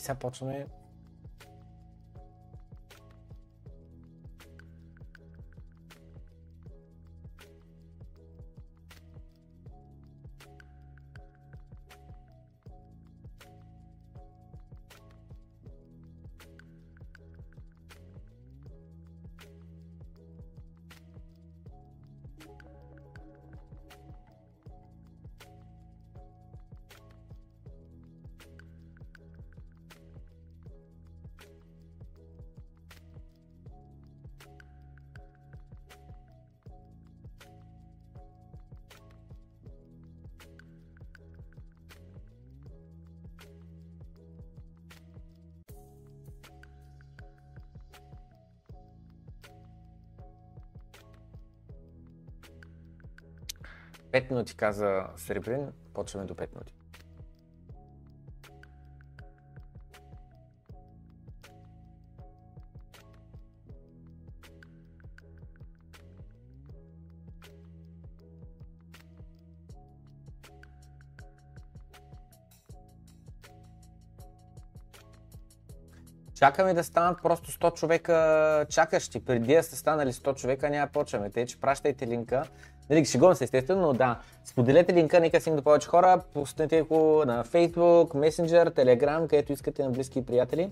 [0.00, 0.46] c'est important
[54.10, 56.72] 5 минути каза Сребрин, почваме до 5 минути.
[76.40, 79.24] Чакаме да станат просто 100 човека чакащи.
[79.24, 81.30] Преди да сте станали 100 човека, няма почваме.
[81.30, 82.44] Те, че пращайте линка.
[82.90, 84.20] Нали, шегувам се естествено, но да.
[84.44, 86.22] Споделете линка, нека стигне до повече хора.
[86.34, 90.70] Пуснете го на Facebook, Messenger, Telegram, където искате на близки приятели.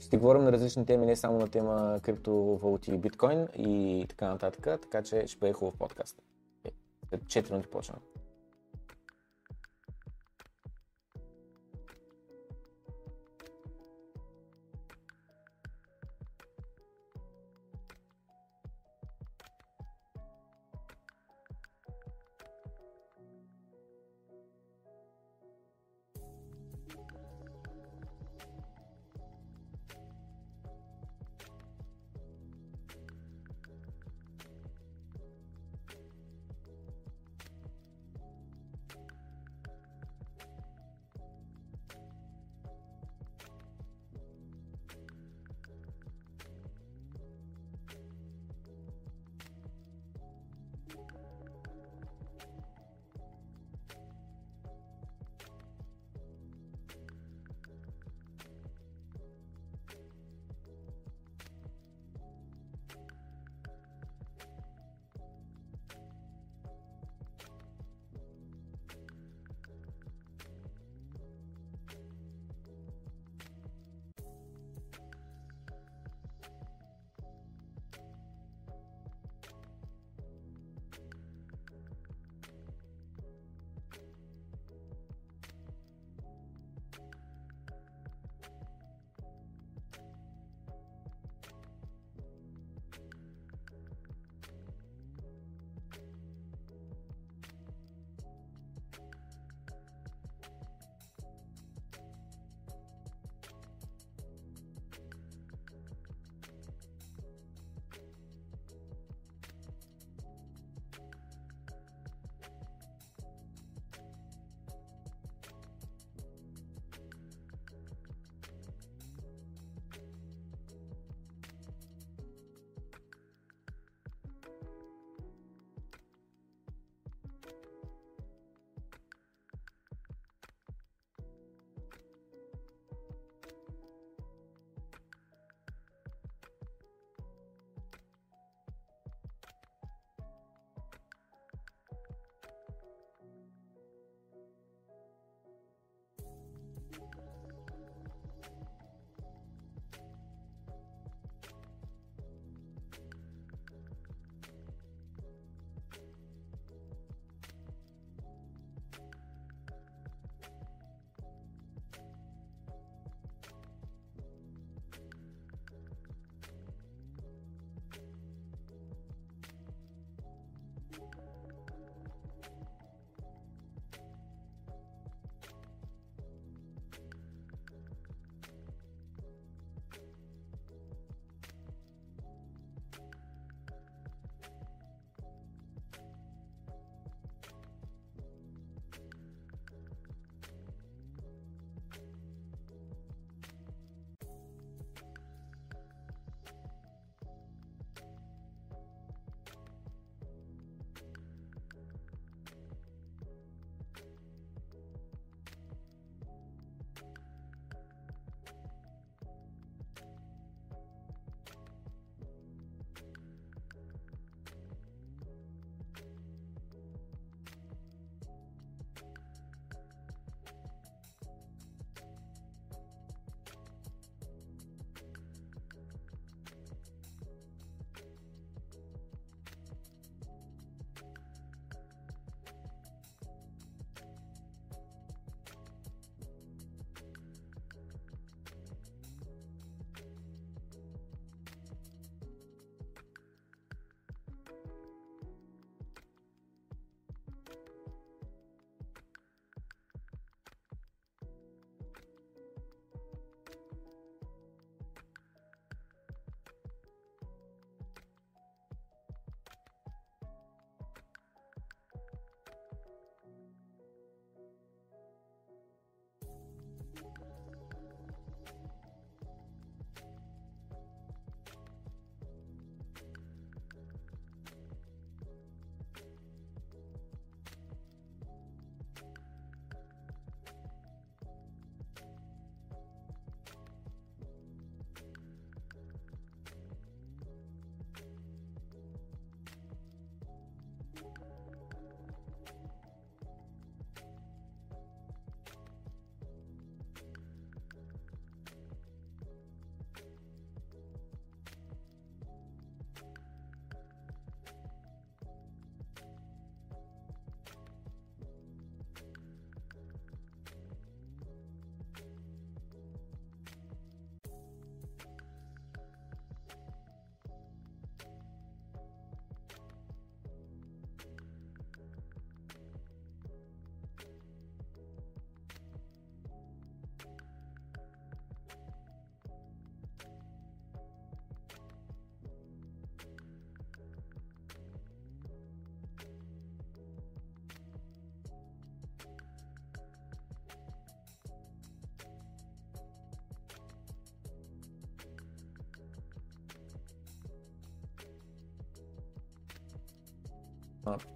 [0.00, 5.02] Ще говорим на различни теми, не само на тема криптовалути биткоин и така нататък, така
[5.02, 6.22] че ще бъде хубав подкаст.
[7.10, 8.00] След 4 минути почваме.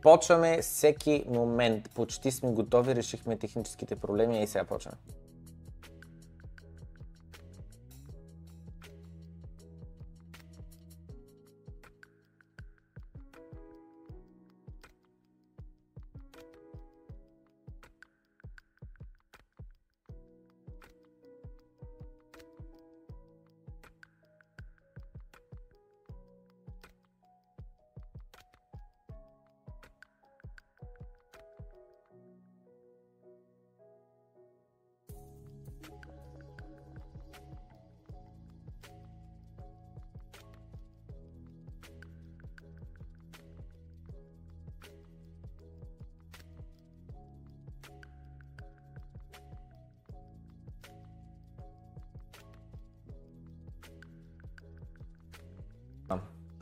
[0.03, 1.91] Почваме всеки момент.
[1.95, 4.97] Почти сме готови, решихме техническите проблеми и сега почваме.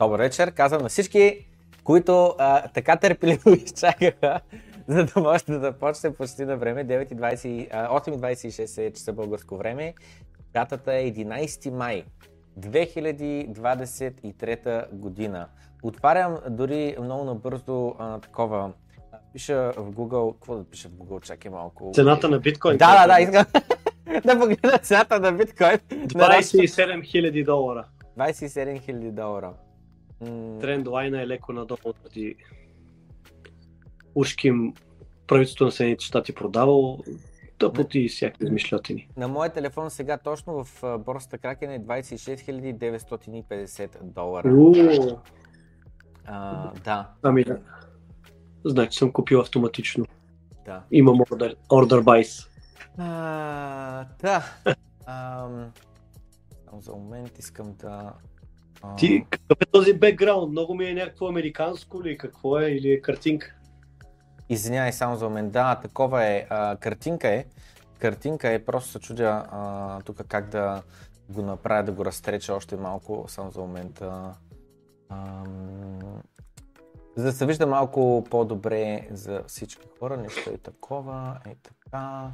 [0.09, 1.47] Добър вечер, казвам на всички,
[1.83, 4.39] които а, така търпеливо изчакаха,
[4.87, 6.85] за да можете да започне почти на време.
[6.85, 9.93] 9.20, а, 8.26 е часа българско време.
[10.53, 12.03] Датата е 11 май
[12.59, 15.47] 2023 година.
[15.83, 18.71] Отварям дори много набързо а, такова.
[19.33, 21.91] Пиша в Google, какво да пиша в Google, чакай малко.
[21.95, 22.77] Цената на биткоин.
[22.77, 23.45] Да, да, да, искам
[24.25, 25.79] да погледна цената на биткоин.
[25.89, 27.85] 27 000 долара.
[28.17, 29.53] 27 000 долара.
[30.21, 32.35] М, Тренд лайна е леко надолу заради
[34.15, 34.73] ушким
[35.27, 37.03] правителството на Съединените щати продавало
[37.57, 39.07] тъпоти и всякакви измишлятини.
[39.17, 44.53] На моя телефон сега точно в борсата Кракен е 26 950 долара.
[44.53, 45.17] Уу,
[46.25, 47.59] А, да, Ами да.
[48.65, 50.05] Значи съм купил автоматично.
[50.65, 50.83] да.
[50.91, 52.47] Имам order, order buys.
[52.97, 54.43] А, да.
[55.05, 55.71] Ам,
[56.79, 58.13] за момент искам да...
[58.81, 60.51] а, Ти, какъв е този бекграунд?
[60.51, 62.17] Много ми е някакво американско ли?
[62.17, 62.65] Какво е?
[62.65, 63.55] Или е картинка?
[64.49, 65.51] Извинявай само за момент.
[65.51, 66.47] Да, такова е.
[66.49, 67.45] А, картинка е.
[67.99, 68.65] Картинка е.
[68.65, 70.83] Просто се чудя а, тук как да
[71.29, 73.25] го направя, да го разтреча още малко.
[73.27, 74.01] Само за момент.
[74.01, 74.33] А,
[75.09, 76.21] ам,
[77.15, 80.17] за да се вижда малко по-добре за всички хора.
[80.17, 81.39] Нещо е такова.
[81.45, 82.31] Е така.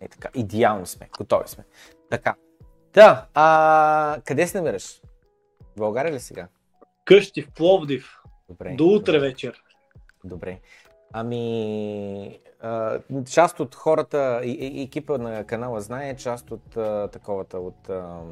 [0.00, 0.28] Е така.
[0.34, 1.08] Идеални сме.
[1.18, 1.64] Готови сме.
[2.10, 2.34] Така.
[2.98, 3.26] Да.
[3.34, 5.00] А, къде се намираш?
[5.60, 6.48] В България ли сега?
[7.04, 8.22] Къщи в Пловдив.
[8.48, 8.74] Добре.
[8.74, 9.62] До утре вечер.
[10.24, 10.60] Добре.
[11.12, 12.98] Ами, а,
[13.30, 18.22] част от хората и, и екипа на канала знае, част от а, таковата, от, а,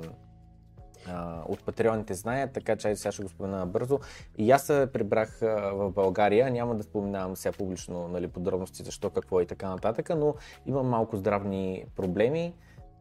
[1.48, 4.00] от патреоните знаят, така че сега ще го спомена бързо.
[4.38, 5.38] И аз се прибрах
[5.72, 10.35] в България, няма да споменавам сега публично нали, подробности, защо, какво и така нататък, но
[10.66, 12.55] имам малко здравни проблеми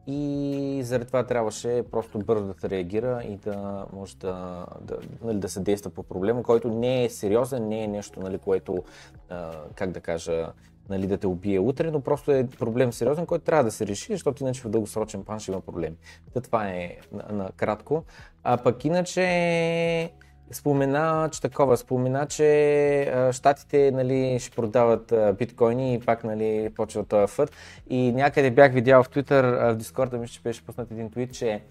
[0.08, 5.38] и заради това трябваше просто бързо да се реагира и да може да, да, нали,
[5.38, 8.84] да се действа по проблема, който не е сериозен, не е нещо, нали, което,
[9.30, 10.52] а, как да кажа,
[10.90, 14.14] нали, да те убие утре, но просто е проблем сериозен, който трябва да се реши,
[14.14, 15.96] защото иначе в дългосрочен план ще има проблеми.
[16.34, 18.04] Та това е на, на кратко.
[18.44, 20.12] А пък иначе
[20.52, 27.34] спомена, че такова, спомена, че щатите нали, ще продават биткоини и пак нали, почва този
[27.34, 27.52] фът.
[27.90, 31.62] И някъде бях видял в Twitter, в Дискорда мисля, че беше пуснат един твит, че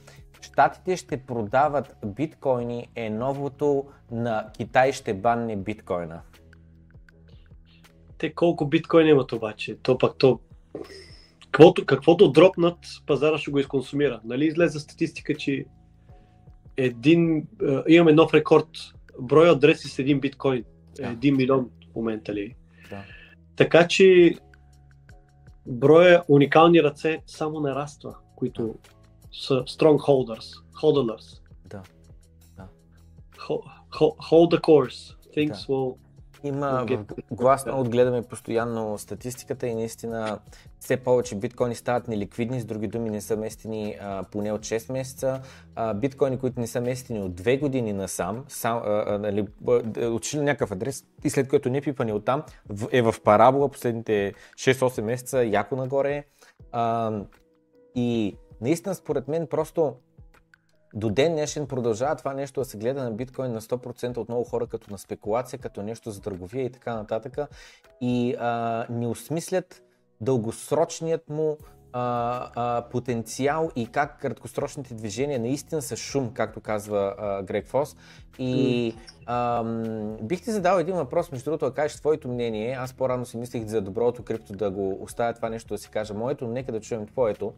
[0.40, 6.20] щатите ще продават биткоини е новото на Китай ще банне биткоина.
[8.18, 9.78] Те колко биткоин имат обаче?
[9.82, 10.40] То пак то...
[11.50, 14.20] Каквото, каквото дропнат, пазара ще го изконсумира.
[14.24, 15.64] Нали излезе статистика, че
[16.76, 17.44] един, е,
[17.88, 18.68] имаме нов рекорд.
[19.20, 20.64] Брой адреси с един биткоин.
[20.96, 21.06] Да.
[21.08, 22.54] Е, един милион в момента ли.
[22.90, 23.02] Да.
[23.56, 24.34] Така че
[25.66, 28.74] броя уникални ръце само нараства, които
[29.32, 31.40] са strongholders, hodlers.
[31.66, 31.82] Да.
[32.56, 32.68] Да.
[33.36, 35.16] Ho- ho- Hold the course.
[35.36, 35.72] Things Да.
[35.72, 35.96] will
[36.44, 36.86] Има
[37.30, 40.38] гласно отгледаме постоянно статистиката и наистина
[40.80, 44.92] все повече биткоини стават неликвидни, с други думи не са местени а, поне от 6
[44.92, 45.40] месеца.
[45.74, 49.46] А, биткоини, които не са местени от 2 години насам, сам, а, а, нали,
[50.34, 55.00] някакъв адрес и след което не е пипани оттам, в- е в парабола последните 6-8
[55.00, 56.24] месеца, яко нагоре.
[56.72, 57.12] А,
[57.94, 59.94] и наистина според мен просто
[60.94, 64.44] до ден днешен продължава това нещо да се гледа на биткоин на 100% от много
[64.44, 67.38] хора като на спекулация, като нещо за търговия и така нататък.
[68.00, 69.82] И а, не осмислят
[70.20, 71.56] дългосрочният му
[71.92, 77.96] а, а, потенциал и как краткосрочните движения наистина са шум, както казва а, Грег Фос.
[78.38, 78.94] И
[79.26, 82.76] ам, бих ти задал един въпрос, между другото, да кажеш твоето мнение.
[82.80, 86.14] Аз по-рано си мислех за доброто крипто да го оставя това нещо да си кажа
[86.14, 87.52] моето, но нека да чуем твоето.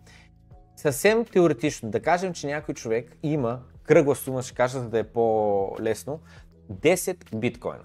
[0.77, 5.05] Съвсем теоретично, да кажем, че някой човек има кръгла сума, ще кажа, за да е
[5.05, 6.21] по-лесно,
[6.73, 7.85] 10 биткоина.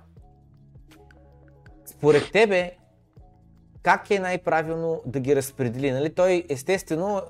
[1.85, 2.71] според тебе,
[3.83, 5.91] как е най-правилно да ги разпредели?
[5.91, 6.13] Нали?
[6.13, 7.21] Той естествено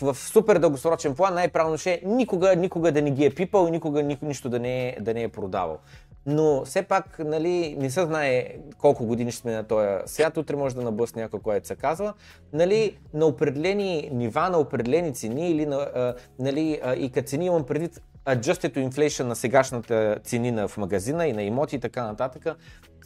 [0.00, 3.70] в супер дългосрочен план най-правилно ще е никога, никога да не ги е пипал и
[3.70, 5.78] никога нищо да не е, да не е продавал.
[6.26, 10.56] Но все пак нали, не се знае колко години ще сме на този свят, утре
[10.56, 12.14] може да наблъсне някой, което се казва.
[12.52, 17.46] Нали, на определени нива, на определени цени или на, а, нали, а, и като цени
[17.46, 21.80] имам предвид adjusted to inflation на сегашната цени на в магазина и на имоти и
[21.80, 22.46] така нататък.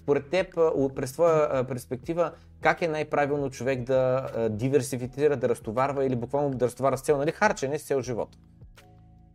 [0.01, 0.55] Според теб,
[0.97, 6.99] през твоя перспектива, как е най-правилно човек да диверсифицира, да разтоварва или буквално да разтоварва
[6.99, 8.29] с цел, нали, харчене с цел живот?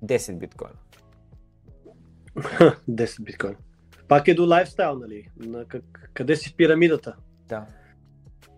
[0.06, 0.76] 10 биткоина.
[2.90, 3.56] 10 биткоина.
[4.10, 5.28] Пак е до лайфстайл, нали?
[5.38, 7.16] На как, къде си пирамидата?
[7.48, 7.66] Да.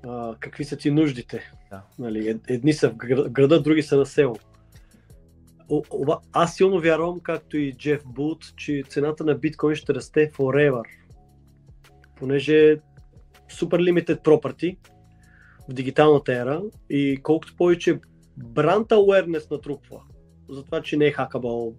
[0.08, 1.52] А, какви са ти нуждите?
[1.70, 1.84] Да.
[2.00, 2.96] Нали, едни са в
[3.30, 4.36] града, други са на село.
[6.34, 10.84] Аз силно вярвам, както и Джеф Бут, че цената на биткоин ще расте forever.
[12.16, 12.78] Понеже е
[13.50, 14.78] супер limited property
[15.70, 18.00] в дигиталната ера и колкото повече
[18.38, 20.02] бранд awareness натрупва,
[20.50, 21.76] за това, че не е хакабъл,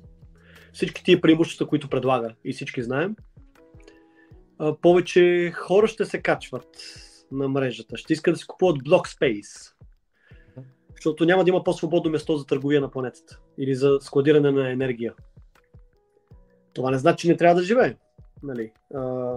[0.73, 3.17] всички тия преимущества, които предлага и всички знаем,
[4.83, 6.69] повече хора ще се качват
[7.33, 7.97] на мрежата.
[7.97, 9.73] Ще искат да си купуват Block Space.
[10.97, 15.15] Защото няма да има по-свободно место за търговия на планетата или за складиране на енергия.
[16.75, 17.95] Това не значи, че не трябва да живеем.
[18.43, 18.73] Нали?
[18.95, 19.37] А,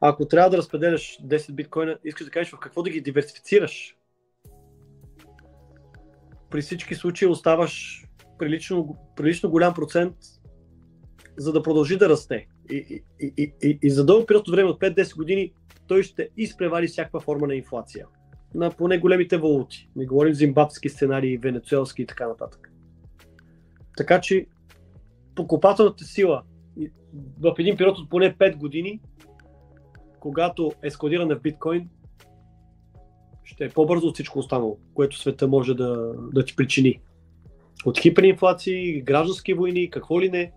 [0.00, 3.96] ако трябва да разпределяш 10 биткоина, искаш да кажеш в какво да ги диверсифицираш.
[6.50, 8.04] При всички случаи оставаш
[8.38, 10.16] прилично, прилично голям процент,
[11.36, 12.48] за да продължи да расте.
[12.70, 15.52] И, и, и, и, и за дълъг период от време, от 5-10 години,
[15.86, 18.06] той ще изпревари всякаква форма на инфлация.
[18.54, 19.88] На поне големите валути.
[19.96, 22.72] Не говорим зимбабски сценарии, венецуелски и така нататък.
[23.96, 24.46] Така че
[25.34, 26.42] покупателната сила
[27.40, 29.00] в един период от поне 5 години,
[30.20, 31.88] когато е складирана в биткоин,
[33.44, 37.00] ще е по-бързо от всичко останало, което света може да, да ти причини.
[37.86, 40.52] От хиперинфлации, граждански войни, какво ли не.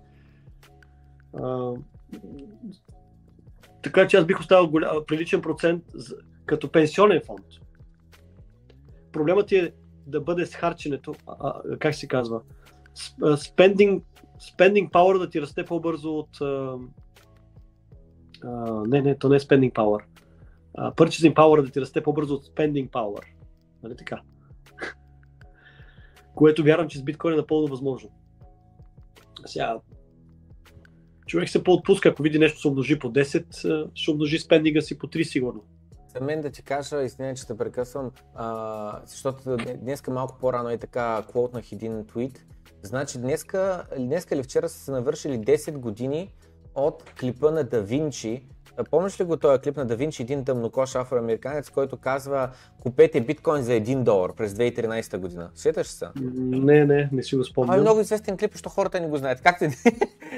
[3.83, 5.83] Така че аз бих оставил голям, приличен процент
[6.45, 7.45] като пенсионен фонд.
[9.11, 9.73] Проблемът е
[10.07, 12.41] да бъде схарченето, а, а, как се казва,
[13.21, 14.01] spending,
[14.39, 16.41] spending power да ти расте по-бързо от...
[16.41, 16.77] А,
[18.43, 20.03] а, не, не, то не е spending power.
[20.77, 23.23] Uh, purchasing power да ти расте по-бързо от spending power.
[23.83, 24.21] Нали така?
[26.35, 28.09] Което вярвам, че с биткоин е напълно възможно.
[29.45, 29.79] Сега,
[31.29, 35.07] човек се поотпуска, ако види нещо се умножи по 10, ще умножи спендинга си по
[35.07, 35.63] 3 сигурно.
[36.15, 40.77] За мен да ти кажа, извиня, че те прекъсвам, а, защото днеска малко по-рано е
[40.77, 42.45] така квотнах един твит.
[42.83, 46.33] Значи днеска, днеска или вчера са се навършили 10 години
[46.75, 48.47] от клипа на Да Винчи,
[48.83, 52.49] Помниш ли го този клип на Да Винчи, един тъмнокош афроамериканец, който казва
[52.83, 55.49] купете биткоин за 1 долар през 2013 година?
[55.55, 56.05] Сеташ се?
[56.35, 57.67] Не, не, не си го спомням.
[57.67, 59.41] Това е много известен клип, защото хората не го знаят.
[59.41, 59.69] Как те...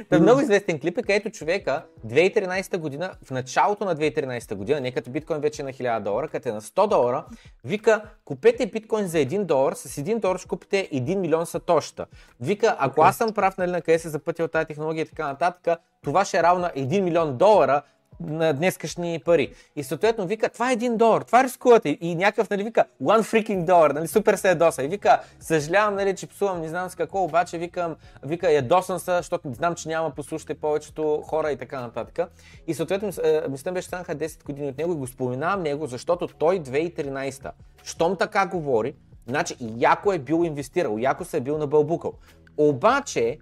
[0.10, 4.92] Та много известен клип е, където човека 2013 година, в началото на 2013 година, не
[4.92, 7.26] като биткоин вече е на 1000 долара, като е на 100 долара,
[7.64, 12.06] вика купете биткоин за 1 долар, с 1 долар ще купите 1 милион сатоща.
[12.40, 15.80] Вика, ако аз съм прав, нали, на къде се запътил тази технология и така нататък,
[16.04, 17.82] това ще е равно 1 милион долара,
[18.28, 19.54] на днескашни пари.
[19.76, 21.98] И съответно вика, това е един долар, това рискувате.
[22.02, 24.84] И някакъв, нали, вика, one freaking dollar, нали, супер се ядоса.
[24.84, 29.12] И вика, съжалявам, нали, че псувам, не знам с какво, обаче викам, вика, ядосан се,
[29.12, 32.30] защото знам, че няма послушате повечето хора и така нататък.
[32.68, 33.12] И съответно,
[33.50, 37.52] мисля, беше станаха 10 години от него и го споменавам него, защото той 2013,
[37.84, 38.96] щом така говори,
[39.28, 42.14] значи яко е бил инвестирал, яко се е бил набълбукал.
[42.58, 43.38] Обаче,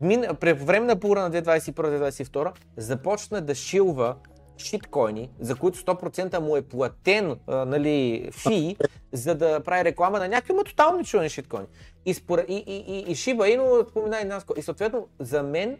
[0.00, 4.16] Мин, по време на бура на 2021-2022 започна да шилва
[4.58, 8.76] шиткоини, за които 100% му е платен а, нали, фи,
[9.12, 11.66] за да прави реклама на някакви, ма тотално чувани шиткоини.
[12.06, 12.38] И, спор...
[12.48, 14.46] и, и, и, и Шиба Ино спомена и нас.
[14.56, 15.76] И съответно, за мен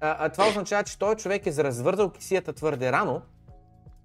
[0.00, 3.22] а, а, това означава, че този човек е развързал кисията твърде рано,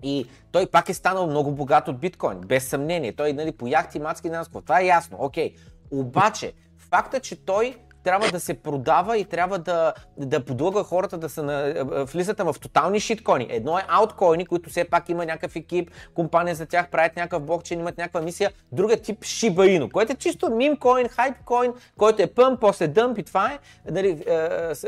[0.04, 3.14] и той пак е станал много богат от биткоин, без съмнение.
[3.14, 4.62] Той нали, по яхти, мацки, нанско.
[4.62, 5.56] Това е ясно, окей.
[5.92, 11.30] Обаче, факта, че той трябва да се продава и трябва да, да подлага хората да
[11.30, 11.74] са на,
[12.06, 13.48] влизат в тотални шиткоини.
[13.50, 17.80] Едно е ауткоини, които все пак има някакъв екип, компания за тях правят някакъв блокчейн,
[17.80, 18.52] имат някаква мисия.
[18.72, 23.24] Друга тип Shiba Inu, който е чисто мимкоин, хайпкоин, който е пъм, после дъмп и
[23.24, 23.60] това е.
[23.92, 24.26] Нали,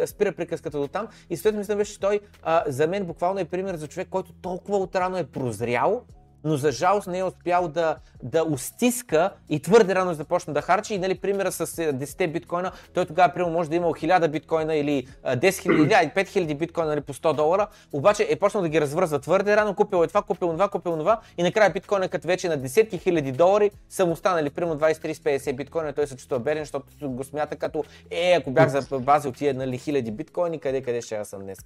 [0.06, 1.08] спира приказката до там.
[1.30, 2.20] И след мисля, че той
[2.68, 6.02] за мен буквално е пример за човек, който толкова отрано е прозрял,
[6.44, 10.94] но за жалост не е успял да, да устиска и твърде рано започна да харчи.
[10.94, 14.76] И нали, примера с 10 биткоина, той тогава примерно може да е имал 1000 биткоина
[14.76, 18.82] или 10 000, или 5000 биткоина нали, по 100 долара, обаче е почнал да ги
[18.82, 22.50] развързва твърде рано, купил е това, купил това, купил това и накрая биткоина като вече
[22.50, 26.86] на десетки хиляди долари са му станали примерно 20-30-50 биткоина, той се чувства беден, защото
[27.10, 31.28] го смята като е, ако бях запазил тия нали, хиляди биткоини, къде къде ще аз
[31.28, 31.60] съм днес.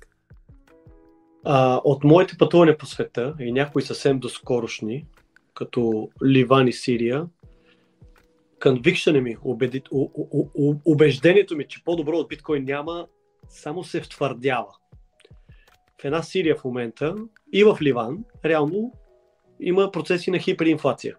[1.50, 5.06] А, от моите пътувания по света и някои съвсем доскорошни,
[5.54, 7.28] като Ливан и Сирия,
[8.62, 13.08] конвикшена ми, убеди, у, у, у, убеждението ми, че по-добро от биткоин няма,
[13.50, 14.74] само се втвърдява.
[16.02, 17.16] В една Сирия в момента
[17.54, 18.92] и в Ливан, реално
[19.60, 21.16] има процеси на хиперинфлация.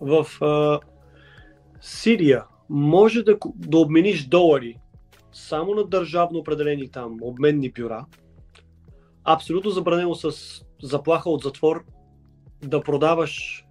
[0.00, 0.80] В а,
[1.80, 4.78] Сирия може да, да обмениш долари
[5.32, 8.06] само на държавно определени там обменни бюра,
[9.24, 10.32] абсолютно забранено с
[10.82, 11.84] заплаха от затвор
[12.62, 13.64] да продаваш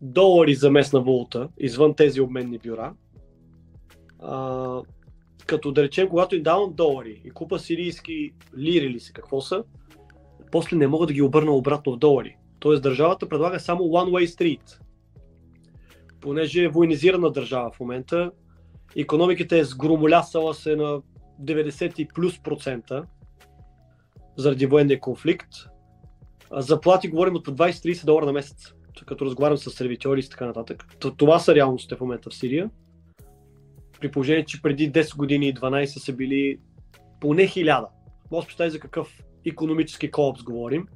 [0.00, 2.94] долари за местна валута извън тези обменни бюра.
[4.18, 4.82] А,
[5.46, 9.64] като да речем, когато им давам долари и купа сирийски лири или си какво са,
[10.52, 12.36] после не мога да ги обърна обратно в долари.
[12.58, 14.78] Тоест държавата предлага само one way street.
[16.20, 18.30] Понеже е военизирана държава в момента,
[18.96, 21.02] економиката е сгромолясала се на
[21.42, 23.04] 90 плюс процента,
[24.40, 25.48] заради военния конфликт.
[26.52, 28.74] Заплати говорим от по 20-30 долара на месец,
[29.06, 30.84] като разговарям с сервитьори и така нататък.
[31.16, 32.70] Това са реалностите в момента в Сирия.
[34.00, 36.58] При положение, че преди 10 години и 12 са били
[37.20, 37.86] поне 1000.
[38.30, 40.88] Може представи за какъв економически колапс говорим.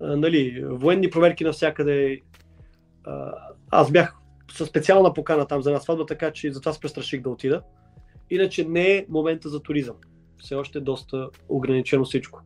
[0.00, 2.20] Нали, военни проверки навсякъде.
[3.70, 4.16] Аз бях
[4.52, 7.62] със специална покана там за една сватба, така че затова се престраших да отида.
[8.30, 9.96] Иначе не е момента за туризъм
[10.40, 12.42] все още е доста ограничено всичко.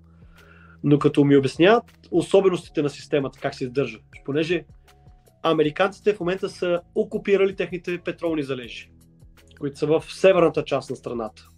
[0.84, 4.64] Но като ми обясняват особеностите на системата, как се издържа, понеже
[5.42, 8.90] американците в момента са окупирали техните петролни залежи,
[9.60, 11.48] които са в северната част на страната.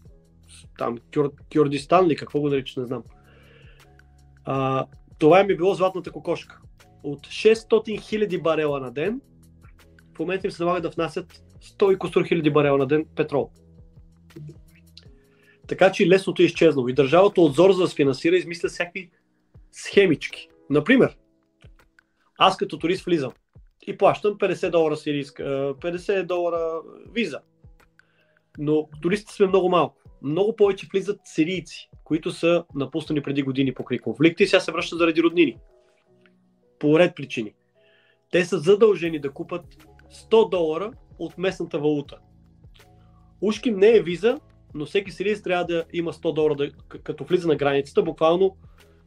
[0.79, 3.03] Там Кюр, Кюрдистан ли, какво го нарича, не знам.
[4.45, 4.87] А,
[5.19, 6.61] това им е било златната кокошка.
[7.03, 9.21] От 600 000 барела на ден,
[10.17, 13.51] в момента им се налага да внасят 100 и хиляди барела на ден петрол.
[15.69, 16.89] Така че лесното е изчезнало.
[16.89, 19.11] И държавата от зор за да се финансира измисля всякакви
[19.73, 20.49] схемички.
[20.71, 21.17] Например,
[22.39, 23.33] аз като турист влизам
[23.87, 26.81] и плащам 50 долара сирийска, 50 долара
[27.13, 27.41] виза.
[28.59, 29.97] Но туристите сме много малко.
[30.23, 34.99] Много повече влизат сирийци, които са напуснали преди години покрай конфликти и сега се връщат
[34.99, 35.59] заради роднини.
[36.79, 37.55] По ред причини.
[38.31, 39.65] Те са задължени да купат
[40.13, 42.19] 100 долара от местната валута.
[43.41, 44.41] Ушким не е виза,
[44.77, 46.71] но всеки сириец трябва да има 100 долара, да,
[47.03, 48.57] като влиза на границата, буквално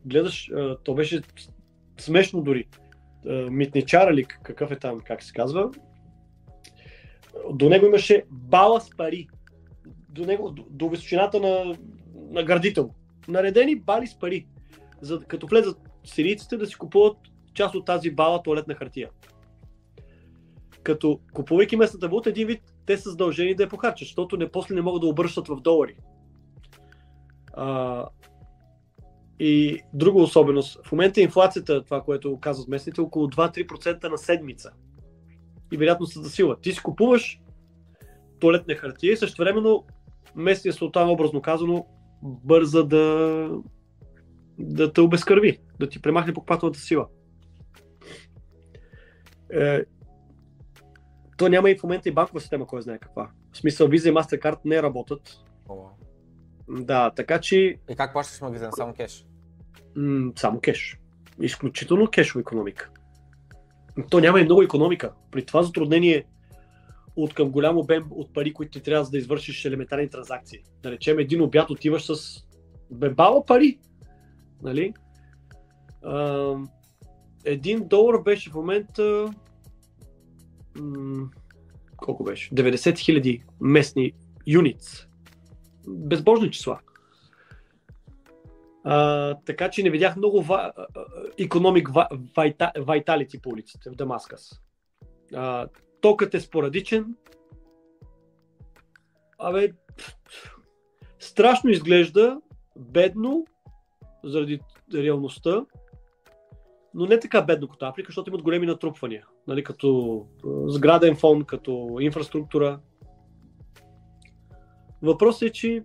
[0.06, 0.52] гледаш,
[0.84, 1.22] то беше
[2.00, 2.68] смешно дори.
[3.50, 5.72] Митничара ли, какъв е там, как се казва,
[7.54, 9.28] до него имаше бала с пари.
[10.10, 11.78] До, него, до, до височината на,
[12.16, 12.90] на градител.
[13.28, 14.48] Наредени бали с пари.
[15.02, 17.18] За, като влезат сирийците да си купуват
[17.54, 19.10] част от тази бала туалетна хартия.
[20.84, 24.76] Като купувайки местната валута, един вид те са задължени да я похарчат, защото не, после
[24.76, 25.96] не могат да обръщат в долари.
[27.54, 28.06] А,
[29.40, 30.80] и друга особеност.
[30.86, 34.72] В момента инфлацията, това, което казват местните, е около 2-3% на седмица.
[35.74, 36.60] И вероятно се засилва.
[36.62, 37.42] Ти си купуваш
[38.40, 39.84] туалетна хартия и също времено
[40.36, 41.86] местния султан, образно казано,
[42.24, 43.50] бърза да,
[44.60, 47.08] да те обезкърви, да ти премахне покупателната сила.
[49.54, 49.84] Е,
[51.40, 53.30] то няма и в момента и банкова система, кой знае каква.
[53.52, 55.38] В смисъл, Visa и MasterCard не работят.
[55.70, 55.86] О.
[56.70, 57.58] Да, така че...
[57.90, 58.70] И как плащаш в магазин?
[58.76, 59.26] Само кеш?
[59.96, 61.00] М- само кеш.
[61.42, 62.90] Изключително кешова економика.
[64.10, 65.14] То няма и много економика.
[65.32, 66.26] При това затруднение
[67.16, 70.60] от към голям обем от пари, които ти трябва да извършиш елементарни транзакции.
[70.84, 72.44] Да речем, един обяд отиваш с
[72.92, 73.80] бебала пари.
[74.64, 74.94] Нали?
[76.04, 76.56] А,
[77.46, 79.34] един долар беше в момента
[81.98, 82.56] колко беше?
[82.56, 84.12] 90 хиляди местни
[84.48, 85.08] юниц.
[85.88, 86.80] Безбожни числа.
[88.84, 90.46] А, така че не видях много
[91.40, 91.90] економик
[92.80, 94.62] вайталити по улиците в Дамаскас.
[95.36, 95.68] А,
[96.02, 97.16] токът е спорадичен.
[99.38, 99.72] Абе,
[101.20, 102.42] страшно изглежда,
[102.78, 103.46] бедно,
[104.24, 104.60] заради
[104.94, 105.66] реалността,
[106.94, 110.26] но не така бедно като Африка, защото имат големи натрупвания, нали, като
[110.68, 112.80] сграден фонд, като инфраструктура.
[115.02, 115.84] Въпросът е, че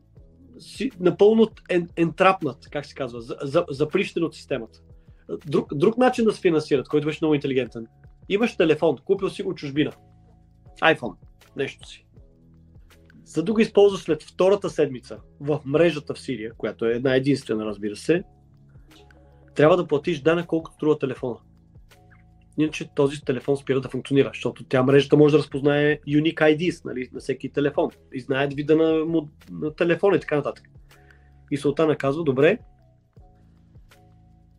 [0.59, 4.81] си напълно ен, ентрапнат, как се казва, за, за, заприщен от системата.
[5.47, 7.87] Друг, друг начин да се финансират, който беше много интелигентен.
[8.29, 9.93] Имаш телефон, купил си го чужбина.
[10.83, 11.15] iPhone,
[11.57, 12.07] нещо си.
[13.25, 17.65] За да го използваш след втората седмица в мрежата в Сирия, която е една единствена,
[17.65, 18.25] разбира се,
[19.55, 21.37] трябва да платиш данък колкото струва телефона.
[22.59, 27.09] Иначе този телефон спира да функционира, защото тя мрежата може да разпознае unique IDs нали,
[27.13, 29.07] на всеки телефон и знае вида на,
[29.51, 30.65] на телефона и така нататък.
[31.51, 32.59] И Султана казва, добре,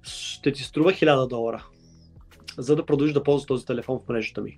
[0.03, 1.65] ще ти струва 1000 долара,
[2.57, 4.57] за да продължиш да ползваш този телефон в мрежата ми.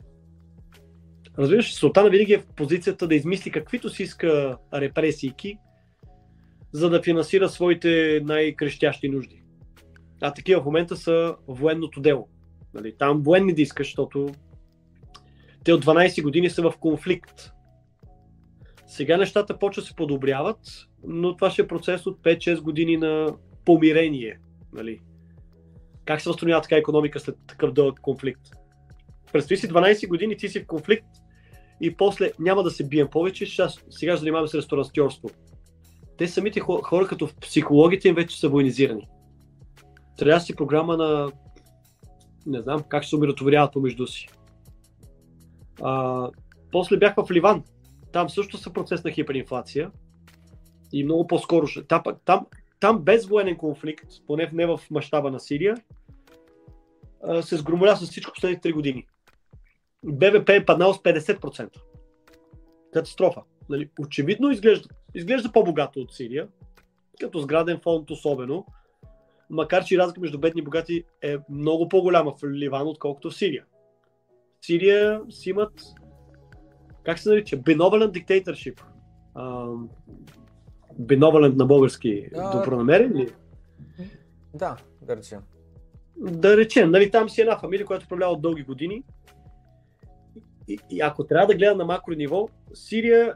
[1.40, 5.58] Разбираш, Султана винаги е в позицията да измисли каквито си иска репресийки,
[6.72, 9.44] за да финансира своите най-крещящи нужди.
[10.22, 12.30] А такива в момента са военното дело.
[12.78, 14.30] Нали, там военни да искаш, защото
[15.64, 17.52] те от 12 години са в конфликт.
[18.88, 20.60] Сега нещата почва се подобряват,
[21.08, 24.40] но това ще е процес от 5-6 години на помирение.
[24.74, 25.00] Нали.
[26.06, 28.42] Как се възстановява така економика след такъв дълъг конфликт?
[29.34, 31.08] Представи си 12 години, ти си в конфликт
[31.82, 35.30] и после няма да се бием повече, сега, сега занимаваме с ресторантьорство.
[36.18, 39.08] Те самите хора, като психологите им вече са военизирани.
[40.18, 41.32] Трябва да си програма на
[42.48, 44.28] не знам как ще се умиротворяват помежду си.
[45.82, 46.30] А,
[46.72, 47.64] после бях в Ливан.
[48.12, 49.92] Там също са процес на хиперинфлация.
[50.94, 51.68] И много по-скоро.
[51.88, 52.46] Там, там,
[52.80, 55.76] там без военен конфликт, поне не в мащаба на Сирия,
[57.42, 59.08] се сгромоля с всичко последните 3 години.
[60.04, 61.70] БВП е паднал с 50%.
[62.94, 63.42] Катастрофа.
[63.70, 66.48] Нали, очевидно изглежда, изглежда по-богато от Сирия,
[67.22, 68.66] като сграден фонд особено,
[69.50, 73.66] макар че разлика между бедни и богати е много по-голяма в Ливан, отколкото в Сирия.
[74.62, 75.74] В Сирия си имат,
[77.04, 78.82] как се нарича, benevolent dictatorship.
[79.36, 79.90] Uh,
[81.02, 83.30] benevolent на български, uh, добронамерен ли?
[84.54, 85.40] Да, да речем.
[86.18, 89.04] Да речем, нали, там си една фамилия, която управлява от дълги години.
[90.68, 93.36] И, и ако трябва да гледа на макро ниво, Сирия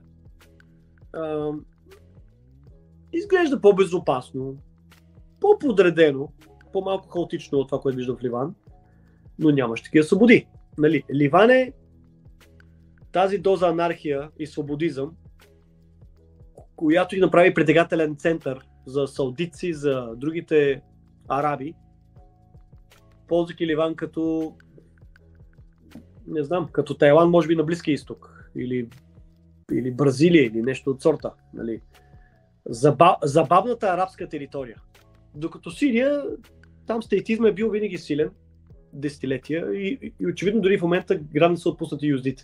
[1.13, 1.51] а,
[3.13, 4.55] изглежда по-безопасно,
[5.41, 6.31] по-подредено,
[6.73, 8.55] по-малко хаотично от това, което виждам в Ливан,
[9.39, 10.47] но нямаш такива свободи.
[10.77, 11.73] Нали, Ливан е
[13.11, 15.11] тази доза анархия и свободизъм,
[16.75, 20.81] която ти направи притегателен център за саудици, за другите
[21.27, 21.73] араби,
[23.27, 24.53] ползвайки Ливан като
[26.27, 28.89] не знам, като Тайланд, може би на Близкия изток, или,
[29.71, 31.31] или Бразилия, или нещо от сорта.
[31.53, 31.81] Нали.
[32.65, 34.81] Забав, забавната арабска територия.
[35.35, 36.23] Докато Сирия,
[36.87, 38.29] там стейтизма е бил винаги силен,
[38.93, 42.43] десетилетия и, и очевидно дори в момента грани са отпуснати юздите.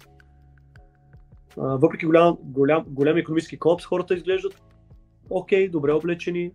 [1.57, 4.61] Въпреки голям, голям, голям економически колапс, хората изглеждат
[5.29, 6.51] окей, добре облечени.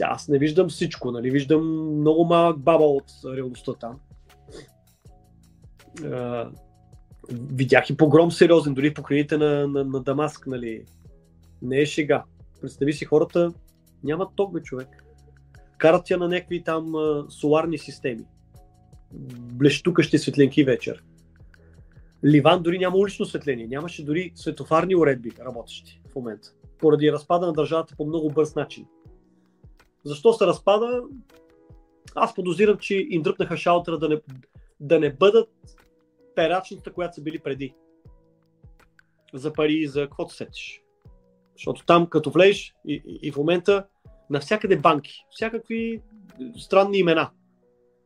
[0.00, 1.30] Аз не виждам всичко, нали?
[1.30, 3.04] виждам много малък баба от
[3.36, 4.00] реалността там.
[6.04, 6.50] А,
[7.32, 10.84] видях и погром сериозен, дори по краите на, на, на Дамаск, нали?
[11.62, 12.24] Не е шега.
[12.66, 13.52] Представи си хората,
[14.04, 14.88] нямат ток, бе, човек.
[15.78, 18.24] Карат я на някакви там а, соларни системи.
[19.52, 21.04] Блещукащи светленки вечер.
[22.24, 23.66] Ливан дори няма улично осветление.
[23.66, 26.48] Нямаше дори светофарни уредби работещи в момента.
[26.78, 28.86] Поради разпада на държавата по много бърз начин.
[30.04, 31.02] Защо се разпада?
[32.14, 34.20] Аз подозирам, че им дръпнаха шалтера да не,
[34.80, 35.48] да не бъдат
[36.34, 37.74] перачната, която са били преди.
[39.34, 40.82] За пари и за каквото сетиш.
[41.56, 43.86] Защото там, като влезеш и, и, в момента
[44.30, 46.02] навсякъде банки, всякакви
[46.58, 47.30] странни имена.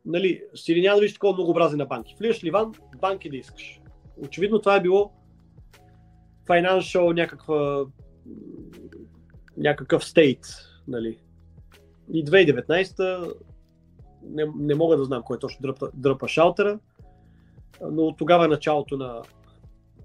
[0.04, 2.16] Нали, си няма да виж такова многообразие на банки.
[2.18, 3.80] Влизаш Ливан, банки да искаш.
[4.16, 5.12] Очевидно това е било
[6.46, 7.84] financial някаква
[9.56, 10.46] някакъв стейт,
[10.88, 11.18] нали.
[12.12, 13.34] И 2019
[14.22, 16.78] не, не мога да знам кой точно дръпа, дръпа шалтера,
[17.90, 19.22] но тогава е началото на,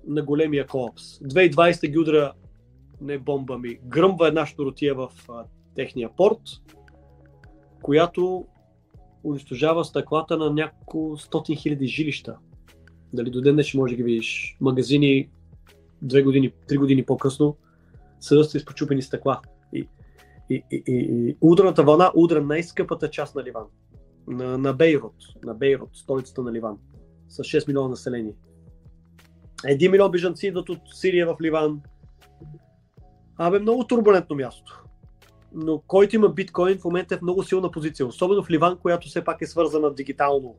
[0.08, 1.04] на големия колапс.
[1.04, 2.34] 2020 ги удра
[3.02, 5.44] не бомба ми, гръмва една щуротия в а,
[5.76, 6.42] техния порт,
[7.82, 8.46] която
[9.24, 12.38] унищожава стъклата на няколко стотин хиляди жилища.
[13.14, 14.58] Дали до ден ще може да ги видиш.
[14.62, 15.30] Магазини
[16.02, 17.58] две години, три години по-късно
[18.20, 19.42] са с изпочупени стъкла.
[19.74, 19.88] И,
[20.50, 20.94] и, и, и,
[21.30, 23.66] и ударната вълна удра най-скъпата част на Ливан.
[24.28, 26.78] На, на Бейрут, на Бейрут, столицата на Ливан,
[27.28, 28.34] с 6 милиона население.
[29.66, 31.82] Един милион бежанци идват от Сирия в Ливан,
[33.38, 34.84] Абе, много турбулентно място.
[35.54, 39.08] Но който има биткоин в момента е в много силна позиция, особено в Ливан, която
[39.08, 40.56] все пак е свързана дигитално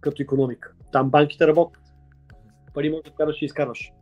[0.00, 0.72] като економика.
[0.92, 1.82] Там банките работят.
[2.74, 3.92] Пари може да вкараш и изкараш.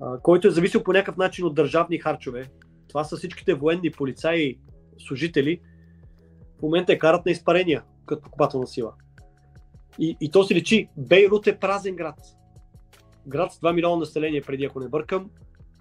[0.00, 2.50] А, който е зависел по някакъв начин от държавни харчове.
[2.88, 4.58] Това са всичките военни, полицаи,
[4.98, 5.60] служители.
[6.58, 8.92] в момента е карат на изпарения като покупателна сила.
[9.98, 10.88] И, и то си лечи.
[10.96, 12.20] Бейрут е празен град.
[13.26, 15.30] Град с 2 милиона население, преди ако не бъркам.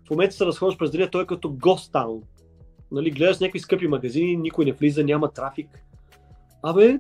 [0.08, 2.22] В момента се разходиш през деня, той е като гостаун.
[2.92, 5.86] Нали, гледаш някакви скъпи магазини, никой не влиза, няма трафик.
[6.64, 7.00] Абе,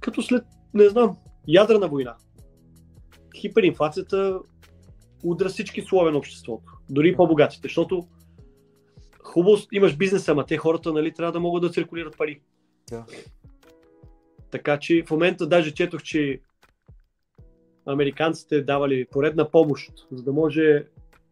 [0.00, 0.44] като след,
[0.74, 1.16] не знам,
[1.48, 2.16] ядрена война.
[3.36, 4.40] Хиперинфлацията
[5.24, 8.06] удра всички слове на обществото, дори по-богатите, защото
[9.22, 12.40] хубаво имаш бизнес, ама те хората нали, трябва да могат да циркулират пари.
[12.90, 13.04] Да.
[14.50, 16.40] Така че в момента даже четох, че
[17.86, 20.84] американците давали поредна помощ, за да може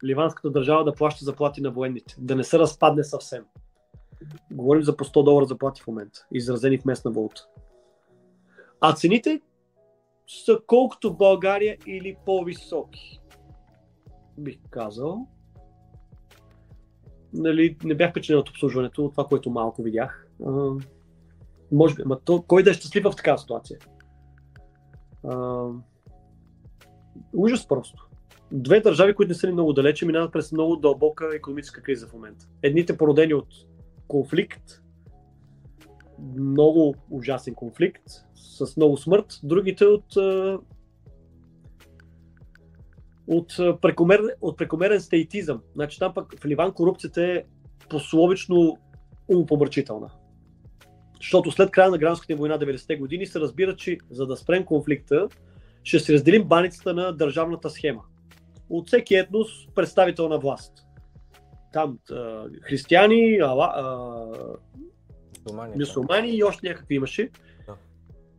[0.04, 3.44] ливанската държава да плаща заплати на военните, да не се разпадне съвсем.
[4.50, 7.46] Говорим за по 100 долара заплати в момента, изразени в местна валута.
[8.80, 9.40] А цените
[10.26, 13.20] са колкото в България или по-високи.
[14.38, 15.26] Бих казал.
[17.32, 20.28] Нали, не бях впечатлен от обслужването, от това, което малко видях.
[20.46, 20.70] А,
[21.72, 23.78] може би, ама то, кой да е щастлив в такава ситуация?
[25.28, 25.66] А,
[27.32, 28.03] ужас просто.
[28.56, 32.12] Две държави, които не са ни много далече, минават през много дълбока економическа криза в
[32.12, 32.46] момента.
[32.62, 33.48] Едните породени от
[34.08, 34.82] конфликт,
[36.38, 38.02] много ужасен конфликт,
[38.34, 40.16] с много смърт, другите от,
[43.26, 45.62] от, прекомер, от прекомерен стейтизъм.
[45.74, 47.42] Значи там пък в Ливан корупцията е
[47.90, 48.78] пословично
[49.28, 50.10] умопомрачителна.
[51.16, 55.28] Защото след края на гражданската война 90-те години се разбира, че за да спрем конфликта,
[55.84, 58.02] ще се разделим баницата на държавната схема.
[58.70, 60.72] От всеки етнос представител на власт.
[61.72, 63.94] Там а, християни, ала, а,
[65.78, 67.30] мусулмани и още някакви имаше.
[67.66, 67.76] Да.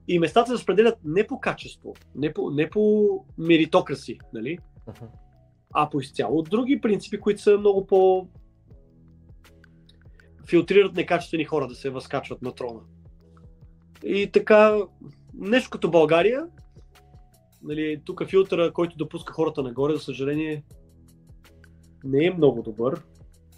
[0.08, 4.58] И местата се разпределят не по качество, не по, не по меритокраси, нали?
[4.88, 5.08] Uh-huh.
[5.74, 8.28] а по изцяло от други принципи, които са много по
[10.48, 12.80] филтрират некачествени хора да се възкачват на трона.
[14.04, 14.78] И така,
[15.34, 16.48] нещо като България,
[17.68, 20.64] нали, тук филтъра, който допуска хората нагоре, за съжаление,
[22.04, 23.02] не е много добър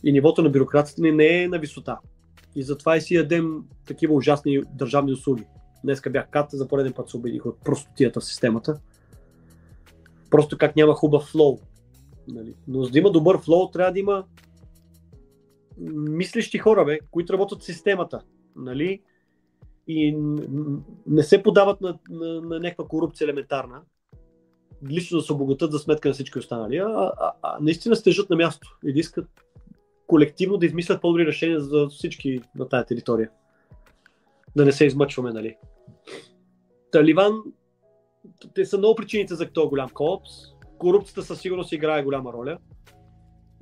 [0.04, 1.98] и нивото на бюрокрацията ни не е на висота.
[2.56, 5.44] И затова и си ядем такива ужасни държавни услуги.
[5.84, 8.80] Днеска бях кат, за пореден път се убедих от простотията в системата.
[10.30, 11.60] Просто как няма хубав флоу.
[12.28, 12.56] Нали?
[12.68, 14.26] Но за да има добър флоу, трябва да има
[15.94, 18.22] мислещи хора, бе, които работят в системата.
[18.56, 19.02] Нали?
[19.88, 20.18] И
[21.08, 23.82] не се подават на, на, на някаква корупция елементарна,
[24.90, 28.36] лично да се обогатят за сметка на всички останали, а, а, а наистина стежат на
[28.36, 29.28] място и да искат
[30.08, 33.30] колективно да измислят по-добри решения за всички на тази територия.
[34.56, 35.56] Да не се измъчваме, нали.
[36.92, 37.42] Таливан,
[38.56, 40.30] те са много причините за този голям колапс.
[40.78, 42.58] Корупцията със сигурност играе голяма роля.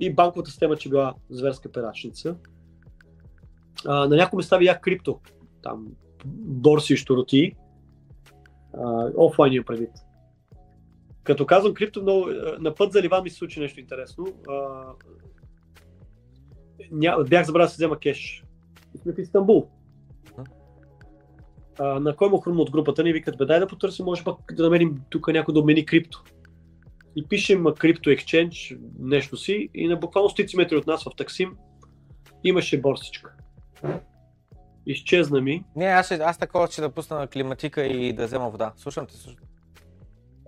[0.00, 2.36] И банковата система, че била зверска перачница.
[3.86, 5.20] А, на някои места видях крипто.
[5.62, 5.86] Там
[6.24, 7.52] борси и штороти.
[9.16, 9.90] офлайн имам предвид.
[11.26, 12.26] Като казвам крипто, много,
[12.58, 14.26] на път за Ливан ми се случи нещо интересно.
[14.48, 14.84] А,
[16.90, 18.44] ня, бях забравил да се взема кеш.
[19.02, 19.68] Сме в Истанбул.
[21.78, 24.54] А, на кой му хрумно от групата ни викат, бе дай да потърсим, може пък
[24.54, 26.24] да намерим тук някой да обмени крипто.
[27.16, 31.56] И пишем крипто екченж, нещо си, и на буквално стици метри от нас в Таксим
[32.44, 33.34] имаше борсичка.
[34.86, 35.64] Изчезна ми.
[35.76, 38.72] Не, аз, аз такова ще да пусна на климатика и да взема вода.
[38.76, 39.46] Слушам те, слушам.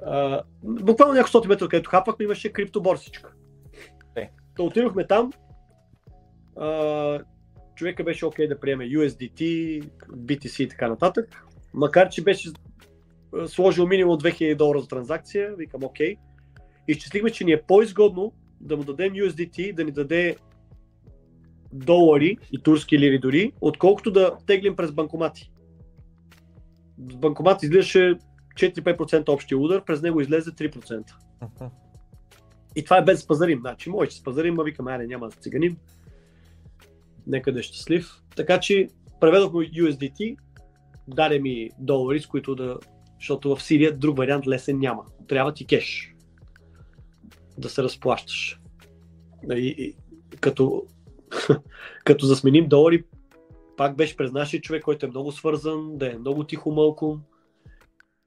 [0.07, 3.32] А, буквално няколко стоти метра, където хапахме, имаше криптоборсичка.
[4.16, 4.28] Hey.
[4.57, 5.32] То отидохме там,
[6.57, 7.20] а,
[7.74, 9.40] човека беше окей okay да приеме USDT,
[10.11, 11.44] BTC и така нататък.
[11.74, 12.51] Макар, че беше
[13.46, 16.14] сложил минимум 2000 долара за транзакция, викам окей.
[16.14, 16.18] Okay.
[16.88, 20.36] Изчислихме, че ни е по-изгодно да му дадем USDT, да ни даде
[21.72, 25.51] долари и турски лири дори, отколкото да теглим през банкомати.
[26.99, 28.14] Банкомат излизаше
[28.59, 31.14] 4-5% общия удар, през него излезе 3%.
[32.76, 33.59] И това е без спазарим.
[33.61, 35.76] Значи, може да спазарим, а викам, айде, няма да циганим.
[37.26, 38.22] Нека да е щастлив.
[38.36, 38.88] Така че
[39.20, 40.36] преведох му USDT,
[41.09, 42.78] даде ми долари, с които да...
[43.18, 45.04] Защото в Сирия друг вариант лесен няма.
[45.28, 46.14] Трябва ти кеш
[47.59, 48.61] да се разплащаш.
[49.52, 49.94] И, и,
[50.40, 50.86] като,
[52.04, 53.04] като засменим долари,
[53.76, 57.20] пак беше през нашия човек, който е много свързан, да е много тихо мълко,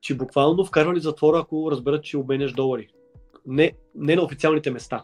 [0.02, 2.88] че буквално вкарвали затвора, ако разберат, че обменяш долари.
[3.46, 5.04] Не, не на официалните места.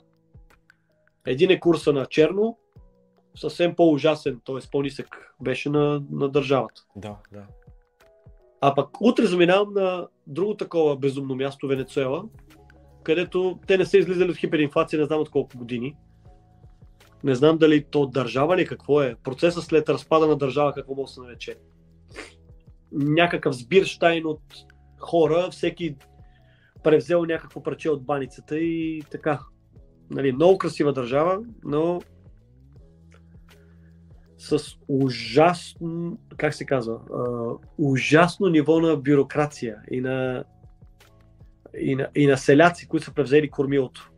[1.25, 2.57] Един е курса на черно,
[3.35, 4.69] съвсем по-ужасен, т.е.
[4.71, 6.81] по-нисък беше на, на държавата.
[6.95, 7.45] Да, да.
[8.61, 12.23] А пък утре заминавам на друго такова безумно място, Венецуела,
[13.03, 15.95] където те не са излизали от хиперинфлация, не знам от колко години.
[17.23, 19.15] Не знам дали то държава ли какво е.
[19.23, 21.57] Процесът след разпада на държава, какво може да се нарече.
[22.91, 24.41] някакъв сбирштайн от
[24.99, 25.95] хора, всеки
[26.83, 29.39] превзел някакво парче от баницата и така.
[30.09, 32.01] Нали, много красива държава, но
[34.37, 36.99] с ужасно, как се казва,
[37.77, 40.43] ужасно ниво на бюрокрация и на,
[41.79, 44.11] и на, и на селяци, които са превзели кормилото.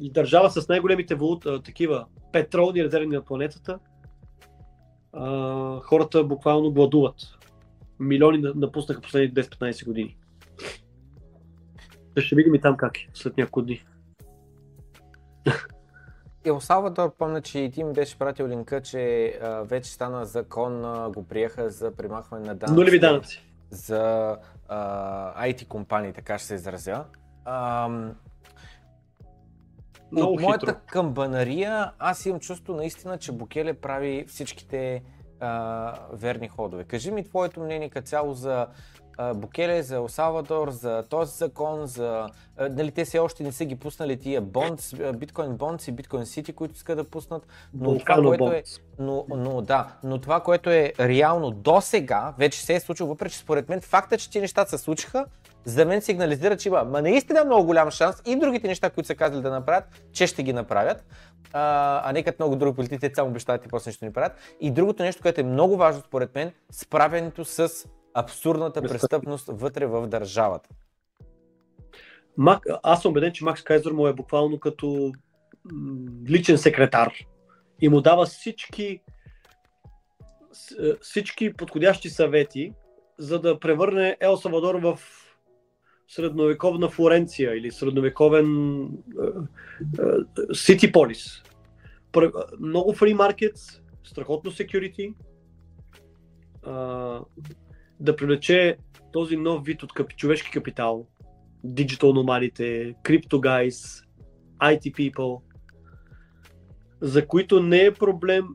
[0.00, 3.78] И държава с най-големите валут, а, такива петролни резерви на планетата,
[5.82, 7.37] хората буквално гладуват.
[8.00, 10.16] Милиони напуснаха последните 10-15 години.
[12.18, 13.84] Ще видим и там как е след няколко дни.
[16.44, 20.84] Ел Салвадор, помня, че и ти ми беше пратил линка, че а, вече стана закон,
[20.84, 22.74] а, го приеха за примахване на данъци.
[22.74, 23.44] Нулеви данъци.
[23.70, 24.36] За
[24.68, 27.04] а, IT компании, така ще се изразя.
[27.44, 27.88] А,
[30.12, 30.80] Много от моята хитро.
[30.86, 35.02] камбанария, аз имам чувство наистина, че Букеле прави всичките
[35.40, 36.84] а, верни ходове.
[36.84, 38.66] Кажи ми твоето мнение като цяло за
[39.18, 42.26] а, Букеле, за Ел Салвадор, за този закон, за...
[42.56, 46.26] А, нали, те все още не са ги пуснали тия бонс, биткоин бонс и биткоин
[46.26, 48.62] сити, които искат да пуснат, но това, което е,
[48.98, 53.32] но, но да, но това, което е реално до сега, вече се е случило, въпреки
[53.32, 55.26] че според мен факта, че тези нещата се случиха,
[55.68, 59.14] за мен сигнализира, че има ма наистина много голям шанс и другите неща, които са
[59.14, 61.04] казали да направят, че ще ги направят,
[61.52, 64.32] а, а не като много други политици, само обещават и после нищо не правят.
[64.60, 67.68] И другото нещо, което е много важно според мен, справянето с
[68.14, 70.68] абсурдната престъпност вътре в държавата.
[72.36, 75.12] Мак, аз съм убеден, че Макс Кайзер му е буквално като
[76.28, 77.12] личен секретар
[77.80, 79.00] и му дава всички,
[80.82, 82.72] е, всички подходящи съвети,
[83.18, 84.98] за да превърне Ел Салвадор в
[86.08, 88.88] средновековна Флоренция или средновековен
[90.52, 91.42] Сити Полис.
[92.60, 95.14] Много free markets, страхотно security,
[98.00, 98.76] да привлече
[99.12, 101.06] този нов вид от човешки капитал,
[101.66, 104.04] digital номадите, crypto guys,
[104.62, 105.40] IT people,
[107.00, 108.46] за които не е проблем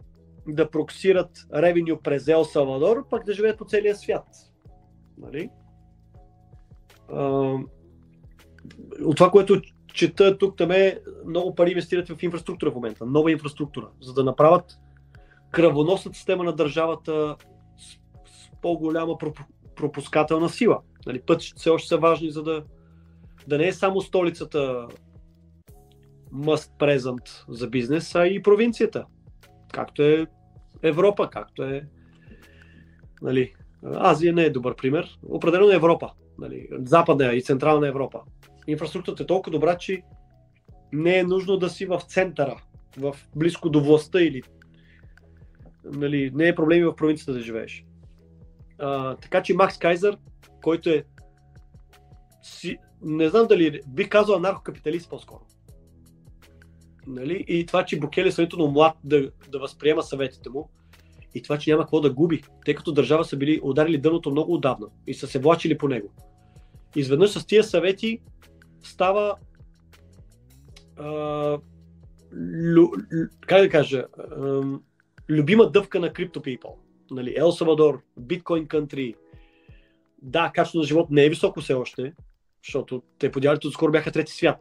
[0.47, 4.27] да проксират ревеню през Ел Салвадор, пък да живеят по целия свят.
[5.17, 5.49] Нали?
[9.05, 9.61] От това, което
[9.93, 14.23] чета тук, там е много пари инвестират в инфраструктура в момента, нова инфраструктура, за да
[14.23, 14.79] направят
[15.51, 17.35] кръвоносната система на държавата
[17.77, 17.91] с,
[18.31, 19.45] с по-голяма проп-
[19.75, 20.81] пропускателна сила.
[21.05, 22.63] Нали, пътищата все още са важни, за да,
[23.47, 24.87] да не е само столицата
[26.33, 29.05] must present за бизнес, а и провинцията.
[29.73, 30.27] Както е
[30.83, 31.87] Европа, както е
[33.21, 33.53] нали,
[33.83, 35.19] Азия не е добър пример.
[35.29, 36.11] Определено е Европа.
[36.39, 38.21] Нали, Западна и Централна Европа.
[38.67, 40.01] Инфраструктурата е толкова добра, че
[40.93, 42.61] не е нужно да си в центъра,
[42.97, 44.41] в близко до властта или
[45.85, 47.85] нали, не е проблеми в провинцията да живееш.
[48.79, 50.17] А, така че Макс Кайзер,
[50.63, 51.03] който е
[52.41, 55.41] си, не знам дали, бих казал анархокапиталист по-скоро.
[57.07, 57.45] Нали?
[57.47, 60.69] И това, че Букеле е сравнително млад да, да възприема съветите му
[61.35, 64.53] и това, че няма какво да губи, тъй като държава са били ударили дъното много
[64.53, 66.09] отдавна и са се влачили по него.
[66.95, 68.19] Изведнъж с тия съвети
[68.83, 69.35] става
[70.97, 71.07] а,
[72.75, 74.61] лю, лю, как да кажа, а,
[75.29, 76.75] любима дъвка на крипто people.
[77.11, 79.15] Нали, Ел Салвадор, биткоин country.
[80.21, 82.13] Да, качеството на живот не е високо все още,
[82.65, 84.59] защото те подялите скоро бяха трети свят.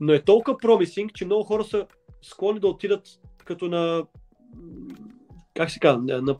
[0.00, 1.86] Но е толкова промисинг, че много хора са
[2.22, 3.08] склонни да отидат
[3.44, 4.04] като на
[5.60, 6.36] как се казва, на, на,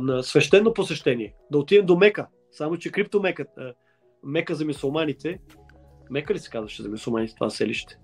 [0.00, 1.34] на, свещено посещение.
[1.52, 2.26] Да отидем до Мека.
[2.52, 3.22] Само, че крипто
[4.24, 5.38] Мека, за мусулманите,
[6.10, 7.98] Мека ли се казваше за мусулманите това селище?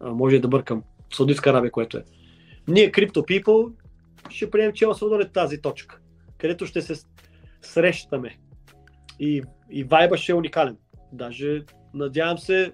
[0.00, 0.82] А, може и да бъркам.
[1.14, 2.04] Саудитска Арабия, което е.
[2.68, 3.72] Ние, крипто people,
[4.30, 6.00] ще приемем, че Салвадор е тази точка,
[6.38, 6.94] където ще се
[7.62, 8.38] срещаме.
[9.20, 10.76] И, и вайба ще е уникален.
[11.12, 11.62] Даже,
[11.94, 12.72] надявам се,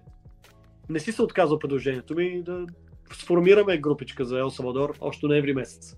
[0.89, 2.67] не си се отказал предложението ми да
[3.13, 5.97] сформираме групичка за Ел Салвадор още ноември месец.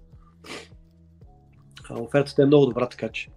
[1.91, 3.31] А, офертата е много добра, така че.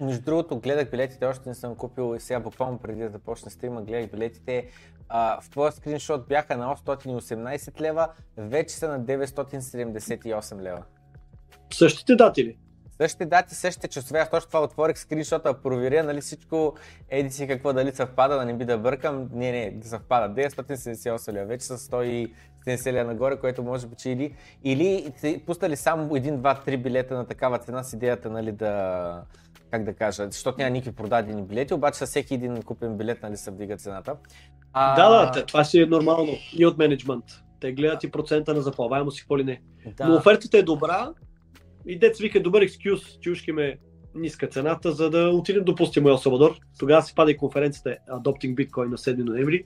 [0.00, 3.82] Между другото, гледах билетите, още не съм купил и сега буквално преди да започне стрима,
[3.82, 4.66] гледах билетите.
[5.08, 10.82] А, в твоя скриншот бяха на 818 лева, вече са на 978 лева.
[11.72, 12.56] Същите дати ли?
[12.96, 16.74] Същите дати, същите часове, аз точно това отворих скриншота, проверя нали всичко,
[17.08, 19.28] еди си какво дали съвпада, да не би да бъркам.
[19.32, 20.42] Не, не, да съвпада.
[20.42, 22.32] 978 лева, вече са 170
[22.68, 24.34] лева нагоре, което може би че или,
[24.64, 29.22] или си пуснали само един, два, три билета на такава цена с идеята, нали, да,
[29.70, 33.36] как да кажа, защото няма никакви продадени билети, обаче с всеки един купен билет, нали,
[33.36, 34.16] се вдига цената.
[34.72, 34.94] А...
[34.94, 37.24] Да, да, това си е нормално и от менеджмент.
[37.60, 39.62] Те гледат и процента на заплаваемост и какво ли не.
[39.96, 40.08] Да.
[40.08, 41.12] Но офертата е добра
[41.86, 43.78] и дец вика добър екскюз, чушки ме
[44.14, 46.56] ниска цената, за да отидем допустимо Ел Салвадор.
[46.78, 49.64] Тогава се пада и конференцията Adopting Bitcoin на 7 ноември.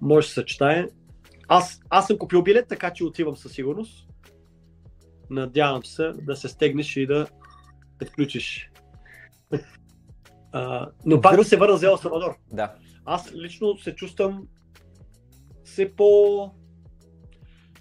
[0.00, 0.86] Може да се съчетае.
[1.54, 4.08] Аз, аз съм купил билет, така че отивам със сигурност.
[5.30, 7.26] Надявам се да се стегнеш и да
[7.98, 8.70] те включиш.
[10.52, 12.36] А, но пак да се върна за Ел Салвадор.
[12.52, 12.74] Да.
[13.04, 14.46] Аз лично се чувствам
[15.64, 16.50] все по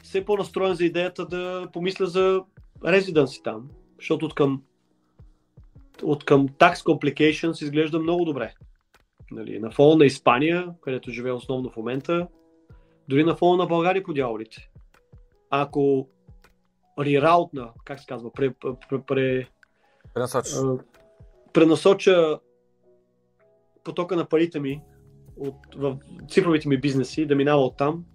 [0.03, 2.41] все по-настроен за идеята да помисля за
[2.86, 3.69] резиденси там,
[3.99, 4.63] защото от към
[6.03, 8.53] от към Tax Complications изглежда много добре.
[9.32, 12.28] Нали, на фона на Испания, където живее основно в момента,
[13.12, 14.70] дори на фона на България по дяволите.
[15.49, 16.09] Ако
[16.99, 18.53] рираутна, как се казва, пре,
[18.89, 19.47] пре, пре,
[20.14, 20.53] Пренасочиш.
[20.53, 20.78] а,
[21.53, 22.39] пренасоча
[23.84, 24.82] потока на парите ми
[25.38, 25.97] от, в
[26.30, 28.05] цифровите ми бизнеси, да минава от там,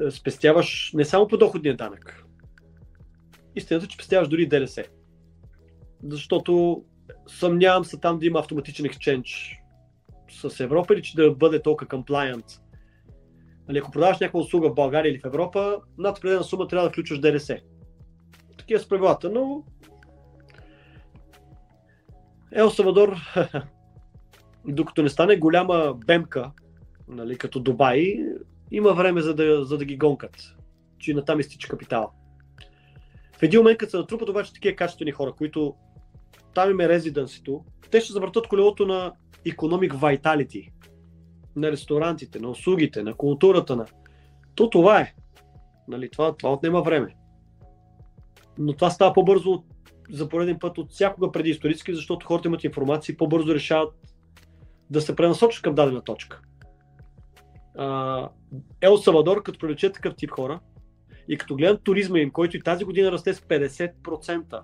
[0.00, 2.24] е, спестяваш не само подоходния данък.
[3.56, 4.84] Истината, че спестяваш дори ДДС.
[6.02, 6.84] Защото
[7.28, 9.56] съмнявам се там да има автоматичен екшенч
[10.30, 12.60] с Европа или че да бъде толкова compliant.
[13.70, 16.92] Нали, ако продаваш някаква услуга в България или в Европа, над определена сума трябва да
[16.92, 17.58] включваш ДДС.
[18.58, 19.64] Такива са правилата, но
[22.52, 23.16] Ел Савадор,
[24.66, 26.50] докато не стане голяма бемка,
[27.08, 28.18] нали, като Дубай,
[28.70, 30.56] има време за да, за да ги гонкат,
[30.98, 32.10] че натам изтича капитала.
[33.38, 35.74] В един момент, като се натрупат обаче такива качествени хора, които
[36.54, 39.12] там им е резиденсито, те ще завъртат колелото на
[39.46, 40.70] economic vitality,
[41.56, 43.86] на ресторантите, на услугите, на културата, на...
[44.54, 45.14] То това е.
[45.88, 47.16] Нали, това, това отнема време.
[48.58, 49.64] Но това става по-бързо
[50.10, 53.94] за пореден път от всякога преди исторически, защото хората имат информация и по-бързо решават
[54.90, 56.40] да се пренасочат към дадена точка.
[58.80, 60.60] Ел Салвадор, като привлече такъв тип хора
[61.28, 64.60] и като гледат туризма им, който и тази година расте с 50%,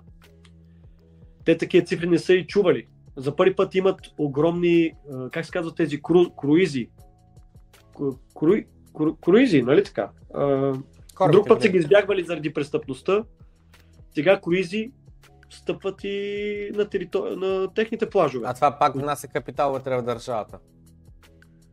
[1.45, 2.87] те такива цифри не са и чували.
[3.17, 4.91] За първи път имат огромни,
[5.31, 6.89] как се казват тези кру, круизи.
[7.97, 8.11] Кру,
[8.93, 10.09] кру, круизи, нали така?
[11.15, 11.71] Корабите, Друг път са да.
[11.71, 13.23] ги избягвали заради престъпността.
[14.15, 14.91] Сега круизи
[15.49, 17.35] стъпват и на, територи...
[17.35, 18.47] на техните плажове.
[18.49, 20.59] А това пак внася капитал вътре в държавата.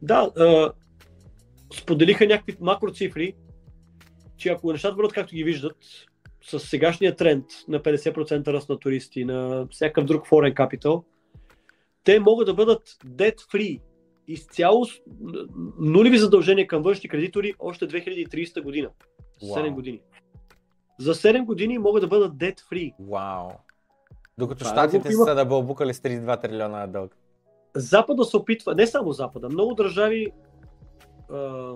[0.03, 0.73] Да, а,
[1.75, 3.35] споделиха някакви макроцифри,
[4.37, 5.77] че ако нещата бъдат както ги виждат,
[6.43, 11.05] с сегашния тренд на 50% ръст на туристи, на всякакъв друг foreign capital,
[12.05, 13.81] те могат да бъдат debt free,
[14.29, 14.87] изцяло
[15.79, 18.91] нулеви задължения към външни кредитори още 2030 година.
[19.43, 19.75] 7 Вау.
[19.75, 20.01] години.
[21.01, 22.95] За 7 години могат да бъдат debt free.
[23.01, 23.49] Вау.
[24.39, 27.17] Докато Това е щатите са да бълбукали с 32 трилиона дълг.
[27.77, 30.33] Запада се опитва, не само Запада, много държави
[31.31, 31.75] а,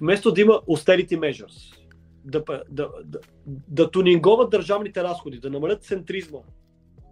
[0.00, 1.76] вместо да има austerity measures,
[2.24, 3.20] да, да, да,
[3.68, 6.38] да тунинговат държавните разходи, да намалят центризма,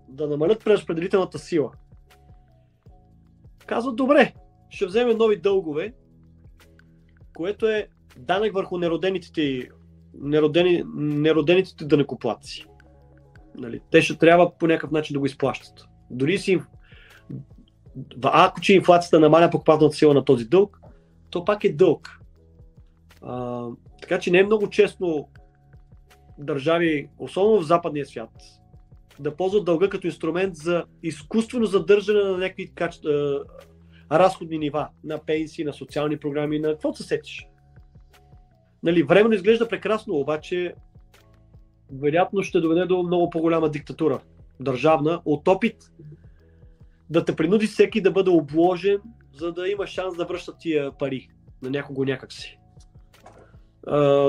[0.09, 1.71] да намалят преразпределителната сила,
[3.67, 4.35] казват, добре,
[4.71, 5.95] ще вземем нови дългове,
[7.37, 9.69] което е данък върху неродените, ти-
[10.15, 12.67] неродени, неродените данъкоплатци.
[13.55, 13.81] Нали?
[13.91, 15.85] Те ще трябва по някакъв начин да го изплащат.
[16.11, 16.61] Дори си
[18.23, 20.81] ако че инфлацията намаля покупателната сила на този дълг,
[21.31, 22.21] то пак е дълг.
[23.23, 23.67] А,
[24.03, 25.29] така че не е много честно
[26.39, 28.31] държави, особено в западния свят,
[29.21, 33.01] да ползват дълга като инструмент за изкуствено задържане на някакви каче...
[34.13, 37.47] разходни нива, на пенсии, на социални програми, на какво се сетиш.
[38.83, 40.75] Нали, временно изглежда прекрасно, обаче
[41.93, 44.21] вероятно ще доведе до много по-голяма диктатура
[44.61, 45.77] държавна от опит
[47.11, 48.99] да те принуди всеки да бъде обложен,
[49.35, 51.29] за да има шанс да връща тия пари
[51.63, 52.59] на някого някакси.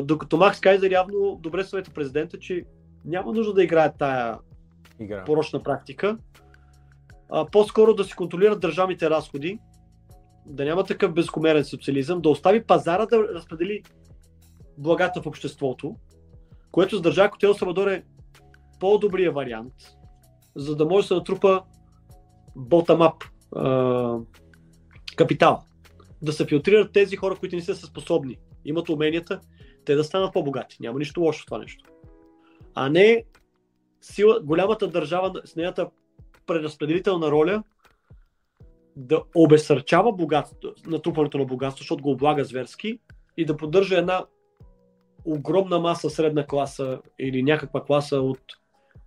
[0.03, 2.63] Докато Макс Кайзер явно добре съвета президента, че
[3.05, 4.37] няма нужда да играе тая
[4.99, 5.23] Игра.
[5.23, 6.17] порочна практика,
[7.31, 9.59] а по-скоро да си контролират държавните разходи,
[10.45, 13.83] да няма такъв безкомерен социализъм, да остави пазара да разпредели
[14.77, 15.95] благата в обществото,
[16.71, 18.03] което с държава като Салвадор е
[18.79, 19.73] по-добрия вариант,
[20.55, 21.63] за да може да се натрупа
[22.57, 23.25] bottom-up
[25.15, 25.63] капитал.
[26.21, 29.39] Да се филтрират тези хора, които не са способни, имат уменията,
[29.85, 30.77] те да станат по-богати.
[30.79, 31.89] Няма нищо лошо в това нещо.
[32.75, 33.23] А не
[34.11, 35.89] сила, голямата държава с нейната
[36.45, 37.63] преразпределителна роля
[38.95, 42.99] да обесърчава богатство, натрупването на богатство, защото го облага зверски
[43.37, 44.25] и да поддържа една
[45.25, 48.41] огромна маса средна класа или някаква класа от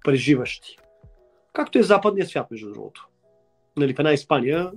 [0.04, 0.76] преживащи.
[1.52, 3.08] Както е западния свят, между другото.
[3.76, 4.72] Нали, в една Испания,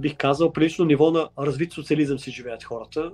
[0.00, 3.12] бих казал, прилично ниво на развит социализъм си живеят хората.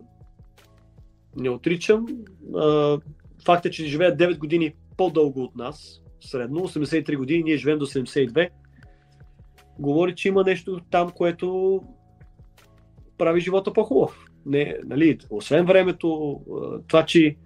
[1.37, 2.07] Не отричам.
[3.45, 7.87] Факт е, че живеят 9 години по-дълго от нас, средно 83 години, ние живеем до
[7.87, 8.49] 72,
[9.79, 11.81] говори, че има нещо там, което
[13.19, 14.25] прави живота по-хубав.
[14.47, 16.41] Не, нали, освен времето,
[16.89, 17.37] това, че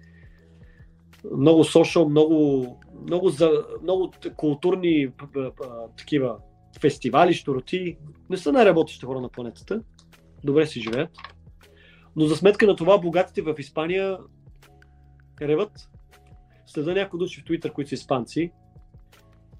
[1.37, 2.67] много сошъл, много,
[3.03, 5.09] много, за, много културни
[5.97, 6.37] такива
[6.81, 7.97] фестивали, штороти,
[8.29, 9.81] не са най-работещите хора на планетата.
[10.43, 11.09] Добре си живеят.
[12.15, 14.17] Но за сметка на това, богатите в Испания
[15.41, 15.89] реват.
[16.73, 18.51] Следа някои души в Твитър, които са испанци,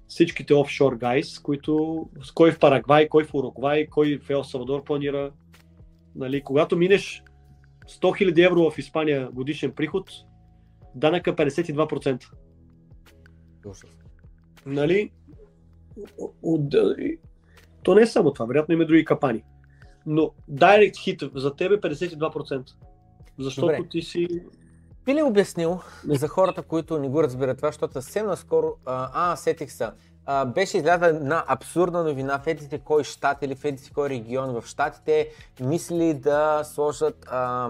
[0.08, 4.84] всичките офшор гайс, които с кой в Парагвай, кой в Уругвай, кой в Ел Салвадор
[4.84, 5.32] планира.
[6.14, 7.22] Нали, когато минеш
[7.86, 10.10] 100 000 евро в Испания годишен приход,
[10.94, 12.30] данъка 52%.
[14.66, 15.10] Нали?
[16.42, 16.74] От,
[17.82, 19.44] то не е само това, вероятно има други капани.
[20.06, 22.70] Но direct hit за тебе 52%.
[23.38, 23.88] Защото Добре.
[23.90, 24.28] ти си
[25.04, 29.36] би ли обяснил за хората, които не го разбират това, защото съвсем наскоро, а, а
[29.36, 29.88] сетих се,
[30.26, 34.60] а, беше излязла една абсурдна новина в едите кой щат или в едите кой регион
[34.60, 35.28] в щатите
[35.60, 37.68] мисли да сложат а,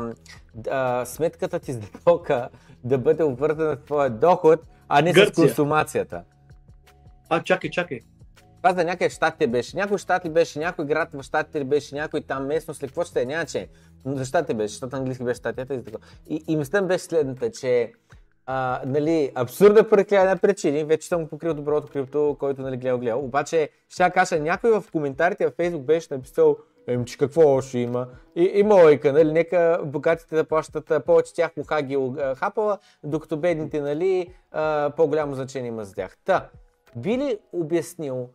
[0.71, 2.49] а, сметката ти за тока
[2.85, 5.35] да бъде обвързана с твоя доход, а не Гърция.
[5.35, 6.23] с консумацията.
[7.29, 8.01] А, чакай, чакай.
[8.65, 9.77] Това за някъде в щатите беше.
[9.77, 13.05] Някой щат ли беше, някой град в щатите ли беше, някой там местност ли, какво
[13.05, 13.69] ще е, няма че.
[14.05, 15.99] Но за щатите беше, защото английски беше щатите и така.
[16.29, 17.93] И, и мислям беше следната, че
[18.47, 23.25] а, нали, абсурда поради една причини, вече съм покрил доброто крипто, който нали, гледал, гледал.
[23.25, 26.57] Обаче, ще кажа, някой в коментарите в Facebook беше написал,
[26.87, 28.07] Ем, че какво още има?
[28.37, 29.33] И, има лойка, нали?
[29.33, 31.99] Нека богатите да плащат повече тях луха ги
[32.37, 34.35] хапала, докато бедните, нали,
[34.97, 36.17] по-голямо значение има за тях.
[36.25, 36.49] Та,
[36.97, 38.29] би ли обяснил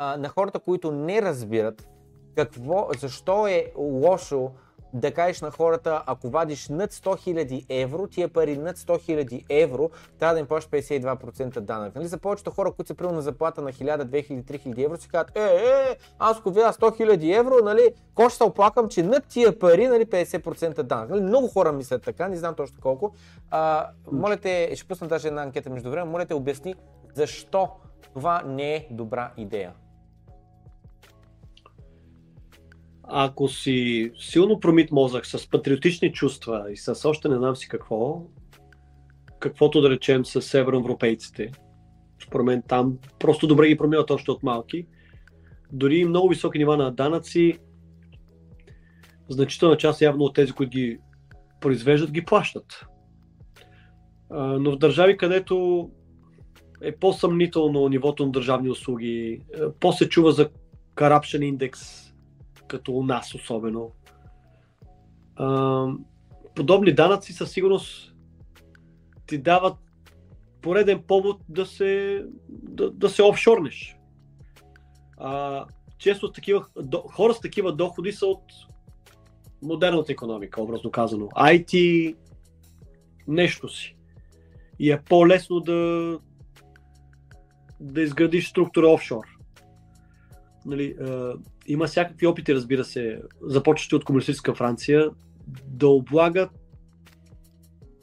[0.00, 1.88] на хората, които не разбират
[2.36, 4.50] какво, защо е лошо
[4.94, 9.44] да кажеш на хората, ако вадиш над 100 000 евро, тия пари над 100 000
[9.48, 11.94] евро, трябва да им плащаш 52% данък.
[11.94, 12.06] Нали?
[12.06, 15.36] За повечето хора, които са приели на заплата на 1000, 2000, 3000 евро, си казват,
[15.36, 19.26] е, е, аз ако видя 100 000 евро, нали, ко ще се оплакам, че над
[19.26, 21.10] тия пари, нали, 50% данък.
[21.10, 21.20] Нали?
[21.20, 23.14] Много хора мислят така, не знам точно колко.
[23.50, 26.74] А, моля те, ще пусна даже една анкета между време, моля те обясни
[27.14, 27.68] защо
[28.14, 29.72] това не е добра идея.
[33.12, 38.22] Ако си силно промит мозък, с патриотични чувства и с още не знам си какво,
[39.38, 41.52] каквото да речем с североевропейците,
[42.22, 44.86] според мен там просто добре ги промиват още от малки,
[45.72, 47.58] дори и много високи нива на данъци,
[49.28, 50.98] значителна част явно от тези, които ги
[51.60, 52.86] произвеждат, ги плащат.
[54.30, 55.90] Но в държави, където
[56.82, 59.40] е по-съмнително нивото на държавни услуги,
[59.80, 60.50] по-се чува за
[60.96, 62.09] corruption индекс,
[62.70, 63.92] като у нас особено.
[65.36, 65.86] А,
[66.54, 68.14] подобни данъци със сигурност
[69.26, 69.76] ти дават
[70.60, 73.96] пореден повод да се, да, да се офшорнеш.
[75.16, 75.64] А,
[75.98, 78.42] често с такива, до, хора с такива доходи са от
[79.62, 81.26] модерната економика, образно казано.
[81.26, 82.16] IT,
[83.28, 83.96] нещо си.
[84.78, 86.18] И е по-лесно да,
[87.80, 89.24] да изградиш структура офшор.
[90.66, 90.96] Нали,
[91.72, 95.10] има всякакви опити, разбира се, започващи от комунистическа Франция,
[95.66, 96.50] да облагат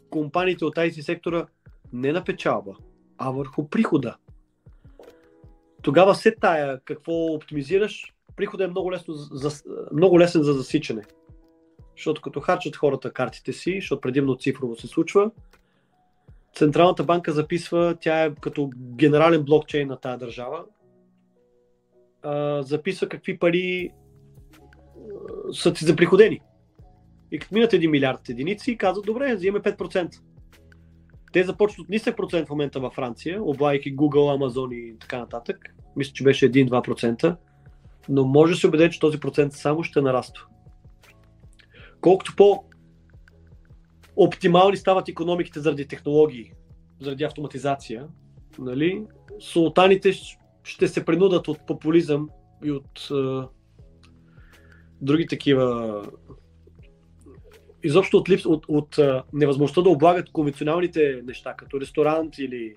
[0.09, 1.45] компаниите от IT сектора
[1.93, 2.75] не на печалба,
[3.17, 4.15] а върху прихода.
[5.81, 9.63] Тогава се тая какво оптимизираш, прихода е много, лесно за,
[9.93, 11.03] много лесен за засичане.
[11.97, 15.31] Защото като харчат хората картите си, защото предимно цифрово се случва,
[16.55, 20.63] Централната банка записва, тя е като генерален блокчейн на тази държава,
[22.21, 26.39] а, записва какви пари а, са ти заприходени.
[27.31, 30.19] И като минат 1 милиард единици, казват, добре, взимаме 5%.
[31.33, 35.57] Те започват от нисък процент в момента във Франция, облайки Google, Amazon и така нататък.
[35.95, 37.37] Мисля, че беше 1-2%.
[38.09, 40.45] Но може да се убеде, че този процент само ще нараства.
[42.01, 42.63] Колкото по
[44.15, 46.51] оптимални стават економиките заради технологии,
[47.01, 48.07] заради автоматизация,
[48.59, 49.05] нали,
[49.39, 50.13] султаните
[50.67, 52.29] ще се принудат от популизъм
[52.63, 53.47] и от а,
[55.01, 56.03] други такива
[57.83, 62.75] изобщо от, липс, от, от а, невъзможността да облагат конвенционалните неща, като ресторант или,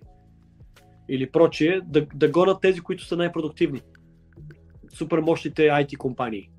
[1.08, 3.80] или прочие, да, да гонат тези, които са най-продуктивни.
[4.94, 6.50] Супер мощните IT компании.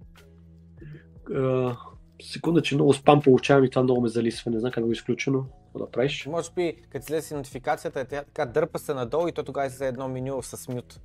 [1.35, 1.75] А,
[2.21, 4.51] секунда, че много спам получавам и това много ме залисва.
[4.51, 5.45] Не знам как го изключено.
[5.77, 6.25] Да правиш?
[6.25, 10.07] Може би, като слезе нотификацията, е така дърпа се надолу и то тогава е едно
[10.07, 10.99] меню с мют.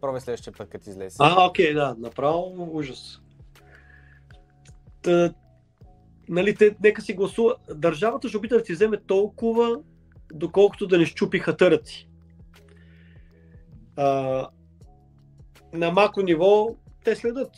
[0.00, 1.16] Пробвай следващия път, като излезе.
[1.20, 3.20] А, окей, да, направо ужас.
[5.02, 5.34] Та,
[6.28, 7.56] нали, те, нека си гласува.
[7.74, 9.80] Държавата ще опита да ти вземе толкова,
[10.32, 12.08] доколкото да не щупи хатъра ти.
[13.96, 14.48] А,
[15.72, 17.50] на макро ниво те следят,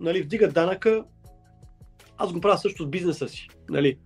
[0.00, 1.04] нали, вдигат данъка.
[2.16, 3.48] Аз го правя също с бизнеса си.
[3.68, 3.98] Нали.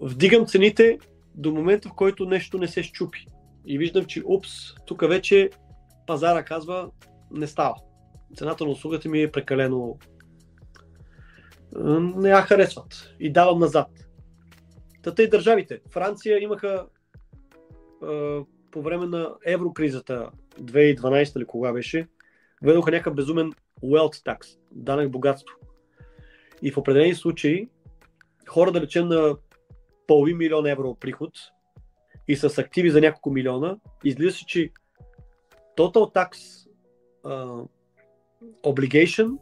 [0.00, 0.98] Вдигам цените
[1.34, 3.26] до момента, в който нещо не се щупи.
[3.66, 5.50] И виждам, че упс, тук вече
[6.12, 6.90] пазара казва,
[7.30, 7.74] не става.
[8.36, 9.98] Цената на услугата ми е прекалено
[12.16, 13.88] не я харесват и давам назад.
[15.02, 15.80] Тата и държавите.
[15.90, 16.86] Франция имаха
[18.70, 22.08] по време на еврокризата 2012 или кога беше,
[22.62, 23.52] введоха някакъв безумен
[23.82, 25.56] wealth tax, данък богатство.
[26.62, 27.68] И в определени случаи
[28.48, 29.36] хора да речем на
[30.06, 31.32] половин милион евро приход
[32.28, 34.70] и с активи за няколко милиона, излиза се, че
[35.76, 36.30] total tax
[37.24, 37.68] uh,
[38.62, 39.38] obligation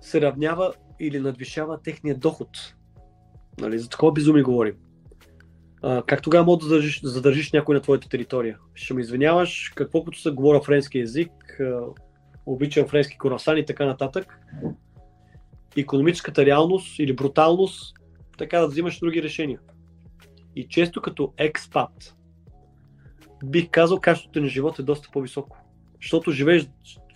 [0.00, 2.48] се равнява или надвишава техния доход.
[3.60, 4.74] Нали, за такова безумие говорим.
[5.82, 8.58] А, как тогава мога да задържиш, задържиш някой на твоята територия?
[8.74, 11.60] Ще ме извиняваш, какво като се говоря френски язик,
[12.46, 14.38] обичам френски корасан и така нататък.
[15.76, 17.96] Економическата реалност или бруталност,
[18.38, 19.60] така да взимаш други решения.
[20.56, 22.16] И често като експат,
[23.44, 25.56] бих казал, качеството на живот е доста по-високо.
[26.02, 26.68] Защото живееш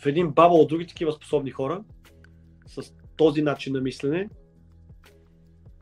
[0.03, 1.85] в един бабъл от други такива способни хора,
[2.67, 4.29] с този начин на мислене.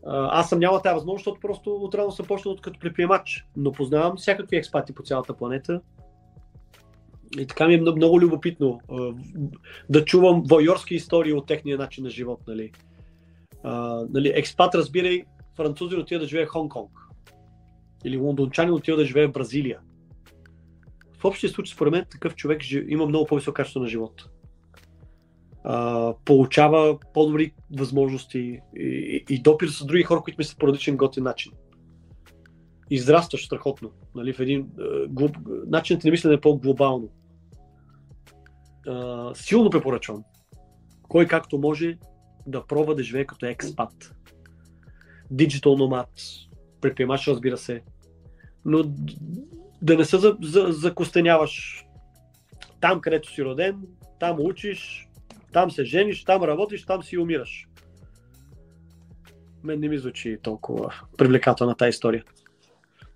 [0.07, 4.57] Аз съм нямал тази възможност, защото просто отрано съм почнал като предприемач, но познавам всякакви
[4.57, 5.81] експати по цялата планета.
[7.39, 8.81] И така ми е много, любопитно
[9.91, 12.41] да чувам войорски истории от техния начин на живот.
[12.49, 12.73] Нали.
[14.11, 15.23] Нали, експат, разбирай,
[15.57, 16.91] французи отива да живее в Хонг-Конг.
[18.05, 19.81] Или лондончани отива да живее в Бразилия.
[21.25, 24.29] В общия случай, според мен, такъв човек има много по-високо качество на живота
[25.65, 31.25] а, получава по-добри възможности и, и, и с други хора, които мислят по различен готин
[31.25, 31.53] начин.
[32.91, 33.91] Израстваш страхотно.
[34.15, 34.69] Нали, в един,
[35.09, 35.37] глоб...
[35.67, 37.09] Начинът на мислене е по-глобално.
[38.89, 40.25] А, силно препоръчвам.
[41.09, 41.99] Кой както може
[42.47, 44.15] да пробва да живее като експат.
[45.31, 46.11] Диджитал номад,
[46.81, 47.83] предприемач, разбира се.
[48.65, 48.85] Но
[49.85, 51.85] да не се за, за, закостеняваш
[52.81, 53.83] там, където си роден,
[54.21, 55.09] там учиш,
[55.53, 57.69] там се жениш, там работиш, там си умираш.
[59.65, 62.25] Мен не ми звучи толкова привлекателна тази история.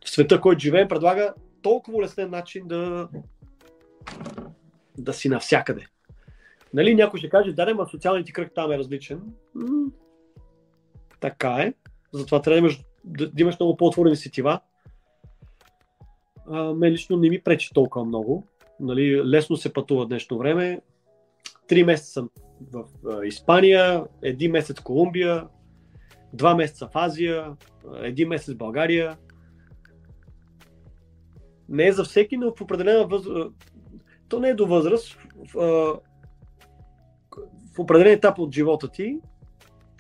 [0.05, 3.09] Света, който живеем, предлага толкова лесен начин да,
[4.99, 5.87] да си навсякъде.
[6.75, 9.21] Нали, някой ще каже, да, ма социалният ти кръг там е различен.
[9.55, 9.91] М-
[11.21, 11.75] така е.
[12.13, 14.61] Затова трябва да имаш, да, да имаш много по-отворени сетива.
[16.51, 18.47] А, мен лично не ми пречи толкова много.
[18.81, 20.81] Нали, лесно се пътува днешно време.
[21.69, 22.31] Три месеца съм
[22.73, 22.85] в
[23.25, 25.49] Испания, един месец в Колумбия,
[26.33, 27.57] два месеца в Азия,
[28.03, 29.17] един месец в България.
[31.69, 33.53] Не е за всеки, но в определена възраст.
[34.29, 35.19] То не е до възраст.
[35.55, 36.01] В,
[37.75, 39.19] в определен етап от живота ти,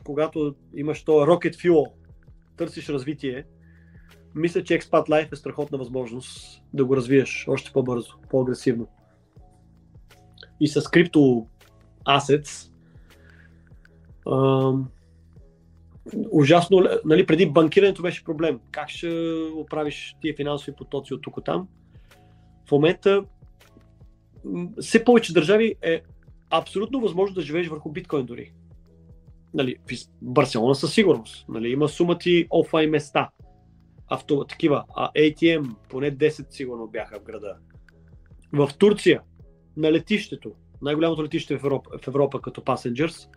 [0.04, 1.92] когато имаш то rocket fuel,
[2.56, 3.44] търсиш развитие,
[4.38, 8.88] мисля, че Expat Life е страхотна възможност да го развиеш още по-бързо, по-агресивно.
[10.60, 11.46] И с крипто
[12.06, 12.72] assets.
[16.30, 18.60] Ужасно, нали, преди банкирането беше проблем.
[18.70, 21.68] Как ще оправиш тия финансови потоци от тук там?
[22.68, 23.24] В момента
[24.80, 26.02] все повече държави е
[26.50, 28.52] абсолютно възможно да живееш върху биткоин дори.
[29.54, 31.48] Нали, в Барселона със сигурност.
[31.48, 33.30] Нали, има сумати офлайн места.
[34.08, 34.84] Авто, такива.
[34.96, 37.56] А ATM, поне 10 сигурно бяха в града.
[38.52, 39.22] В Турция,
[39.76, 40.52] на летището,
[40.82, 43.28] най-голямото летище в Европа, в Европа като Passengers.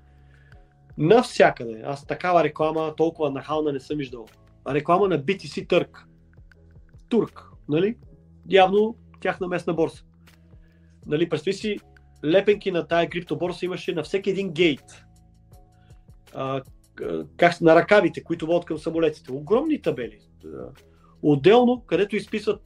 [0.98, 1.82] Навсякъде.
[1.86, 4.26] Аз такава реклама толкова нахална не съм виждал.
[4.68, 6.08] Реклама на BTC Търк.
[7.10, 7.98] Турк, нали?
[8.50, 10.04] Явно тяхна местна борса.
[11.06, 11.80] Нали, представи си,
[12.26, 15.04] лепенки на тая криптоборса имаше на всеки един гейт.
[16.34, 16.62] А,
[17.38, 19.32] как на ръкавите, които водят към самолетите.
[19.32, 20.20] Огромни табели.
[21.22, 22.62] Отделно, където изписват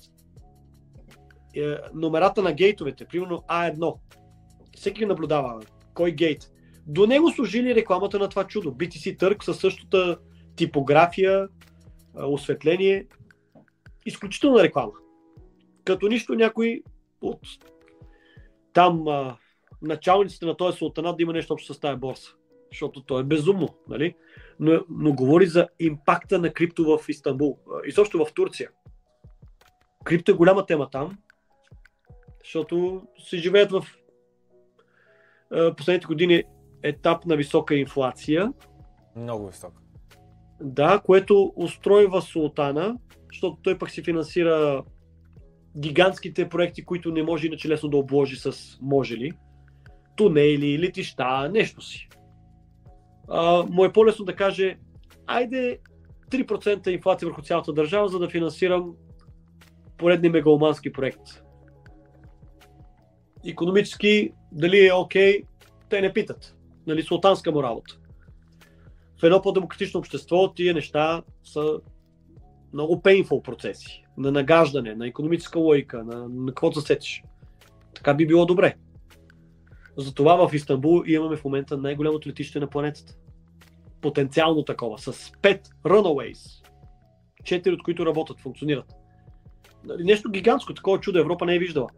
[1.55, 3.95] е, номерата на гейтовете, примерно А1,
[4.75, 5.61] всеки наблюдава
[5.93, 6.51] кой гейт.
[6.87, 8.71] До него служили рекламата на това чудо.
[8.71, 10.17] BTC Търк със същата
[10.55, 11.47] типография,
[12.15, 13.07] осветление.
[14.05, 14.91] Изключителна реклама.
[15.83, 16.83] Като нищо някой
[17.21, 17.39] от
[18.73, 19.37] там а,
[19.81, 22.33] началниците на този султанат да има нещо общо с тази борса.
[22.71, 24.15] Защото то е безумно, нали?
[24.59, 27.59] Но, но говори за импакта на крипто в Истанбул.
[27.85, 28.69] И също в Турция.
[30.03, 31.17] Крипто е голяма тема там,
[32.43, 33.85] защото се живеят в
[35.77, 36.43] последните години
[36.83, 38.53] етап на висока инфлация.
[39.15, 39.81] Много висока.
[40.61, 42.97] Да, което устройва султана,
[43.33, 44.83] защото той пък си финансира
[45.77, 49.31] гигантските проекти, които не може иначе лесно да обложи с може ли,
[50.15, 52.09] тунели, летища, нещо си.
[53.69, 54.77] Му е по-лесно да каже,
[55.27, 55.79] айде
[56.31, 58.95] 3% инфлация върху цялата държава, за да финансирам
[59.97, 61.43] поредния мегаломански проект.
[63.47, 65.45] Економически, дали е окей, okay,
[65.89, 66.55] те не питат.
[66.87, 67.97] Нали, султанска му работа.
[69.21, 71.79] В едно по-демократично общество тия неща са
[72.73, 74.05] много painful процеси.
[74.17, 77.23] На нагаждане, на економическа логика, на, на какво да сетиш.
[77.93, 78.75] Така би било добре.
[79.97, 83.13] Затова в Истанбул имаме в момента най-голямото летище на планетата.
[84.01, 86.65] Потенциално такова, с 5 runaways.
[87.43, 88.93] Четири от които работят, функционират.
[89.83, 91.89] Нали, нещо гигантско, такова чудо Европа не е виждала.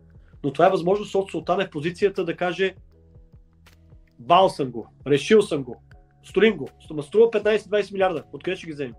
[0.43, 2.75] Но това е възможно, защото Султан е в позицията да каже
[4.19, 5.81] бал съм го, решил съм го,
[6.23, 8.93] строим го, ма струва 15-20 милиарда, откъде ще ги вземем?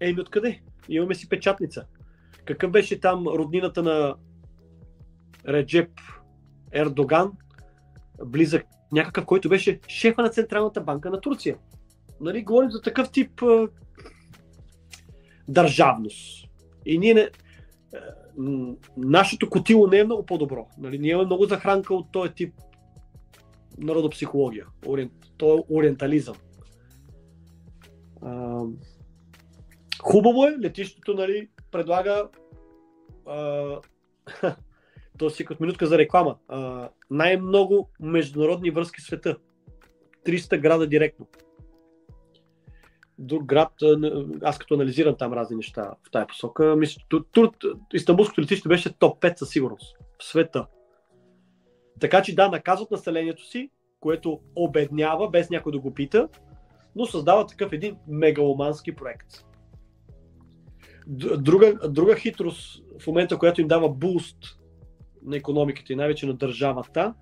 [0.00, 0.60] Еми откъде?
[0.88, 1.84] Имаме си печатница.
[2.44, 4.14] Какъв беше там роднината на
[5.48, 5.90] Реджеп
[6.72, 7.32] Ердоган,
[8.24, 11.56] близък някакъв, който беше шефа на Централната банка на Турция.
[12.20, 13.68] Нали, говорим за такъв тип а,
[15.48, 16.48] държавност.
[16.86, 17.30] И ние не,
[18.96, 20.66] нашето котило не е много по-добро.
[20.78, 20.98] Нали?
[20.98, 22.54] Ние имаме много захранка от този тип
[23.78, 24.66] народопсихология.
[24.86, 26.36] Ориент, то е ориентализъм.
[28.22, 28.60] А,
[30.02, 32.28] хубаво е, летището нали, предлага
[33.26, 33.76] а,
[35.18, 36.36] то си като минутка за реклама.
[36.48, 39.36] А, най-много международни връзки в света.
[40.26, 41.26] 300 града директно
[43.18, 43.72] друг град,
[44.42, 47.50] аз като анализирам там разни неща в тази посока, мисля, тур,
[47.92, 50.66] Истанбулското летище беше топ 5 със сигурност в света.
[52.00, 53.70] Така че да, наказват населението си,
[54.00, 56.28] което обеднява без някой да го пита,
[56.96, 59.26] но създава такъв един мегаломански проект.
[61.38, 64.38] Друга, друга хитрост в момента, която им дава буст
[65.24, 67.14] на економиката и най-вече на държавата,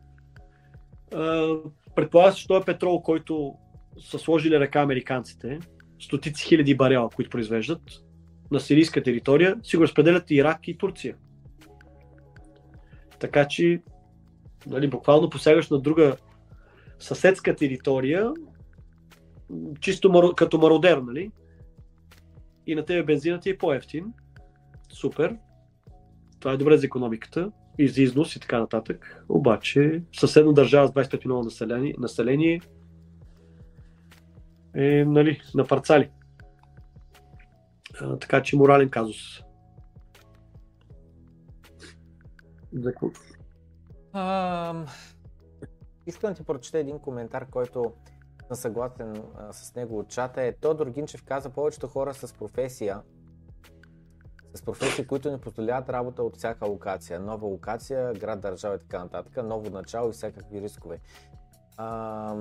[1.95, 3.55] предполага се, че той е петрол, който
[4.01, 5.59] са сложили ръка американците,
[6.01, 7.83] стотици хиляди барела, които произвеждат
[8.51, 11.17] на сирийска територия, си го разпределят и Ирак и Турция.
[13.19, 13.83] Така че,
[14.67, 16.17] нали, буквално посягаш на друга
[16.99, 18.33] съседска територия,
[19.81, 21.31] чисто като мародер, нали?
[22.67, 24.13] И на тебе бензинът ти е по-ефтин.
[24.93, 25.37] Супер.
[26.41, 29.25] Това е добре за економиката и за износ и така нататък.
[29.29, 32.61] Обаче, съседна държава с 25 милиона население, население
[34.75, 36.11] е нали, на парцали.
[38.01, 39.43] А, така че морален казус.
[42.73, 42.93] За
[44.13, 44.87] а,
[46.07, 47.93] искам да ти прочета един коментар, който
[48.49, 50.43] съм съгласен а, с него от чата.
[50.43, 53.01] Е, Тодор Гинчев каза, повечето хора с професия,
[54.55, 57.21] с професии, които не позволяват работа от всяка локация.
[57.21, 61.01] Нова локация, град, държава и така нататък, ново начало и всякакви рискове.
[61.77, 62.35] А,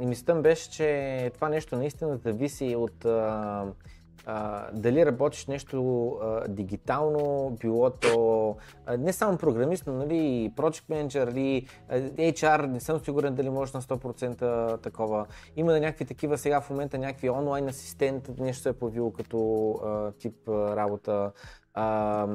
[0.00, 3.66] и мислям беше, че това нещо наистина зависи от а,
[4.26, 10.84] а, дали работиш нещо а, дигитално, било то а, не само програмист, но нали, project
[10.90, 11.66] manager или
[12.32, 15.26] HR, не съм сигурен дали може на 100% такова.
[15.56, 19.70] Има да някакви такива сега в момента, някакви онлайн асистент, нещо се е появило като
[19.84, 21.32] а, тип а, работа.
[21.74, 22.26] А,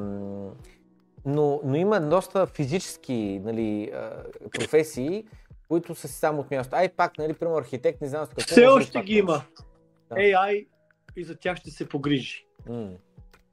[1.26, 3.92] но, но има доста физически нали,
[4.52, 5.26] професии,
[5.68, 6.76] които са само от място.
[6.76, 8.42] Ай пак, нали, примерно архитект, не знам с какво.
[8.42, 9.42] Все още ги има.
[10.10, 10.16] Да.
[10.16, 10.66] AI
[11.16, 12.46] и за тях ще се погрижи.
[12.70, 12.98] Mm.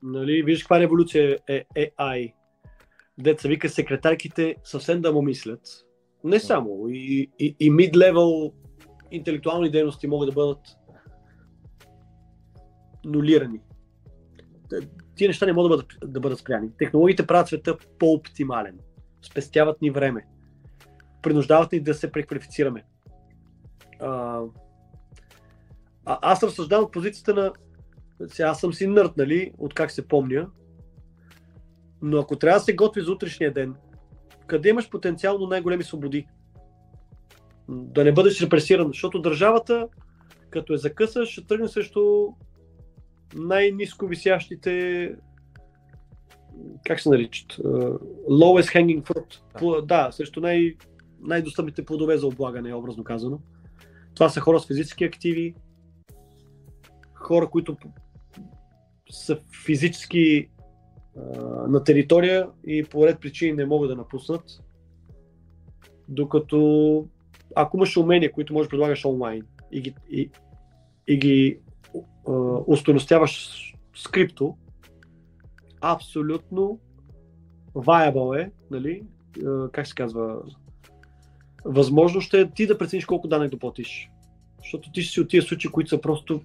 [0.03, 2.33] Нали, виж каква революция е AI.
[3.19, 5.61] Деца вика секретарките съвсем да му мислят.
[6.25, 6.89] Не само.
[6.89, 8.53] И, и, и mid-level
[9.11, 10.61] интелектуални дейности могат да бъдат
[13.05, 13.61] нулирани.
[15.17, 16.69] Тия неща не могат да бъдат, да бъдат спряни.
[16.79, 18.79] Технологиите правят света по-оптимален.
[19.23, 20.27] Спестяват ни време
[21.23, 22.85] принуждават ни да се преквалифицираме.
[24.01, 24.41] А,
[26.09, 27.53] а, аз разсъждавам от позицията на...
[28.29, 30.51] Сега аз съм си нърд, нали, от как се помня.
[32.03, 33.75] Но ако трябва да се готви за утрешния ден,
[34.47, 36.27] къде имаш потенциално най-големи свободи?
[37.69, 39.89] Да не бъдеш репресиран, защото държавата,
[40.51, 42.29] като е закъса, ще тръгне срещу
[43.35, 45.15] най-низко висящите
[46.87, 47.53] как се наричат?
[47.53, 47.99] Uh,
[48.29, 49.87] lowest hanging fruit.
[49.87, 50.75] Да, срещу най-
[51.21, 53.41] най-достъпните плодове за облагане, образно казано.
[54.15, 55.55] Това са хора с физически активи,
[57.29, 57.77] хора, които
[59.11, 60.49] са физически
[61.17, 61.21] а,
[61.69, 64.45] на територия и по ред причини не могат да напуснат.
[66.09, 67.07] Докато
[67.57, 69.43] ако имаш умения, които можеш да предлагаш онлайн
[69.73, 70.31] и ги, и,
[71.07, 71.59] и ги
[72.29, 72.33] а,
[72.67, 73.63] устойностяваш
[73.97, 74.57] с крипто,
[75.81, 76.79] абсолютно
[77.75, 79.03] viable е, нали,
[79.73, 80.43] как се казва,
[81.65, 84.11] възможно ще е ти да прецениш колко данък да платиш.
[84.59, 86.41] Защото ти ще си от тия случаи, които са просто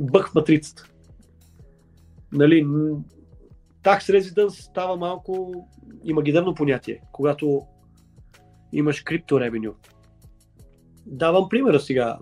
[0.00, 0.88] бъх в матрицата.
[2.32, 2.64] Нали,
[3.82, 5.64] tax residence става малко
[6.04, 7.62] имагинерно понятие, когато
[8.72, 9.74] имаш крипто ревеню.
[11.06, 12.18] Давам примера сега.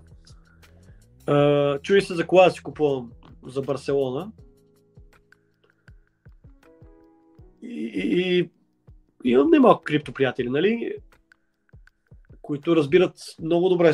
[1.83, 3.11] Чуй се за кола да си купувам
[3.47, 4.31] за Барселона.
[7.61, 8.39] И, и,
[9.23, 10.95] и имам немалко крипто приятели, нали?
[12.47, 13.93] които разбират много добре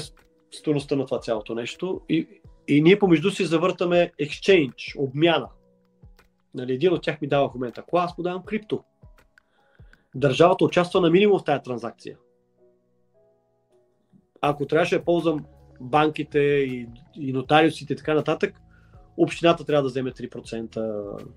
[0.52, 2.02] стоеността на това цялото нещо.
[2.10, 2.28] И,
[2.68, 5.50] и ние помежду си завъртаме exchange, обмяна.
[6.54, 8.84] Нали, един от тях ми дава в момента, ако аз му давам крипто.
[10.16, 12.18] Държавата участва на минимум в тази транзакция.
[14.42, 15.46] Ако трябваше да ползвам
[15.82, 18.62] банките и, и нотариусите и така нататък,
[19.18, 21.28] общината трябва да вземе 3%.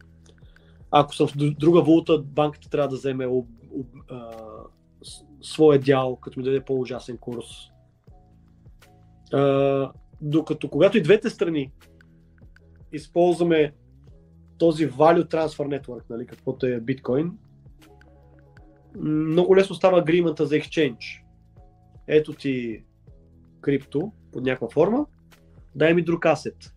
[0.90, 4.31] Ако съм в друга валута, банката трябва да вземе об, об, а,
[5.43, 7.47] своя дял, като ми даде по-ужасен курс.
[9.32, 11.73] А, докато когато и двете страни
[12.93, 13.73] използваме
[14.59, 17.33] този Value Transfer Network, нали, каквото е биткоин,
[19.01, 21.23] много лесно става агримента за exchange.
[22.09, 22.85] Ето ти
[23.61, 25.07] крипто под някаква форма,
[25.75, 26.73] дай ми друг асет.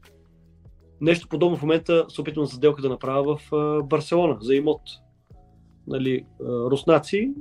[1.01, 3.51] Нещо подобно в момента се опитвам за сделка да направя в
[3.83, 4.81] Барселона за имот.
[5.87, 7.33] Нали, руснаци,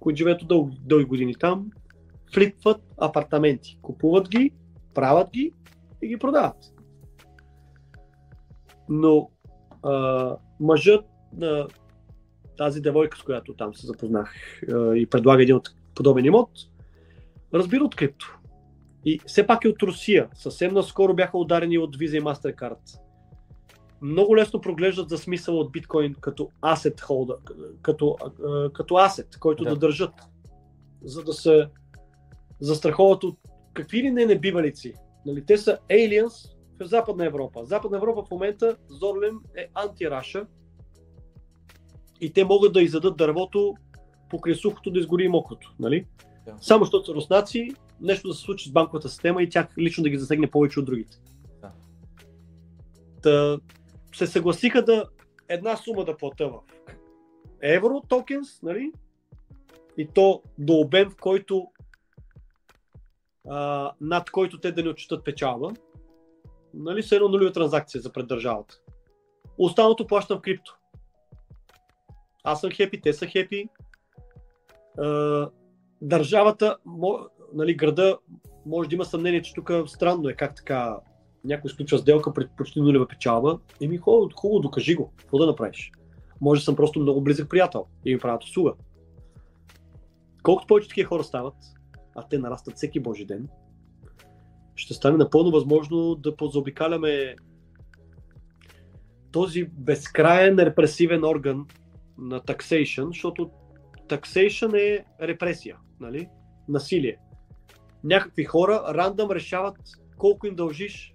[0.00, 1.70] които живеят дълги, дълги години там,
[2.34, 4.52] флипват апартаменти, купуват ги,
[4.94, 5.52] правят ги
[6.02, 6.56] и ги продават.
[8.88, 9.30] Но
[9.82, 11.04] а, мъжът
[11.36, 11.66] на
[12.58, 14.34] тази девойка, с която там се запознах
[14.72, 16.50] а, и предлага един от подобен имот,
[17.54, 18.36] разбира от крипто.
[19.04, 20.28] И все пак е от Русия.
[20.34, 23.00] Съвсем наскоро бяха ударени от Visa и MasterCard.
[24.02, 27.36] Много лесно проглеждат за смисъл от биткоин като асет холда,
[27.82, 28.16] като,
[28.72, 29.70] като асет, който да.
[29.70, 30.14] да държат,
[31.04, 31.68] за да се
[32.60, 33.38] застраховат от
[33.74, 34.94] какви ли не небивалици.
[35.26, 37.64] Нали, те са aliens в Западна Европа.
[37.64, 40.46] Западна Европа в момента Зорлем е антираша
[42.20, 43.74] и те могат да издадат дървото
[44.30, 45.74] покрай сухото да изгори мокрото.
[45.78, 46.06] Нали?
[46.46, 46.56] Да.
[46.60, 47.68] Само защото са руснаци,
[48.00, 50.86] нещо да се случи с банковата система и тях лично да ги засегне повече от
[50.86, 51.16] другите.
[51.60, 51.72] Да.
[53.22, 53.58] Та,
[54.14, 55.04] се съгласиха да
[55.48, 56.60] една сума да плата в
[57.62, 58.92] евро токенс, нали?
[59.96, 61.66] И то до обем, в който
[64.00, 65.70] над който те да не отчитат печалба.
[66.74, 68.74] Нали, са едно нулева транзакция за преддържавата.
[69.58, 70.76] Останалото плащам в крипто.
[72.44, 73.68] Аз съм хепи, те са хепи.
[76.02, 76.76] Държавата,
[77.54, 78.18] нали, града,
[78.66, 81.00] може да има съмнение, че тук странно е как така
[81.44, 83.58] някой сключва сделка пред почти нулева печалба.
[83.80, 85.12] Еми хубаво, хубаво, докажи го.
[85.16, 85.92] Какво да направиш?
[86.40, 88.72] Може да съм просто много близък приятел и ми правят услуга.
[90.42, 91.54] Колкото повече такива хора стават,
[92.14, 93.48] а те нарастват всеки божи ден,
[94.76, 97.36] ще стане напълно възможно да подзаобикаляме
[99.32, 101.66] този безкраен репресивен орган
[102.18, 103.50] на taxation, защото
[104.08, 106.28] taxation е репресия, нали?
[106.68, 107.16] насилие.
[108.04, 109.76] Някакви хора рандъм решават
[110.16, 111.14] колко им дължиш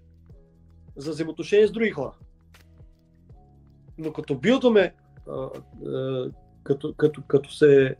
[0.95, 2.13] за взаимоотношение с други хора.
[3.97, 4.93] Но като билдваме,
[6.63, 7.95] като, като, като се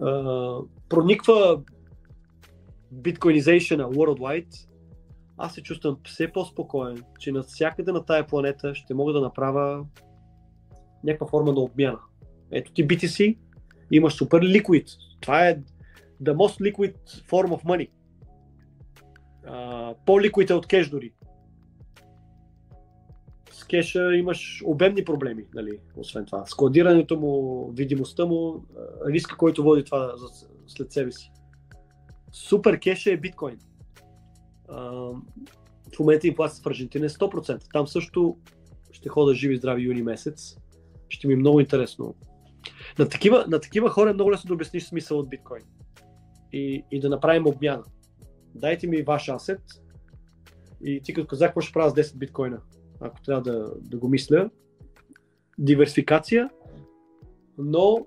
[0.00, 0.58] а,
[0.88, 1.62] прониква
[2.94, 4.68] биткоинизейшена worldwide,
[5.36, 9.86] аз се чувствам все по-спокоен, че навсякъде на тая планета ще мога да направя
[11.04, 11.98] някаква форма на обмяна.
[12.50, 13.38] Ето ти BTC,
[13.90, 14.88] имаш супер ликвид.
[15.20, 15.58] Това е
[16.22, 16.94] the most liquid
[17.30, 17.90] form of money.
[19.48, 21.12] Uh, по-ликвид е от кеш дори.
[23.50, 26.46] С кеша имаш обемни проблеми, нали, освен това.
[26.46, 28.64] Складирането му, видимостта му,
[29.06, 30.12] риска, който води това
[30.66, 31.32] след себе си
[32.34, 33.58] супер кеша е биткоин.
[34.68, 34.80] А,
[35.94, 37.72] в момента инфлацията в Аржентина е 100%.
[37.72, 38.36] Там също
[38.92, 40.56] ще хода живи здрави юни месец.
[41.08, 42.14] Ще ми е много интересно.
[42.98, 45.62] На такива, на такива хора е много лесно да обясниш смисъл от биткоин.
[46.52, 47.82] И, и да направим обмяна.
[48.54, 49.62] Дайте ми ваш асет
[50.84, 52.60] и ти като казах, какво ще правя с 10 биткоина,
[53.00, 54.50] ако трябва да, да го мисля.
[55.58, 56.50] Диверсификация,
[57.58, 58.06] но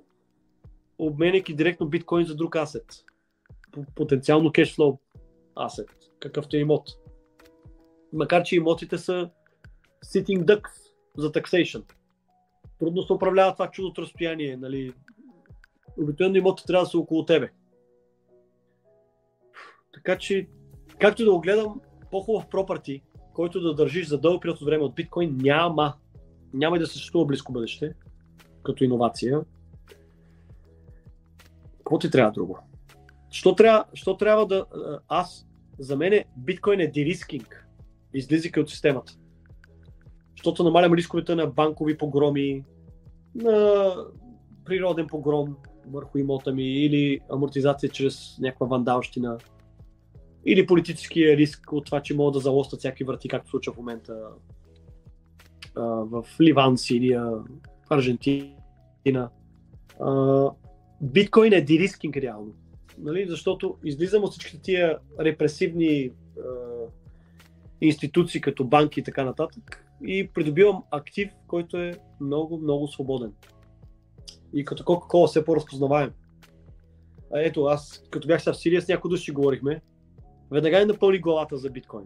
[0.98, 3.06] обменяйки директно биткоин за друг асет
[3.96, 5.00] потенциално кешфлоу
[5.56, 5.90] асет,
[6.20, 6.90] какъвто е имот.
[8.14, 9.30] Макар, че имотите са
[10.06, 10.72] sitting ducks
[11.18, 11.84] за taxation.
[12.80, 14.58] Трудно се управлява това чудото разстояние.
[14.58, 14.94] Нали?
[15.98, 17.52] Обикновено имотите трябва да са около тебе.
[19.94, 20.48] Така че,
[21.00, 21.82] както да го гледам,
[22.12, 23.04] по-хубав пропарти,
[23.34, 25.94] който да държиш за дълъг период от време от биткоин, няма.
[26.54, 27.94] Няма и да съществува близко бъдеще,
[28.64, 29.42] като иновация.
[31.78, 32.60] Какво ти трябва друго?
[33.30, 34.66] Що трябва, що трябва да...
[35.08, 35.48] Аз,
[35.80, 37.68] за мен биткоин е дерискинг.
[38.14, 39.14] Излизайки от системата.
[40.38, 42.64] Защото намалям рисковете на банкови погроми,
[43.36, 43.96] на
[44.66, 45.56] природен погром
[45.88, 49.38] върху имота ми или амортизация чрез някаква вандалщина
[50.46, 54.28] или политическия риск от това, че могат да залостят всяки врати, както случва в момента
[55.76, 57.46] в Ливан, Сирия, в
[57.90, 59.30] Аржентина.
[61.02, 62.54] Биткоин е дерискинг реално.
[62.98, 63.26] Нали?
[63.30, 66.42] Защото излизам от всичките тия репресивни а,
[67.82, 73.34] институции, като банки и така нататък, и придобивам актив, който е много, много свободен.
[74.54, 76.12] И като Coca-Cola все по-разпознаваем.
[77.36, 79.82] Ето, аз като бях в Сирия с някои души говорихме,
[80.52, 82.06] веднага ни напълни главата за биткоин.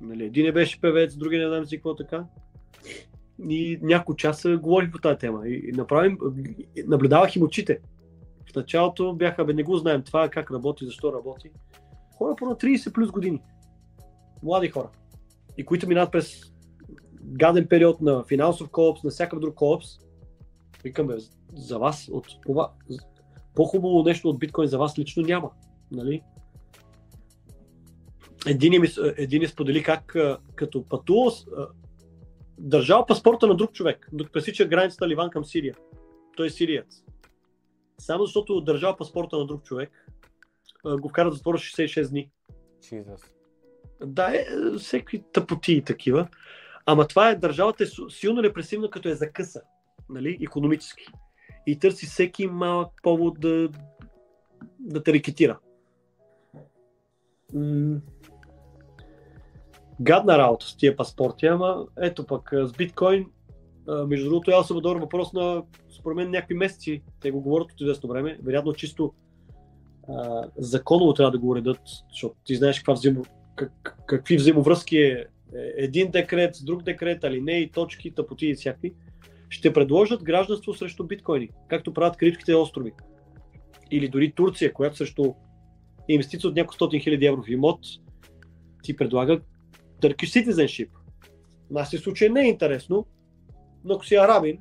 [0.00, 2.24] Нали, един не беше певец, другия не знам си какво така.
[3.48, 5.48] И няколко часа говорих по тази тема.
[5.48, 6.18] И направим,
[6.86, 7.78] наблюдавах им очите.
[8.52, 11.50] В началото бяха, бе, не го знаем това, как работи, защо работи.
[12.18, 13.42] Хора по на 30 плюс години.
[14.42, 14.90] Млади хора.
[15.58, 16.40] И които минат през
[17.22, 19.86] гаден период на финансов колапс, на всякакъв друг колапс.
[20.84, 21.14] Викаме,
[21.54, 22.72] за вас от това,
[23.54, 25.50] по-хубаво нещо от биткоин за вас лично няма.
[25.90, 26.22] Нали?
[28.46, 30.16] Един ми, един сподели как
[30.54, 31.32] като пътувал,
[32.58, 35.74] държал паспорта на друг човек, докато пресича границата Ливан към Сирия.
[36.36, 37.04] Той е сириец.
[37.98, 39.90] Само защото държал паспорта на друг човек,
[40.84, 42.30] го вкара да затвора 66 дни.
[42.82, 43.32] Jesus.
[44.06, 44.46] Да, е,
[44.78, 46.28] всеки тъпоти и такива.
[46.86, 49.60] Ама това е, държавата е силно репресивна, като е закъса,
[50.08, 51.04] нали, економически.
[51.66, 53.68] И търси всеки малък повод да,
[54.78, 55.58] да те рекетира.
[57.54, 58.00] М-
[60.00, 63.30] гадна работа с тия паспорти, ама ето пък с биткоин,
[64.06, 65.62] между другото, Ел Салвадор въпрос на,
[65.98, 69.12] според мен, някакви месеци, те го говорят от известно време, вероятно чисто
[70.08, 73.24] а, законово трябва да го уредат, защото ти знаеш каква взаимо,
[73.56, 75.26] как, какви взаимовръзки е, е
[75.76, 78.94] един декрет с друг декрет, алинеи, точки, тъпоти и всякакви,
[79.48, 82.92] ще предложат гражданство срещу биткоини, както правят Карибските острови.
[83.90, 85.34] Или дори Турция, която срещу
[86.08, 87.80] инвестиция от няколко стотин хиляди евро в имот,
[88.82, 89.40] ти предлага
[90.00, 90.88] Turkish citizenship.
[91.70, 93.06] На нашия случай не е интересно,
[93.84, 94.58] но ако си арабин,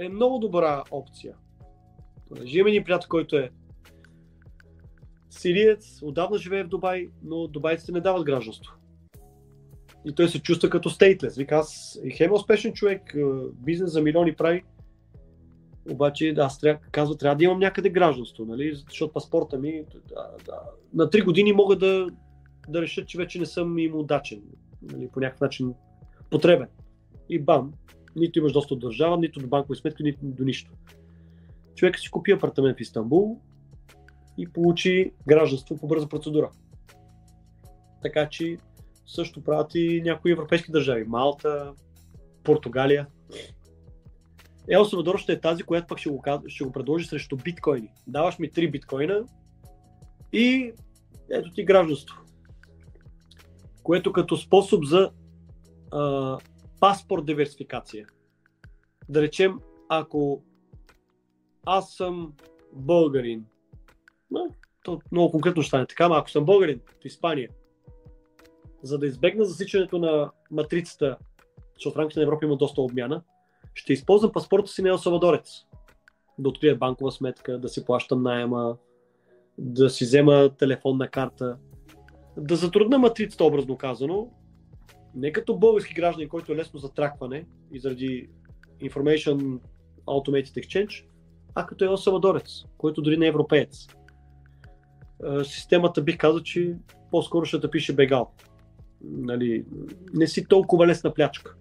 [0.00, 1.34] е много добра опция.
[2.28, 3.50] Понеже имаме един приятел, който е
[5.30, 8.74] сириец, отдавна живее в Дубай, но дубайците не дават гражданство.
[10.06, 11.36] И той се чувства като стейтлес.
[11.36, 13.22] Вика, аз и хем успешен човек, е,
[13.52, 14.62] бизнес за милиони прави,
[15.90, 18.74] обаче аз трябва, казва, трябва да имам някъде гражданство, нали?
[18.88, 20.60] защото паспорта ми да, да,
[20.94, 22.06] на 3 години мога да,
[22.68, 24.42] да решат, че вече не съм им удачен,
[24.82, 25.08] нали?
[25.12, 25.74] по някакъв начин
[26.30, 26.68] потребен.
[27.30, 27.72] И бам,
[28.16, 30.72] нито имаш доста от държава, нито до банкови сметки, нито до нищо.
[31.74, 33.40] Човек си купи апартамент в Истанбул
[34.38, 36.50] и получи гражданство по бърза процедура.
[38.02, 38.56] Така че
[39.06, 41.04] също правят и някои европейски държави.
[41.04, 41.72] Малта,
[42.44, 43.06] Португалия.
[44.68, 47.92] Ел Салвадор ще е тази, която пък ще го, ще го предложи срещу биткоини.
[48.06, 49.24] Даваш ми 3 биткоина
[50.32, 50.72] и
[51.30, 52.16] ето ти гражданство.
[53.82, 55.10] Което като способ за
[55.92, 56.38] а,
[56.80, 58.06] паспорт диверсификация.
[59.08, 60.42] Да речем, ако
[61.66, 62.32] аз съм
[62.72, 63.44] българин,
[64.30, 64.48] но,
[64.82, 67.50] то много конкретно ще стане така, но ако съм българин в Испания,
[68.82, 71.16] за да избегна засичането на матрицата,
[71.74, 73.22] защото в рамките на Европа има доста обмяна,
[73.74, 74.98] ще използвам паспорта си на Ел.
[76.38, 78.76] Да открия банкова сметка, да си плащам найема,
[79.58, 81.56] да си взема телефонна карта,
[82.36, 84.30] да затрудна матрицата, образно казано,
[85.14, 88.28] не като български граждан, който е лесно за тракване и заради
[88.82, 89.60] Information
[90.06, 91.04] Automated Exchange,
[91.54, 93.86] а като Ел Салвадорец, който дори не е европеец.
[95.44, 96.76] Системата бих казал, че
[97.10, 98.30] по-скоро ще да пише бегал
[99.04, 99.64] нали,
[100.14, 101.54] не си толкова лесна плячка.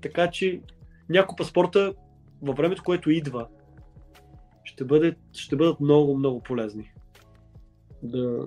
[0.00, 0.60] Така че
[1.08, 1.94] някои паспорта
[2.42, 3.48] във времето, което идва,
[4.64, 6.92] ще, бъде, ще бъдат много, много полезни.
[8.02, 8.46] Да...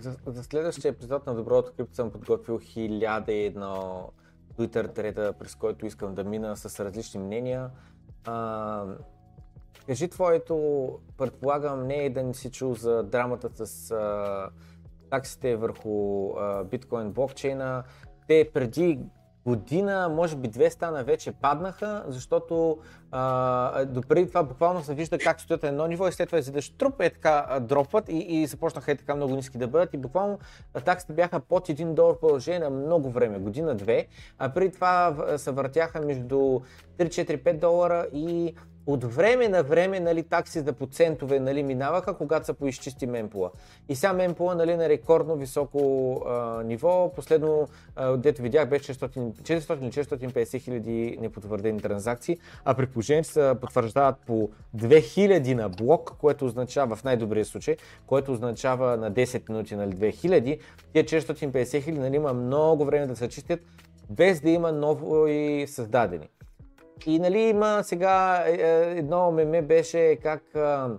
[0.00, 4.08] За, за следващия епизод на Доброто крипто съм подготвил хиляда и едно
[4.58, 7.70] Twitter треда, през който искам да мина с различни мнения.
[8.24, 8.84] А,
[9.86, 14.50] кажи твоето, предполагам, не е да не си чул за драмата с а,
[15.10, 16.30] таксите върху
[16.70, 17.84] биткоин блокчейна,
[18.28, 19.00] те преди
[19.46, 22.78] година, може би две стана вече паднаха, защото
[23.10, 27.00] а, допреди това буквално се вижда как стоят едно ниво и след това изведнъж труп
[27.00, 29.94] е така дропват и, и започнаха е така много ниски да бъдат.
[29.94, 30.38] И буквално
[30.84, 34.06] таксите бяха под 1 долар продължение на много време, година-две,
[34.38, 36.60] а преди това се въртяха между
[36.98, 38.54] 3-4-5 долара и
[38.86, 43.50] от време на време нали, такси за по центове нали, минаваха, когато се поизчисти мемпула.
[43.88, 50.60] И сега мемпула нали, на рекордно високо а, ниво, последно, а, дето видях, беше 400-450
[50.60, 57.04] хиляди непотвърдени транзакции, а при положение, се потвърждават по 2000 на блок, което означава в
[57.04, 57.76] най-добрия случай,
[58.06, 60.58] което означава на 10 минути нали, 2000,
[60.92, 63.60] тия 450 хиляди нали, има много време да се чистят,
[64.10, 66.28] без да има ново и създадени.
[67.06, 70.90] И нали има сега е, е, едно меме беше как а,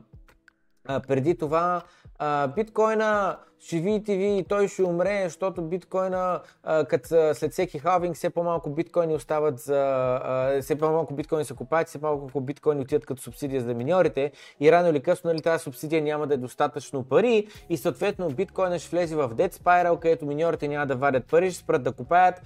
[0.86, 1.82] а, преди това
[2.20, 6.42] а, биткоина ще видите ви, той ще умре, защото биткоина,
[6.88, 12.02] като след всеки халвинг, все по-малко биткоини остават за, все по-малко биткоини се купаят, все
[12.02, 16.28] по-малко биткоини отиват като субсидия за миньорите и рано или късно нали, тази субсидия няма
[16.28, 20.88] да е достатъчно пари и съответно биткоина ще влезе в dead spiral, където миньорите няма
[20.88, 22.42] да вадят пари, ще спрат да купаят,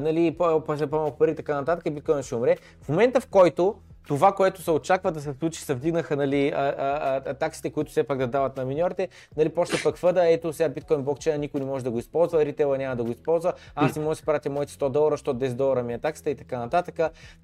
[0.00, 2.56] нали, по-малко пари и така нататък и биткоина ще умре.
[2.82, 3.74] В момента в който
[4.08, 7.90] това, което се очаква да се случи, се вдигнаха нали, а, а, а, таксите, които
[7.90, 11.60] все пак да дават на миньорите, нали, почта пък фъда, ето сега биткоин блокчейна никой
[11.60, 14.24] не може да го използва, ритейла няма да го използва, аз не мога да си
[14.24, 17.00] пратя моите 100 долара, защото 10 долара ми е таксата и така нататък.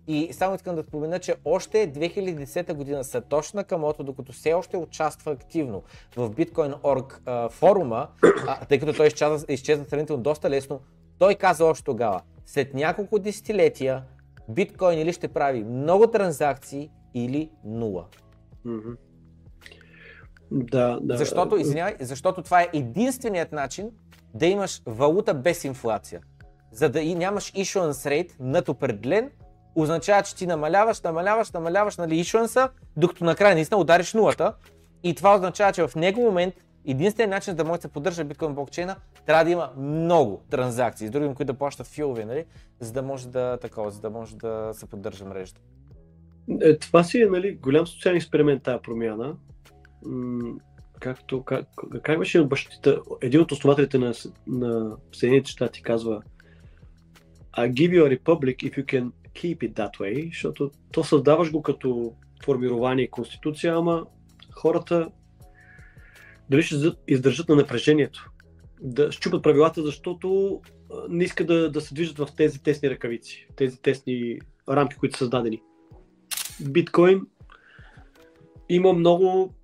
[0.08, 5.32] И само искам да спомена, че още 2010 година Сатош Накамото, докато все още участва
[5.32, 5.82] активно
[6.16, 8.08] в Bitcoin.org форума,
[8.46, 10.80] а, тъй като той изчезна, изчезна сравнително доста лесно,
[11.18, 14.02] той каза още тогава, след няколко десетилетия
[14.54, 18.06] биткоин или ще прави много транзакции или нула.
[18.66, 18.96] Mm-hmm.
[20.50, 21.16] Да, да.
[21.16, 23.90] Защото, извинявай, защото това е единственият начин
[24.34, 26.20] да имаш валута без инфлация.
[26.72, 29.30] За да и нямаш issuance rate над определен,
[29.74, 34.54] означава, че ти намаляваш, намаляваш, намаляваш нали, issuance докато накрая наистина удариш нулата.
[35.02, 36.54] И това означава, че в него момент
[36.86, 38.96] единственият начин да може да се поддържа биткоин блокчейна,
[39.26, 42.44] трябва да има много транзакции, с другим, които да плащат филове, нали,
[42.80, 45.60] за да може да, такова, за да може да се поддържа мрежата.
[46.60, 49.36] Е, това си е нали, голям социален експеримент тази промяна.
[51.00, 51.66] Както, как,
[52.02, 54.14] как беше бащите, един от основателите на,
[54.46, 56.22] на Съединените щати казва
[57.58, 61.52] I give you a republic if you can keep it that way, защото то създаваш
[61.52, 62.12] го като
[62.44, 64.06] формирование и конституция, ама
[64.50, 65.10] хората
[66.50, 68.30] дали ще издържат на напрежението,
[68.80, 70.60] да щупат правилата, защото
[71.08, 75.18] не искат да, да се движат в тези тесни ръкавици, тези тесни рамки, които са
[75.18, 75.62] създадени.
[76.60, 77.26] Биткоин
[78.68, 79.54] има много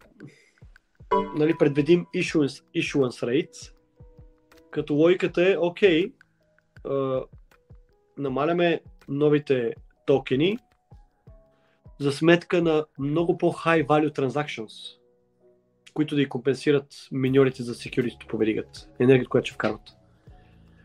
[1.37, 3.73] нали, предвидим issuance, issuance rates,
[4.71, 6.13] като логиката е, окей,
[6.85, 7.25] okay,
[8.19, 9.75] намаляме новите
[10.07, 10.59] токени
[12.01, 14.96] за сметка на много по-high value transactions
[15.97, 19.83] които да и компенсират миньорите за security по веригата, енергията, която ще вкарват.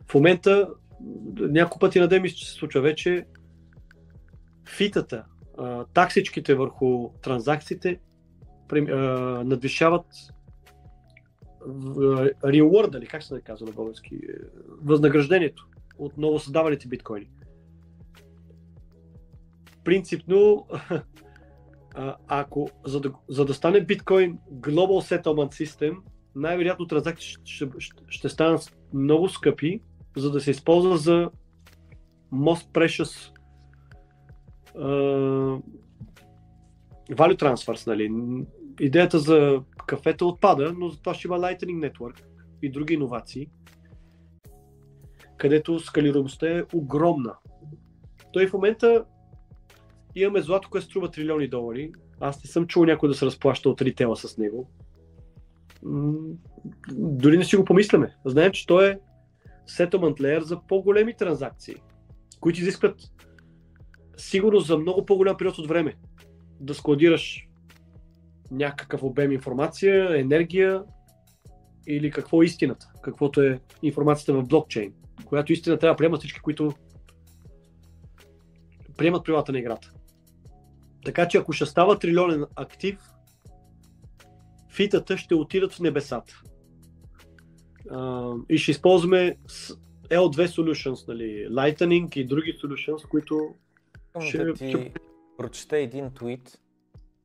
[0.08, 0.70] В момента,
[1.38, 3.26] няколко пъти на ден че се случва вече,
[4.70, 5.26] фитата,
[5.94, 8.00] таксичките върху транзакциите
[9.44, 10.06] надвишават
[12.44, 14.20] reward, или как се казва на български,
[14.82, 15.68] възнаграждението
[15.98, 17.30] от новосъздаваните биткоини.
[19.84, 20.68] Принципно
[21.96, 25.98] а, ако за да, за да стане биткоин Global Settlement System,
[26.36, 29.82] най-вероятно транзакции ще, ще, ще станат много скъпи,
[30.18, 31.30] за да се използва за
[32.34, 33.34] most precious
[34.76, 35.62] uh,
[37.10, 37.88] value transfers.
[37.88, 38.12] Нали.
[38.80, 42.22] Идеята за кафета отпада, но за това ще има Lightning Network
[42.62, 43.48] и други иновации,
[45.38, 47.36] където скалируемостта е огромна.
[48.34, 49.06] Той в момента
[50.16, 51.92] имаме злато, което струва трилиони долари.
[52.20, 54.70] Аз не съм чул някой да се разплаща от ритейла с него.
[56.92, 58.16] Дори не си го помисляме.
[58.26, 59.00] Знаем, че той е
[59.70, 61.76] settlement layer за по-големи транзакции,
[62.40, 63.02] които изискват
[64.18, 65.96] сигурно за много по-голям период от време
[66.60, 67.48] да складираш
[68.52, 70.84] някакъв обем информация, енергия
[71.88, 74.94] или какво е истината, каквото е информацията в блокчейн,
[75.26, 76.74] която истина трябва да приемат всички, които
[78.98, 79.94] приемат правилата на играта.
[81.06, 83.00] Така че ако ще става трилионен актив,
[84.72, 86.42] фитата ще отидат в небесата.
[87.88, 89.38] Uh, и ще използваме
[90.10, 93.56] L2 Solutions, нали, Lightning и други solutions, които
[94.20, 94.46] ще...
[94.46, 94.94] Да ти
[95.38, 96.60] прочета един твит,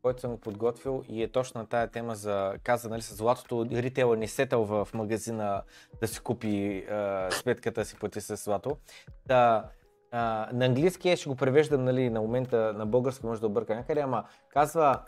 [0.03, 4.17] който съм подготвил и е точно на тая тема за, каза, нали, с златото, ритейла
[4.17, 5.63] не сетъл в магазина
[6.01, 8.77] да си купи uh, сметката си плати с злато.
[9.27, 9.69] Да,
[10.13, 14.01] а, на английски ще го превеждам нали, на момента, на български може да обърка някъде,
[14.01, 15.01] ама казва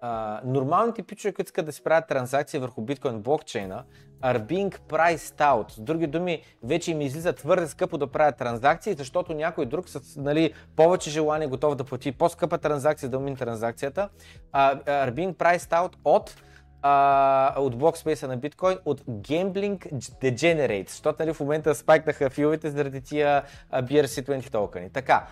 [0.00, 3.84] а, нормалните пичове, които искат да си правят транзакции върху биткоин блокчейна,
[4.22, 5.70] are being priced out.
[5.70, 10.16] С други думи, вече им излиза твърде скъпо да правят транзакции, защото някой друг с
[10.16, 14.08] нали, повече желание готов да плати по-скъпа транзакция, да умин транзакцията,
[14.54, 16.34] uh, are being priced out от
[16.82, 19.92] uh, от блокспейса на биткоин, от Gambling
[20.22, 23.42] Degenerates, защото нали, в момента спайкнаха филовете заради тия
[23.72, 24.90] uh, BRC20 токени.
[24.90, 25.26] Така,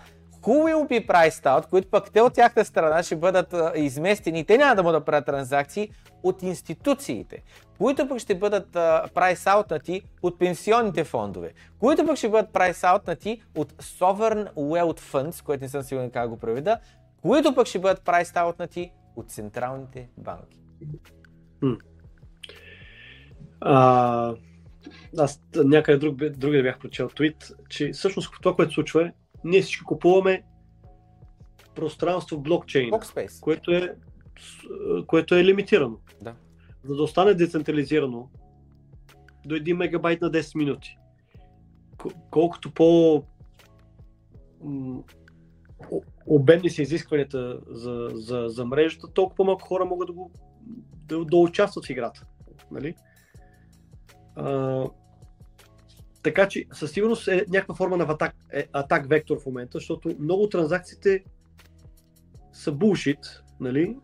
[0.47, 4.45] who will be priced out, които пък те от тяхна страна ще бъдат а, изместени,
[4.45, 5.89] те няма да могат да правят транзакции
[6.23, 7.43] от институциите,
[7.77, 13.41] които пък ще бъдат прайс прайс-аутнати от пенсионните фондове, които пък ще бъдат прайс прайс-аутнати
[13.55, 16.79] от Sovereign Wealth Funds, което не съм сигурен как го преведа,
[17.21, 20.57] които пък ще бъдат прайс прайс-аутнати от централните банки.
[23.61, 24.35] А,
[25.17, 29.11] аз някъде друг, друг да бях прочел твит, че всъщност това, което случва е,
[29.43, 30.43] ние всички купуваме
[31.75, 32.91] пространство в блокчейн,
[33.41, 33.95] което е,
[35.07, 35.97] което е лимитирано.
[36.21, 36.35] Да.
[36.83, 38.29] За да остане децентрализирано
[39.45, 40.97] до 1 мегабайт на 10 минути.
[42.31, 43.23] Колкото по
[46.25, 50.31] обемни са изискванията за, за, за мрежата, толкова по-малко хора могат да, го,
[51.07, 52.25] да, да участват в играта.
[52.71, 52.95] Нали?
[54.35, 54.83] А,
[56.23, 60.15] така че със сигурност е някаква форма на атак, е, атак вектор в момента, защото
[60.19, 61.23] много транзакциите
[62.53, 63.97] са булшит, нали?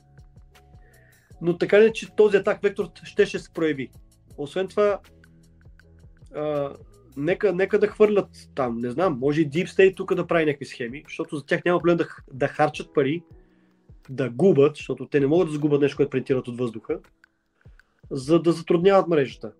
[1.42, 3.90] Но така не, че този атак вектор ще, ще се прояви.
[4.38, 5.00] Освен това,
[6.36, 6.74] а,
[7.18, 10.66] нека, нека да хвърлят там, не знам, може и Deep State тук да прави някакви
[10.66, 13.24] схеми, защото за тях няма проблем да, да харчат пари,
[14.10, 17.00] да губят, защото те не могат да загубят нещо, което принтират от въздуха,
[18.12, 19.52] за да затрудняват мрежата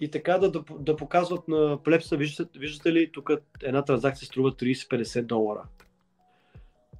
[0.00, 3.30] и така да, да, да показват на плепса, виждате, виждате ли, тук
[3.62, 5.62] една транзакция струва 30-50 долара.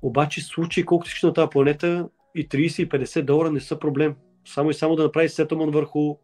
[0.03, 4.15] Обаче случаи колкото всички на тази планета и 30 и 50 долара не са проблем.
[4.47, 6.17] Само и само да направи сетълман върху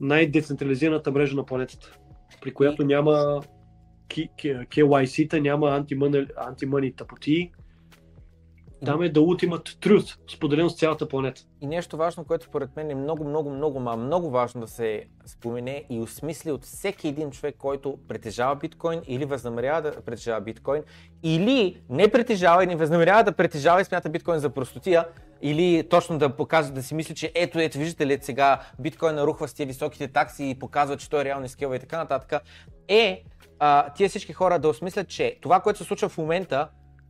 [0.00, 1.98] най-децентрализираната мрежа на планетата,
[2.42, 3.42] при която няма
[4.38, 5.86] KYC-та, няма
[6.36, 7.52] антимъни тъпоти,
[8.84, 11.42] там е да ultimate truth, споделен с цялата планета.
[11.60, 15.04] И нещо важно, което според мен е много, много, много, ма много важно да се
[15.26, 20.82] спомене и осмисли от всеки един човек, който притежава биткоин или възнамерява да притежава биткоин,
[21.22, 25.06] или не притежава и не възнамерява да притежава и смята биткоин за простотия,
[25.42, 29.48] или точно да показва, да си мисли, че ето, ето, виждате ли сега биткоин нарухва
[29.48, 32.42] с тия високите такси и показва, че той е реални скилва и така нататък,
[32.88, 33.24] е
[33.58, 36.68] а, тия всички хора да осмислят, че това, което се случва в момента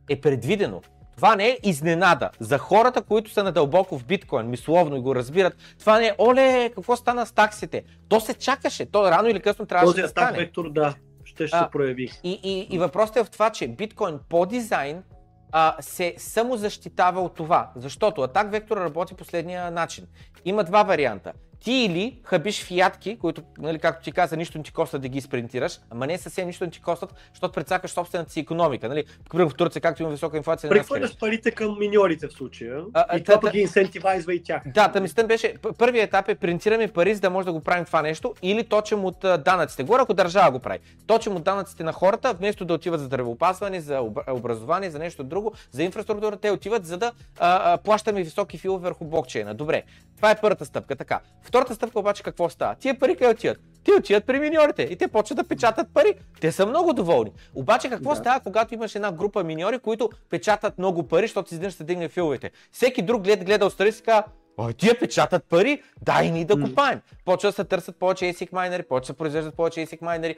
[0.09, 0.81] е предвидено.
[1.21, 2.29] Това не е изненада.
[2.39, 6.71] За хората, които са надълбоко в биткоин, мисловно и го разбират, това не е, оле,
[6.75, 7.83] какво стана с таксите?
[8.09, 10.27] То се чакаше, то рано или късно трябваше да стане.
[10.27, 12.11] Този вектор, да, ще, ще а, се прояви.
[12.23, 15.03] И, и, и въпросът е в това, че биткоин по дизайн
[15.51, 17.71] а, се самозащитава от това.
[17.75, 20.07] Защото атак вектор работи последния начин.
[20.45, 21.33] Има два варианта
[21.63, 25.21] ти или хабиш фиатки, които, нали, както ти каза, нищо не ти коста да ги
[25.21, 28.89] спринтираш, ама не съвсем нищо не ти костат, защото прецакаш собствената си економика.
[28.89, 29.03] Нали?
[29.29, 30.69] Примерно в Турция, както има висока инфлация.
[30.69, 34.63] Прехвърляш парите към миньорите в случая а, и това пък ги инсентивайзва и тях.
[34.65, 38.01] Да, мислята беше, първият етап е принтираме пари, за да може да го правим това
[38.01, 39.83] нещо или точим от данъците.
[39.83, 40.79] Горе, ако държава го прави.
[41.07, 45.53] Точим от данъците на хората, вместо да отиват за здравеопазване, за образование, за нещо друго,
[45.71, 49.53] за инфраструктура, те отиват за да а, а, плащаме високи филове върху блокчейна.
[49.53, 49.83] Добре,
[50.15, 50.95] това е първата стъпка.
[50.95, 51.19] Така.
[51.51, 52.75] Втората стъпка обаче какво става?
[52.75, 53.57] Тия пари къде отиват?
[53.83, 56.13] Ти отиват при миньорите и те почват да печатат пари.
[56.41, 57.31] Те са много доволни.
[57.55, 58.15] Обаче какво да.
[58.15, 62.09] става, когато имаш една група миньори, които печатат много пари, защото си изведнъж се дигне
[62.09, 62.51] филовете?
[62.71, 64.23] Всеки друг глед, гледа отстрани и казва,
[64.57, 67.01] Ой, тия печатат пари, дай ни да купаем.
[67.25, 70.35] Почва да се търсят повече ASIC майнери, почва да се произвеждат повече ASIC майнери,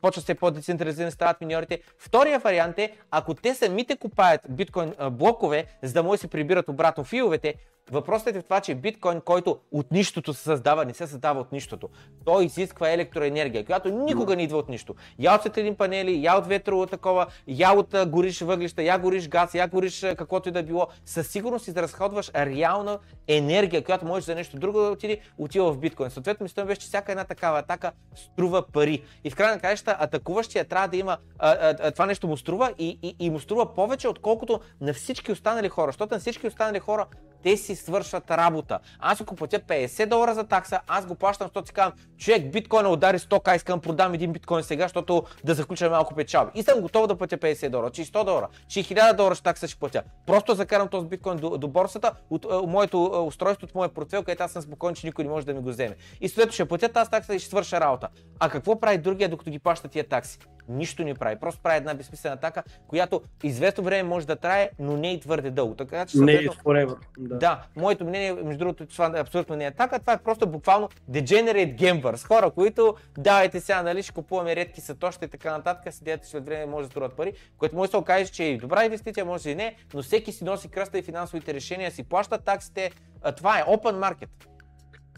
[0.00, 1.80] почва се по-децентрализирани стават миньорите.
[1.98, 6.68] Втория вариант е, ако те самите купаят биткоин блокове, за да може да се прибират
[6.68, 7.54] обратно филовете,
[7.90, 11.52] Въпросът е в това, че биткоин, който от нищото се създава, не се създава от
[11.52, 11.88] нищото.
[12.24, 14.94] Той изисква електроенергия, която никога не идва от нищо.
[15.18, 19.54] Я от светлини панели, я от ветрово такова, я от гориш въглища, я гориш газ,
[19.54, 20.86] я гориш каквото и да било.
[21.04, 22.98] Със сигурност изразходваш реална
[23.28, 26.10] енергия, която можеш за нещо друго да отиде, отива в биткоин.
[26.10, 29.02] Съответно, мисля беше, че всяка една такава атака струва пари.
[29.24, 32.72] И в крайна краища атакуващия трябва да има, а, а, а, това нещо му струва
[32.78, 35.88] и, и, и му струва повече, отколкото на всички останали хора.
[35.88, 37.06] Защото на всички останали хора
[37.42, 38.78] те си свършват работа.
[38.98, 42.88] Аз ако платя 50 долара за такса, аз го плащам, защото си казвам, човек, биткоина
[42.88, 46.50] удари 100к, искам да продам един биткоин сега, защото да заключа малко печалби.
[46.54, 49.68] И съм готов да платя 50 долара, че 100 долара, че 1000 долара ще такса
[49.68, 50.02] ще платя.
[50.26, 54.42] Просто закарам този биткоин до, до борсата, от, от, моето устройство, от моя портфел, където
[54.42, 55.96] аз съм спокоен, че никой не може да ми го вземе.
[56.20, 58.08] И след ще платя тази такса и ще свърша работа.
[58.40, 60.38] А какво прави другия, докато ги плаща тия такси?
[60.68, 61.36] Нищо не прави.
[61.40, 65.50] Просто прави една безсмислена атака, която известно време може да трае, но не и твърде
[65.50, 65.74] дълго.
[65.74, 66.96] Така че Не е forever.
[67.18, 67.38] Да.
[67.38, 69.98] да, моето мнение, между другото, това абсолютно не е така.
[69.98, 72.26] Това е просто буквално degenerate gamers.
[72.26, 76.66] Хора, които давайте сега, нали, ще купуваме редки сатощи и така нататък, седят след време
[76.66, 79.50] може да струват пари, което може да се окаже, че е и добра инвестиция, може
[79.50, 82.90] и не, но всеки си носи кръста и финансовите решения, си плаща таксите.
[83.22, 84.28] А, Това е open market.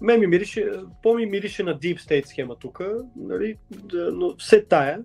[0.00, 0.70] Мен ми мирише,
[1.02, 2.82] по-ми мирише на Deep State схема тук,
[3.16, 4.98] нали, да, но все тая.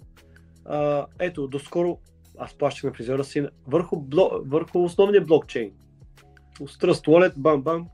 [0.70, 2.00] А, ето, доскоро
[2.38, 5.72] аз плащах на фризьора си върху, бло, върху основния блокчейн.
[6.60, 7.88] Trust Wallet, бам бам.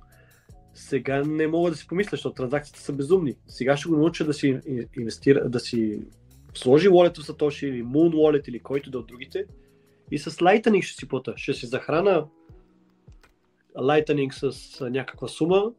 [0.74, 3.36] Сега не мога да си помисля, защото транзакциите са безумни.
[3.48, 6.02] Сега ще го науча да си ин- инвестира, да си
[6.54, 9.46] сложи wallet в Satoshi или Moon Wallet или който да от другите
[10.12, 11.34] и с Lightning ще си плата.
[11.38, 12.28] Ще си захрана
[13.78, 15.72] Lightning с някаква сума,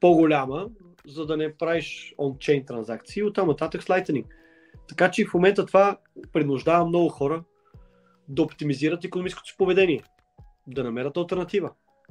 [0.00, 0.68] по-голяма,
[1.06, 4.24] за да не правиш on-chain транзакции, оттам нататък с Lightning.
[4.88, 5.98] Така че в момента това
[6.32, 7.44] принуждава много хора
[8.28, 10.02] да оптимизират економическото си поведение,
[10.66, 11.70] да намерят альтернатива.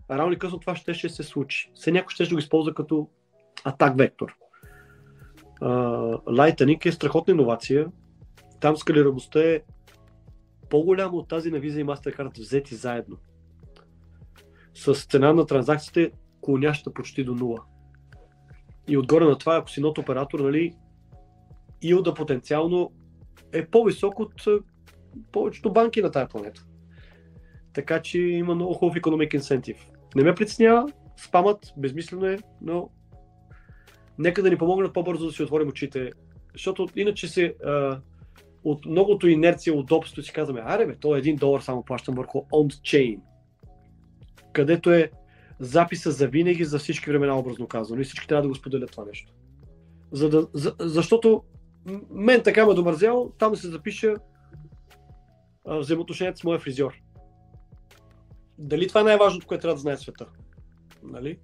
[0.09, 1.71] А рано или късно това ще, ще се случи.
[1.75, 3.09] Все някой ще, ще го използва като
[3.63, 4.35] атак вектор.
[5.61, 7.87] Uh, Lightning е страхотна иновация.
[8.59, 9.61] Там скалираността е
[10.69, 13.17] по-голяма от тази на Visa и MasterCard взети заедно.
[14.73, 17.63] С цена на транзакциите клоняща почти до нула.
[18.87, 20.75] И отгоре на това, ако си нот оператор, нали,
[21.81, 22.91] илда потенциално
[23.53, 24.33] е по-висок от
[25.31, 26.65] повечето банки на тази планета.
[27.73, 29.87] Така че има много хубав економик инсентив.
[30.15, 30.87] Не ме притеснява,
[31.17, 32.89] спамът, безмислено е, но
[34.17, 36.11] нека да ни помогнат по-бързо да си отворим очите,
[36.53, 37.99] защото иначе се а,
[38.63, 42.39] от многото инерция, удобство си казваме, аре бе, то е един долар само плащам върху
[42.39, 43.19] on-chain,
[44.53, 45.11] където е
[45.59, 48.01] записа за винаги, за всички времена, образно казано.
[48.01, 49.33] И всички трябва да го споделят това нещо.
[50.11, 51.43] За да, за, защото
[52.09, 54.15] мен така ме домързял, там се запиша
[55.67, 56.93] а, взаимоотношенията с моя фризьор.
[58.57, 60.25] Дали това е най-важното, което трябва да знае света?
[61.03, 61.39] Нали?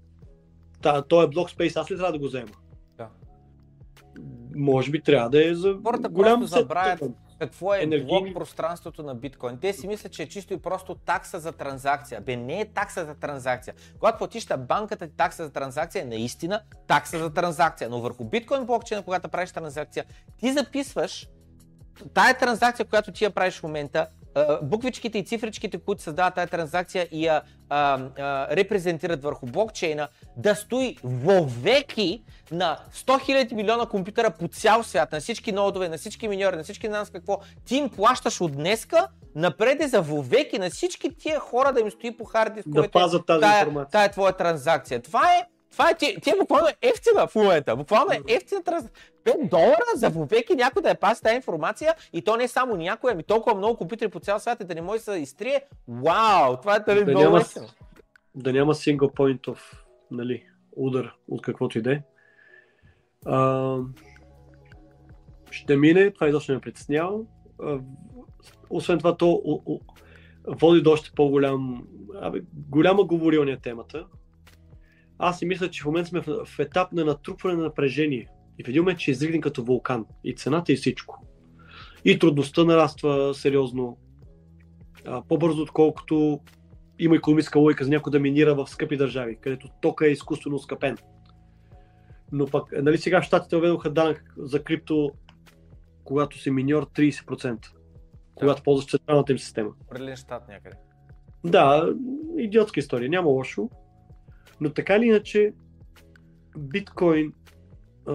[0.81, 2.51] Та, той е блок спейс, аз ли трябва да го взема?
[2.97, 3.09] Да.
[4.55, 7.01] Може би трябва да е за Хората голям просто забравят.
[7.39, 9.57] Какво е енергийни- блок пространството на биткоин.
[9.59, 12.21] Те си мислят, че е чисто и просто такса за транзакция.
[12.21, 13.73] Бе, не е такса за транзакция.
[13.99, 17.89] Когато платиш на банката ти такса за транзакция, е наистина такса за транзакция.
[17.89, 20.05] Но върху биткоин блокчейна, когато правиш транзакция,
[20.37, 21.27] ти записваш
[22.13, 24.07] тая транзакция, която ти я правиш в момента,
[24.61, 30.07] буквичките и цифричките, които създават тази транзакция и я а, а, репрезентират върху блокчейна,
[30.37, 35.97] да стои вовеки на 100 000 милиона компютъра по цял свят, на всички нодове, на
[35.97, 40.59] всички миньори, на всички нас какво, ти им плащаш от днеска напред е за вовеки
[40.59, 43.91] на всички тия хора да им стои по хард диск, Да пазят тази информация.
[43.91, 45.01] тая твоя транзакция.
[45.01, 45.43] Това е,
[45.75, 47.75] това е, ти, ти е буквално ефтина в момента.
[47.75, 49.03] Буквално е ефтина транзакция.
[49.25, 53.11] 5 долара за вовеки някой да я пази тази информация и то не само някой,
[53.11, 55.61] ами толкова много компютри по цял свят и да не може да се изтрие.
[55.87, 57.67] Вау, това е тали Да много няма, ефтино.
[58.35, 59.57] да няма single point of
[60.11, 62.01] нали, удар от каквото и да е.
[63.25, 63.77] А,
[65.51, 67.19] Ще мине, това изобщо не ме притеснява.
[68.69, 69.79] Освен това, то о- о-
[70.47, 71.87] води до още по-голям,
[72.21, 74.05] абе, голяма говорилня е темата.
[75.19, 78.27] Аз си мисля, че в момента сме в, в етап на натрупване на напрежение.
[78.59, 80.05] И в един момент ще изригнем като вулкан.
[80.23, 81.25] И цената и всичко.
[82.05, 83.97] И трудността нараства сериозно.
[85.05, 86.39] А, по-бързо, отколкото
[86.99, 90.97] има економическа логика за някой да минира в скъпи държави, където тока е изкуствено скъпен.
[92.31, 95.11] Но пък, нали сега щатите въведоха данък за крипто,
[96.03, 97.65] когато си миньор 30%,
[98.35, 99.69] когато ползваш централната им система.
[99.81, 100.75] Определен щат някъде.
[101.45, 101.93] Да,
[102.37, 103.69] идиотска история, няма лошо.
[104.61, 105.53] Но така или иначе,
[106.57, 107.33] биткоин
[108.07, 108.13] а,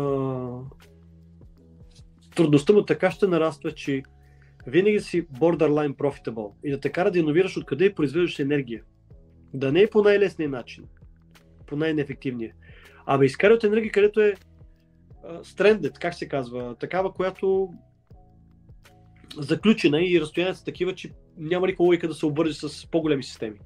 [2.37, 4.03] трудността му така ще нараства, че
[4.67, 8.83] винаги си borderline profitable и да те кара да иновираш откъде и произвеждаш енергия.
[9.55, 10.85] Да не е по най-лесния начин,
[11.67, 12.55] по най-неефективния.
[13.07, 14.35] Абе, изкарай от енергия, където е
[15.25, 17.73] а, stranded, как се казва, такава, която
[19.39, 23.59] заключена и разстоянията са такива, че няма никаква логика да се обвърже с по-големи системи.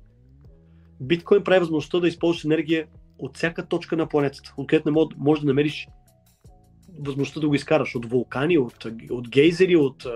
[1.05, 2.87] Биткоин прави възможността да използваш енергия
[3.19, 5.89] от всяка точка на планетата, откъдето не мож, може да намериш
[6.99, 10.07] възможността да го изкараш от вулкани, от, от гейзери, от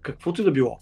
[0.00, 0.78] каквото и да било.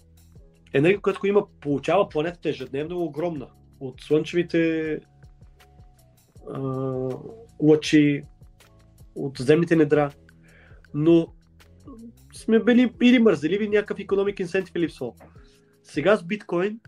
[0.73, 3.47] Енергия, която има, получава планетата ежедневно е огромна.
[3.79, 4.99] От слънчевите
[6.53, 6.59] а,
[7.61, 8.21] лъчи,
[9.15, 10.11] от земните недра.
[10.93, 11.27] Но
[12.33, 15.15] сме били или мързеливи, някакъв економик инсентив е липсвал.
[15.83, 16.79] Сега с биткоин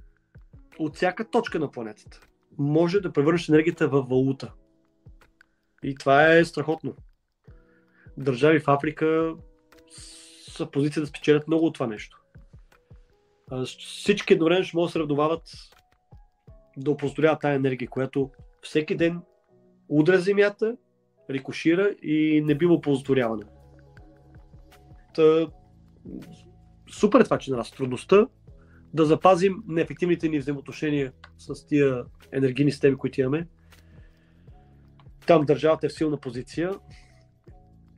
[0.80, 2.20] от всяка точка на планетата
[2.58, 4.54] може да превърнеш енергията в валута.
[5.84, 6.96] И това е страхотно.
[8.18, 9.36] Държави в Африка
[10.52, 12.24] са в позиция да спечелят много от това нещо.
[13.66, 15.42] Всички едновременно ще могат да се равновават
[16.78, 18.32] да опозоряват тази енергия, която
[18.62, 19.22] всеки ден
[19.90, 20.78] удря земята,
[21.30, 23.44] рикошира и не бива оползотворяване.
[25.16, 25.48] Та,
[26.92, 28.28] супер е това, че нараства трудността
[28.98, 33.48] да запазим неефективните ни взаимоотношения с тия енергийни системи, които имаме.
[35.28, 36.72] Там държавата е в силна позиция,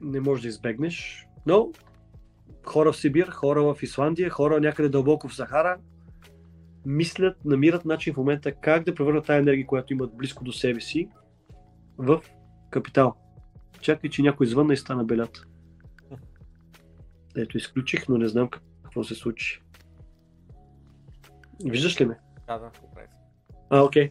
[0.01, 1.71] не можеш да избегнеш, но
[2.65, 5.77] хора в Сибир, хора в Исландия, хора някъде дълбоко в Сахара
[6.85, 10.81] мислят, намират начин в момента как да превърнат тази енергия, която имат близко до себе
[10.81, 11.09] си,
[11.97, 12.21] в
[12.69, 13.15] капитал.
[13.81, 15.47] Чакай, че някой извън и стана белят.
[17.37, 18.49] Ето, изключих, но не знам
[18.83, 19.61] какво се случи.
[21.65, 22.19] Виждаш ли ме?
[22.47, 22.71] Да, да,
[23.69, 24.09] А, окей.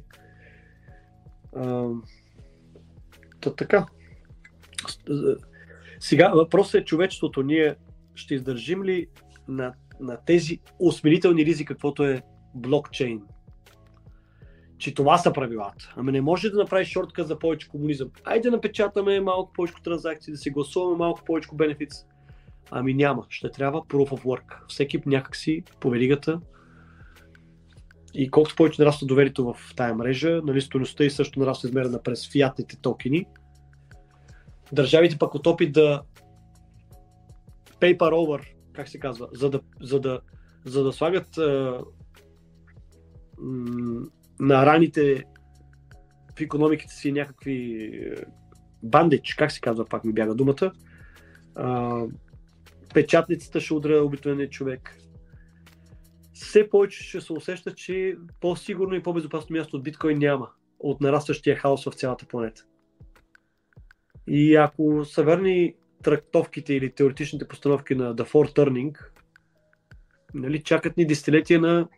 [1.57, 1.89] А,
[3.41, 3.87] то така.
[6.01, 7.43] Сега въпросът е човечеството.
[7.43, 7.77] Ние
[8.15, 9.07] ще издържим ли
[9.49, 12.23] на, на тези осмирителни ризи, каквото е
[12.55, 13.23] блокчейн?
[14.79, 15.95] Че това са правилата.
[15.97, 18.11] Ами не може да направиш шортка за повече комунизъм.
[18.25, 22.05] Айде да напечатаме малко повече транзакции, да се гласуваме малко повече бенефиц.
[22.71, 23.27] Ами няма.
[23.29, 24.67] Ще трябва proof of work.
[24.69, 26.41] Всеки някакси по веригата
[28.15, 32.31] и колкото повече нараства доверието в тая мрежа, нали, стоеността и също нараства измерена през
[32.31, 33.27] фиатните токени,
[34.73, 36.03] държавите пък от опит да
[37.81, 40.21] paper over, как се казва, за да, за да,
[40.65, 41.81] за да слагат а,
[44.41, 45.25] на раните
[46.37, 47.91] в економиките си някакви
[48.83, 50.73] бандич, как се казва, пак ми бяга думата,
[51.55, 52.03] а,
[52.95, 54.99] печатницата ще удря обикновения човек,
[56.41, 61.57] все повече ще се усеща, че по-сигурно и по-безопасно място от биткоин няма от нарастващия
[61.57, 62.65] хаос в цялата планета.
[64.27, 68.99] И ако са верни трактовките или теоретичните постановки на The Four Turning,
[70.35, 71.89] нали, чакат ни десетилетия на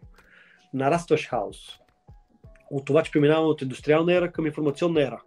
[0.74, 1.78] нарастващ хаос.
[2.70, 5.22] От това, че преминаваме от индустриална ера към информационна ера,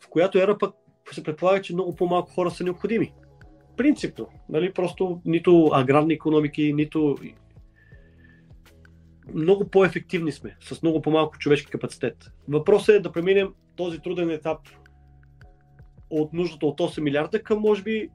[0.00, 0.74] в която ера пък
[1.12, 3.14] се предполага, че много по-малко хора са необходими.
[3.76, 4.28] Принципно.
[4.48, 7.16] Нали, просто нито аграрни економики, нито
[9.34, 12.30] много по-ефективни сме, с много по-малко човешки капацитет.
[12.48, 14.58] Въпросът е да преминем този труден етап
[16.10, 18.08] от нуждата от 8 милиарда към, може би,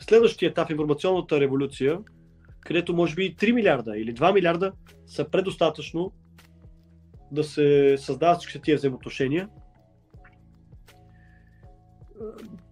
[0.00, 1.98] следващия етап информационната революция,
[2.60, 4.72] където може би 3 милиарда или 2 милиарда
[5.06, 6.12] са предостатъчно
[7.32, 9.48] да се създават всички тия взаимоотношения.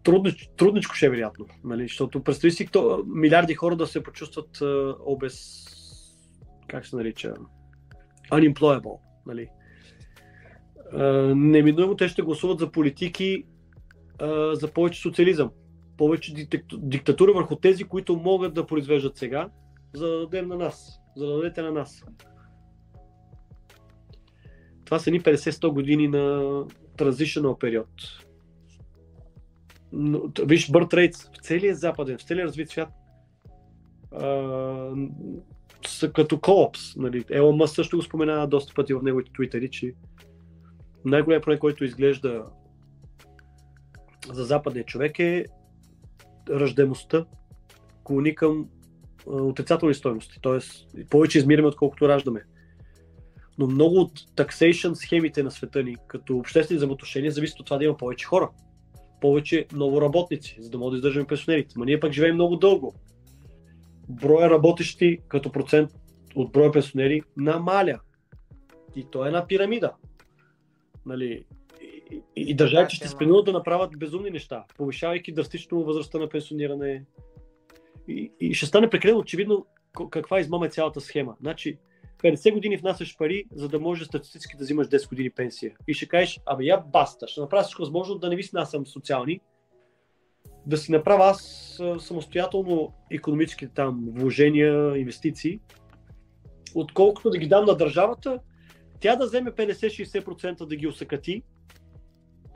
[0.02, 1.82] Труднич, трудничко ще е вероятно, нали?
[1.82, 2.68] защото представи си
[3.06, 4.58] милиарди хора да се почувстват
[5.06, 5.66] обез,
[6.68, 7.34] как се нарича,
[8.30, 8.98] unemployable.
[9.26, 9.48] Нали?
[11.34, 13.44] неминуемо те ще гласуват за политики
[14.52, 15.50] за повече социализъм,
[15.96, 19.48] повече диктатура върху тези, които могат да произвеждат сега,
[19.94, 22.04] за да дадем на нас, за да дадете на нас.
[24.84, 26.18] Това са ни 50-100 години на
[26.96, 27.88] transitional период.
[29.92, 32.88] Но, виж, birth rates в целия западен, в целия развит свят
[35.86, 36.96] са като коопс.
[36.96, 37.24] Нали.
[37.30, 39.94] Елон Мъс също го споменава доста пъти в неговите твитери, че
[41.04, 42.44] най-големият проблем, който изглежда
[44.32, 45.44] за западния човек е
[46.50, 47.24] ръждемостта
[48.04, 48.68] клони към
[49.26, 50.58] отрицателни стоености, т.е.
[51.10, 52.44] повече измираме, отколкото раждаме.
[53.58, 57.84] Но много от taxation схемите на света ни, като обществени взаимоотношения, зависят от това да
[57.84, 58.50] има повече хора,
[59.20, 61.74] повече новоработници, за да могат да издържаме пенсионерите.
[61.78, 62.94] Ма ние пък живеем много дълго
[64.08, 65.90] броя работещи като процент
[66.36, 68.00] от броя пенсионери намаля.
[68.96, 69.92] И то е една пирамида.
[71.06, 71.44] Нали,
[72.10, 77.04] и, и, държавите ще се принудят да направят безумни неща, повишавайки драстично възрастта на пенсиониране.
[78.08, 79.66] И, и ще стане прекалено очевидно
[80.10, 81.36] каква измама е цялата схема.
[81.40, 81.78] Значи,
[82.18, 85.74] 50 години внасяш пари, за да можеш статистически да взимаш 10 години пенсия.
[85.88, 89.40] И ще кажеш, абе я баста, ще направя всичко възможно да не ви снасям социални,
[90.66, 95.60] да си направя аз самостоятелно економическите там вложения, инвестиции,
[96.74, 98.40] отколкото да ги дам на държавата,
[99.00, 101.42] тя да вземе 50-60% да ги усъкати,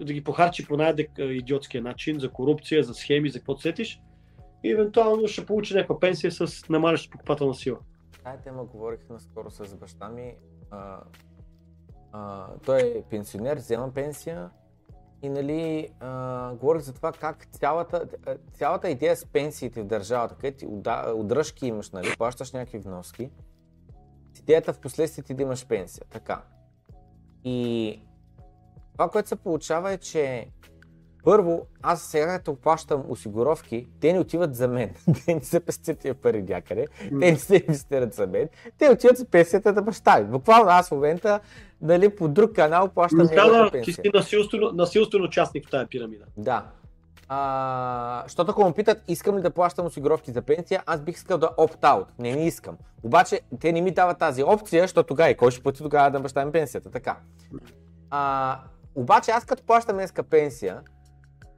[0.01, 4.01] да ги похарчи по най-идиотския начин за корупция, за схеми, за какво сетиш
[4.65, 7.79] и евентуално ще получи някаква пенсия с намаляща покупателна сила.
[8.25, 10.35] Тая тема говорих наскоро с баща ми.
[10.71, 11.01] А,
[12.13, 14.51] а, той е пенсионер, взема пенсия,
[15.23, 18.09] и нали, а, говорих за това как цялата,
[18.53, 20.67] цялата идея с пенсиите в държавата, където ти
[21.15, 23.31] удръжки имаш, нали, плащаш някакви вноски,
[24.43, 26.05] идеята в последствие ти да имаш пенсия.
[26.11, 26.43] Така.
[27.45, 28.01] И
[28.93, 30.49] това, което се получава е, че
[31.25, 34.95] Първо, аз сега като плащам осигуровки, те не отиват за мен.
[35.27, 36.87] те не са пестят тия пари някъде.
[37.21, 38.49] Те не се инвестират за мен.
[38.79, 40.25] Те отиват за пенсията на баща ми.
[40.25, 41.41] Буквално аз в момента
[41.83, 43.95] нали, по друг канал плащам да, да, пенсия.
[43.95, 46.25] Ти си насилствено, насилствено участник в тази пирамида.
[46.37, 46.65] Да.
[47.29, 51.39] А, защото ако ме питат, искам ли да плащам осигуровки за пенсия, аз бих искал
[51.39, 52.07] да опт-аут.
[52.19, 52.77] Не, не искам.
[53.03, 56.21] Обаче, те не ми дават тази опция, защото тогава и кой ще плати тогава да
[56.21, 56.91] баща ми пенсията.
[56.91, 57.17] Така.
[58.11, 58.59] А,
[58.95, 60.81] обаче, аз като плащам днеска пенсия,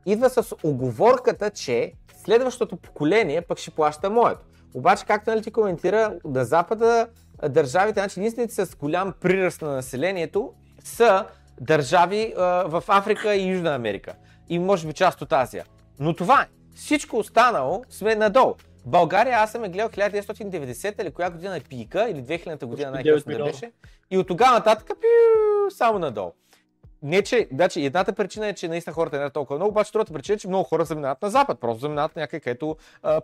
[0.07, 1.93] идва с оговорката, че
[2.25, 4.41] следващото поколение пък ще плаща моето.
[4.75, 7.09] Обаче, както нали ти коментира, на Запада
[7.49, 10.53] държавите, значи единствените с голям приръст на населението
[10.85, 11.27] са
[11.61, 14.15] държави а, в Африка и Южна Америка.
[14.49, 15.65] И може би част от Азия.
[16.01, 16.47] Но това е.
[16.75, 18.55] Всичко останало сме надолу.
[18.87, 23.33] България, аз съм е гледал 1990 или коя година е пика, или 2000 година най-късно
[23.33, 23.73] да беше.
[24.11, 26.33] И от тогава нататък пиу, само надолу
[27.05, 30.13] не, че, значи, едната причина е, че наистина хората не са толкова много, обаче другата
[30.13, 31.61] причина е, че много хора заминават на запад.
[31.61, 32.77] Просто заминават някъде, където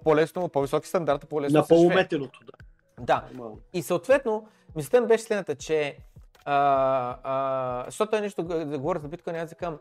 [0.05, 1.59] по-лесно, по-високи стандарти, по-лесно.
[1.59, 2.52] На по-уметеното, да.
[3.01, 3.24] Да.
[3.73, 5.97] И съответно, мисълта ми беше следната, че
[6.44, 9.78] а, а, защото е нещо да говоря за биткоин, аз казвам,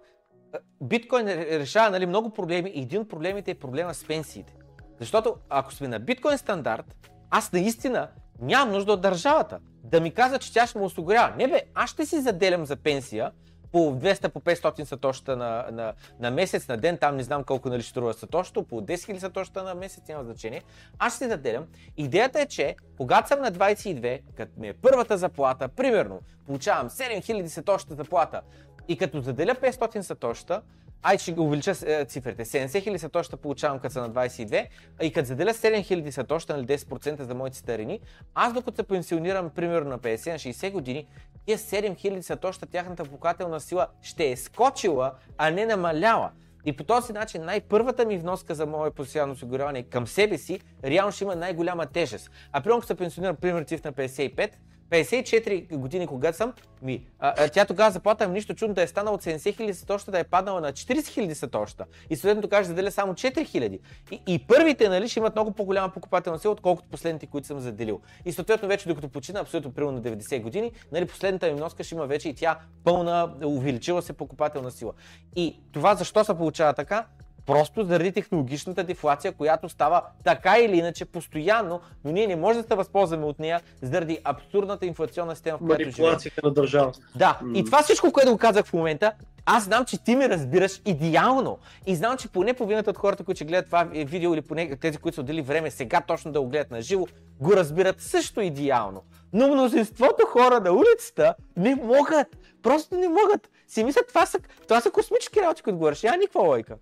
[0.81, 4.53] биткоин решава нали, много проблеми и един от проблемите е проблема с пенсиите.
[4.99, 6.95] Защото ако сме на биткоин стандарт,
[7.29, 8.07] аз наистина
[8.41, 11.35] нямам нужда от държавата да ми казва, че тя ще ме осигурява.
[11.37, 13.31] Не бе, аз ще си заделям за пенсия,
[13.71, 17.69] по 200, по 500 сатоща на, на, на месец, на ден, там не знам колко
[17.69, 20.63] нали струва сатоща, по 10 000 сатоща на месец, няма значение.
[20.99, 21.65] Аз ще заделям.
[21.97, 27.45] Идеята е, че когато съм на 22, като ми е първата заплата, примерно, получавам 7000
[27.45, 28.41] сатоща заплата
[28.87, 30.61] и като заделя 500 сатоща,
[31.03, 32.45] Ай, ще увелича е, цифрите.
[32.45, 34.67] 70 хиляди сатоща получавам като са на 22,
[35.01, 37.99] а и като заделя 7 хиляди сатоща, нали 10% за моите старини,
[38.35, 41.07] аз докато се пенсионирам примерно на 50 на 60 години,
[41.45, 46.31] тия 7 хиляди сатоща, тяхната покателна сила ще е скочила, а не намаляла.
[46.65, 51.11] И по този начин най-първата ми вноска за мое постоянно осигуряване към себе си, реално
[51.11, 52.31] ще има най-голяма тежест.
[52.51, 54.49] А примерно, ако се пенсионирам, примерно, на 55,
[54.89, 58.87] 54 години, когато съм, ми, а, а, тя тогава заплата ми нищо чудно да е
[58.87, 61.85] станала от 70 хиляди сатоща да е паднала на 40 хиляди сатоща.
[62.09, 63.79] И съответно каже, заделя само 4 хиляди.
[64.27, 68.01] И, първите нали, ще имат много по-голяма покупателна сила, отколкото последните, които съм заделил.
[68.25, 71.95] И съответно вече докато почина абсолютно примерно на 90 години, нали, последната ми носка ще
[71.95, 74.93] има вече и тя пълна, увеличила се покупателна сила.
[75.35, 77.05] И това защо се получава така?
[77.49, 82.67] Просто заради технологичната дефлация, която става така или иначе постоянно, но ние не можем да
[82.67, 86.17] се възползваме от нея заради абсурдната инфлационна система, в която живеем.
[86.43, 86.91] на държава.
[87.15, 87.57] Да, mm.
[87.57, 89.11] и това всичко, което го казах в момента,
[89.45, 91.57] аз знам, че ти ме разбираш идеално.
[91.87, 95.15] И знам, че поне половината от хората, които гледат това видео или поне тези, които
[95.15, 97.07] са отдели време сега точно да го гледат на живо,
[97.39, 99.03] го разбират също идеално.
[99.33, 102.27] Но мнозинството хора на улицата не могат.
[102.63, 103.49] Просто не могат.
[103.67, 106.03] Си мислят, това са, това са космически работи, които говориш.
[106.03, 106.75] Няма никаква лойка.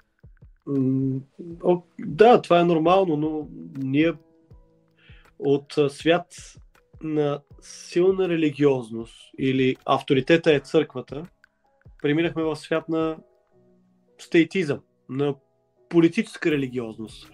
[1.99, 4.14] Да, това е нормално, но ние
[5.39, 6.26] от свят
[7.02, 11.23] на силна религиозност или авторитета е църквата,
[12.02, 13.18] преминахме в свят на
[14.18, 14.80] стейтизъм,
[15.10, 15.35] на
[15.89, 17.31] политическа религиозност,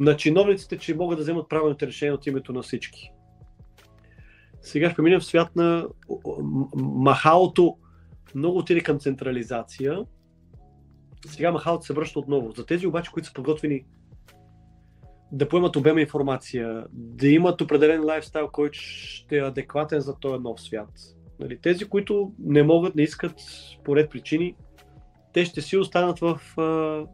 [0.00, 3.12] на чиновниците, че могат да вземат правилните решения от името на всички.
[4.62, 5.88] Сега ще преминем в свят на
[6.76, 7.76] махалото
[8.34, 9.98] много отиде към централизация
[11.26, 12.52] сега махалът се връща отново.
[12.52, 13.84] За тези обаче, които са подготвени
[15.32, 20.60] да поемат обема информация, да имат определен лайфстайл, който ще е адекватен за този нов
[20.60, 20.90] свят.
[21.40, 23.34] Нали, тези, които не могат, не искат
[23.84, 24.54] по ред причини,
[25.32, 27.06] те ще си останат в а,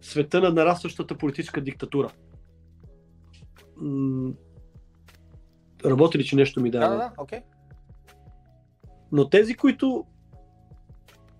[0.00, 2.10] света на нарастващата политическа диктатура.
[3.76, 4.32] М-
[5.84, 6.88] работи ли, че нещо ми дава?
[6.88, 7.38] Да, да, окей.
[7.38, 7.42] Okay.
[9.12, 10.06] Но тези, които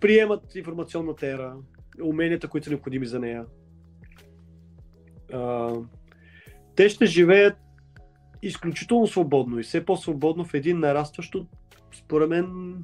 [0.01, 1.57] приемат информационната ера,
[2.03, 3.45] уменията, които са необходими за нея.
[6.77, 7.57] Те ще живеят
[8.43, 11.35] изключително свободно и все по-свободно в един нарастващ,
[11.93, 12.75] според мен,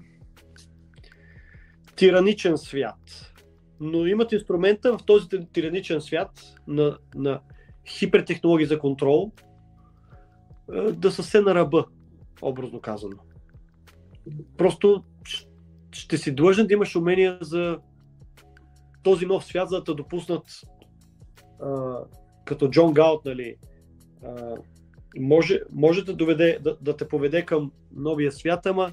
[1.97, 3.33] тираничен свят.
[3.81, 6.31] Но имат инструмента в този тираничен свят
[6.67, 7.41] на, на
[7.87, 9.33] хипертехнологии за контрол
[10.93, 11.85] да са се на ръба,
[12.43, 13.17] образно казано.
[14.57, 15.05] Просто
[15.97, 17.79] ще си длъжен да имаш умения за
[19.03, 20.45] този нов свят, за да те допуснат
[21.63, 21.99] а,
[22.45, 23.57] като Джон Гаут, нали,
[24.25, 24.55] а,
[25.19, 28.93] може, може да, доведе, да, да те поведе към новия свят, ама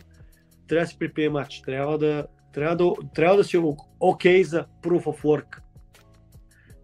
[0.68, 3.58] трябва да си предприемач, трябва да, трябва да, трябва да си
[4.00, 5.60] окей okay за proof of work.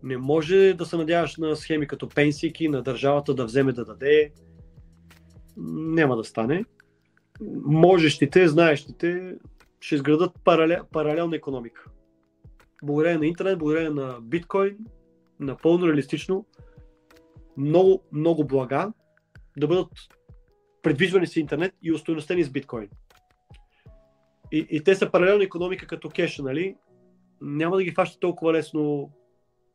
[0.03, 4.31] Не може да се надяваш на схеми като пенсийки, на държавата да вземе да даде.
[5.57, 6.65] Няма да стане.
[7.65, 9.35] Можещите, знаещите
[9.79, 11.85] ще изградат паралел, паралелна економика.
[12.83, 14.77] благодарение на интернет, благодарение на биткоин,
[15.39, 16.45] напълно реалистично,
[17.57, 18.93] много, много блага
[19.57, 19.89] да бъдат
[20.81, 22.89] предвижвани с интернет и устойностени с биткоин.
[24.51, 26.75] И, и те са паралелна економика като кеша, нали?
[27.41, 29.11] Няма да ги фаща толкова лесно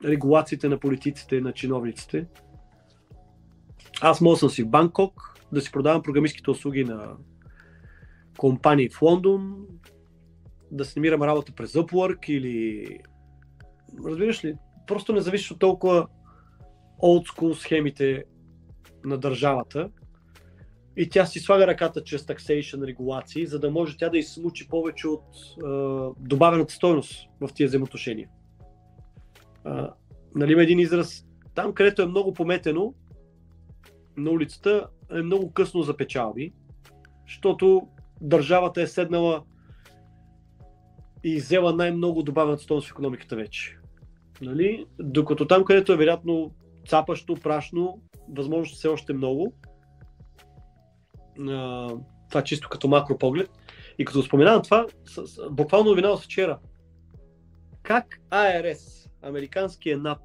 [0.04, 2.26] регулациите на политиците, на чиновниците.
[4.00, 7.16] Аз мога съм си в Банкок, да си продавам програмистските услуги на
[8.38, 9.66] компании в Лондон,
[10.74, 12.86] да си намирам работа през Upwork или...
[14.04, 14.56] Разбираш ли?
[14.86, 16.06] Просто не зависи от толкова
[17.02, 18.24] school схемите
[19.04, 19.90] на държавата
[20.96, 25.08] и тя си слага ръката чрез taxation регулации, за да може тя да изсмучи повече
[25.08, 25.66] от е,
[26.18, 28.28] добавената стойност в тия взаимоотношения.
[29.66, 29.70] Е,
[30.34, 32.94] нали има един израз, там където е много пометено
[34.16, 36.52] на улицата е много късно за печалби,
[37.26, 37.88] защото
[38.20, 39.42] държавата е седнала
[41.24, 43.78] и взела най-много добавената стойност в економиката вече.
[44.40, 44.86] Нали?
[44.98, 46.54] Докато там, където е вероятно
[46.88, 49.54] цапащо, прашно, възможно все още много.
[51.48, 51.88] А,
[52.28, 53.50] това е чисто като макро поглед.
[53.98, 56.58] И като споменавам това, с, с, буквално новина от вчера.
[57.82, 60.20] Как АРС, американския НАП,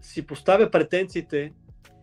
[0.00, 1.52] си поставя претенциите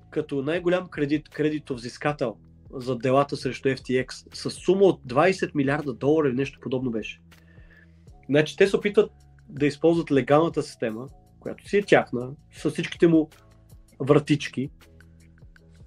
[0.09, 2.37] като най-голям кредит, кредитовзискател
[2.73, 7.21] за делата срещу FTX с сума от 20 милиарда долара или нещо подобно беше.
[8.29, 9.11] Значи те се опитват
[9.49, 11.07] да използват легалната система,
[11.39, 13.29] която си е тяхна, с всичките му
[13.99, 14.69] вратички,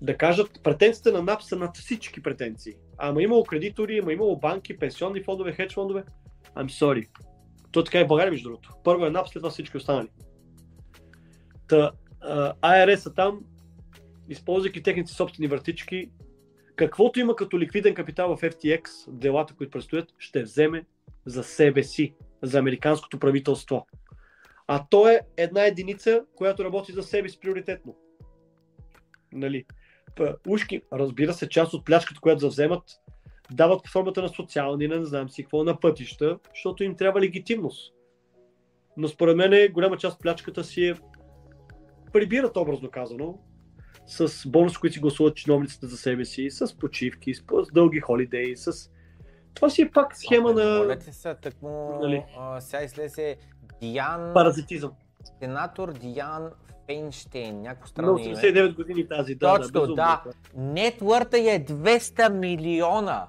[0.02, 2.74] да кажат, претенциите на НАП са над всички претенции.
[2.98, 6.05] Ама имало кредитори, ама имало банки, пенсионни фондове, хедж фондове.
[6.57, 7.09] I'm sorry.
[7.73, 8.74] То така е в България, между другото.
[8.85, 10.09] Първо е НАП, след това всички останали.
[11.69, 11.90] Та,
[12.62, 13.40] IRS-а там,
[14.28, 16.11] използвайки техните собствени вратички,
[16.81, 20.85] каквото има като ликвиден капитал в FTX, делата, които предстоят, ще вземе
[21.27, 23.86] за себе си, за американското правителство.
[24.66, 27.97] А то е една единица, която работи за себе си приоритетно.
[29.32, 29.65] Нали?
[30.48, 32.82] Ушки, разбира се, част от плячката, която завземат,
[33.51, 37.94] дават формата на социални, не знам си какво, на пътища, защото им трябва легитимност.
[38.97, 40.94] Но според мен голяма част от плячката си е
[42.12, 43.39] прибират образно казано,
[44.06, 47.43] с бонус, които си гласуват чиновниците за себе си, с почивки, с
[47.74, 48.90] дълги холидеи, с...
[49.55, 50.78] Това си е пак схема на...
[50.78, 52.24] Моля ти се, тъкмо, нали?
[52.39, 53.36] а, сега излезе
[53.81, 54.31] Диан...
[54.35, 54.93] Паразитизъм.
[55.40, 56.51] Сенатор Диан
[56.86, 59.59] Фейнштейн, някакво странно На 89 години тази, да.
[59.59, 59.94] Точно, да.
[59.94, 60.22] да.
[60.56, 63.27] Нетвърта е 200 милиона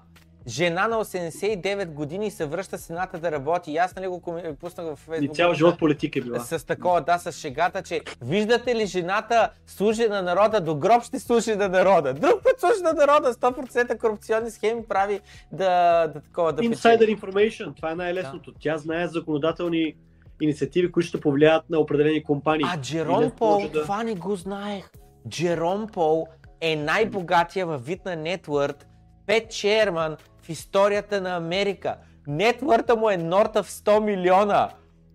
[0.47, 3.71] жена на 89 години се връща сената да работи.
[3.71, 4.21] И аз нали го
[4.59, 5.31] пуснах в Facebook.
[5.31, 6.39] И цял живот политика е била.
[6.39, 11.19] С такова, да, с шегата, че виждате ли жената служи на народа, до гроб ще
[11.19, 12.13] служи на народа.
[12.13, 15.19] Друг път служи на народа, 100% корупционни схеми прави
[15.51, 18.51] да, да такова да Insider information, това е най-лесното.
[18.51, 18.57] Да.
[18.61, 19.95] Тя знае законодателни
[20.41, 22.65] инициативи, които ще повлият на определени компании.
[22.69, 23.81] А Джером Пол, да...
[23.81, 24.91] това не го знаех.
[25.29, 26.27] Джером Пол
[26.61, 28.87] е най-богатия във вид на нетворд
[29.25, 31.95] Пет Шерман в историята на Америка.
[32.27, 34.69] Нетвърта му е норта в 100 милиона.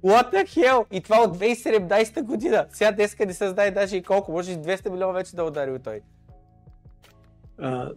[0.05, 0.85] What the hell?
[0.93, 2.67] И това от 2017 година.
[2.71, 4.33] Сега деска не се знае даже и колко.
[4.33, 6.01] Може и 200 милиона вече да удари той.
[7.59, 7.91] А,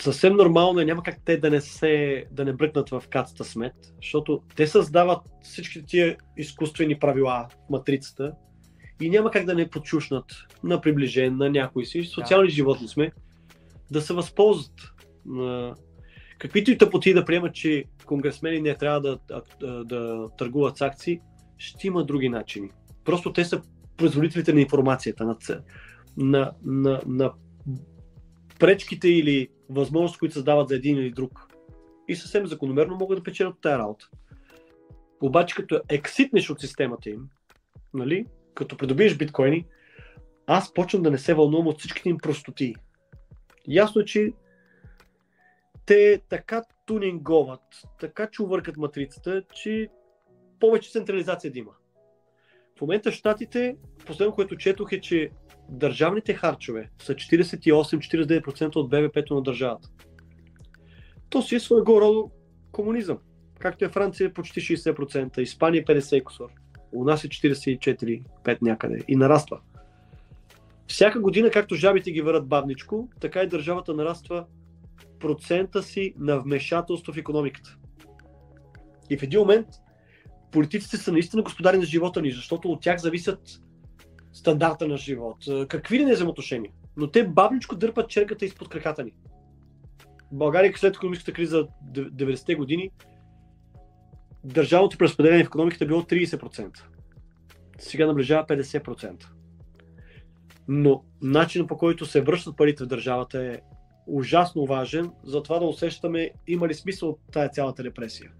[0.00, 3.74] съвсем нормално е, няма как те да не, се, да не бръкнат в кацата смет,
[3.96, 8.32] защото те създават всички тия изкуствени правила в матрицата
[9.00, 10.24] и няма как да не подчушнат
[10.64, 12.04] на приближен, на някой си.
[12.04, 12.54] Социални да.
[12.54, 13.12] животни сме,
[13.90, 14.72] да се възползват
[16.42, 19.18] каквито и тъпоти да приемат, че конгресмени не трябва да,
[19.60, 21.20] да, да търгуват с акции,
[21.58, 22.70] ще има други начини.
[23.04, 23.62] Просто те са
[23.96, 25.36] производителите на информацията, на,
[26.16, 27.32] на, на, на
[28.58, 31.46] пречките или възможности, които създават за един или друг.
[32.08, 34.08] И съвсем закономерно могат да печелят тази работа.
[35.20, 37.28] Обаче като екситнеш от системата им,
[37.94, 39.66] нали, като придобиеш биткоини,
[40.46, 42.74] аз почвам да не се вълнувам от всичките им простоти.
[43.68, 44.32] Ясно е, че
[45.86, 47.60] те така тунинговат,
[48.00, 49.88] така чувъркат матрицата, че
[50.60, 51.72] повече централизация да има.
[52.78, 53.76] В момента в Штатите,
[54.06, 55.30] последно, което четох е, че
[55.68, 59.88] държавните харчове са 48-49% от БВП-то на държавата.
[61.28, 62.30] То си е своего рода
[62.72, 63.18] комунизъм.
[63.58, 66.48] Както е Франция почти 60%, Испания 50% кусор.
[66.92, 69.60] У нас е 44-5 някъде и нараства.
[70.86, 74.46] Всяка година, както жабите ги върят бавничко, така и държавата нараства
[75.20, 77.76] процента си на вмешателство в економиката.
[79.10, 79.66] И в един момент
[80.50, 83.62] политиците са наистина господари на живота ни, защото от тях зависят
[84.32, 85.36] стандарта на живот,
[85.68, 86.72] какви ли не взаимоотношения.
[86.96, 89.12] Но те бавничко дърпат черката изпод краката ни.
[90.32, 92.90] България след економическата криза 90-те години
[94.44, 96.82] държавното преразпределение в економиката е било 30%.
[97.78, 99.26] Сега наближава 50%.
[100.68, 103.60] Но начинът по който се връщат парите в държавата е
[104.06, 108.32] ужасно важен, за това да усещаме има ли смисъл от тая цялата репресия.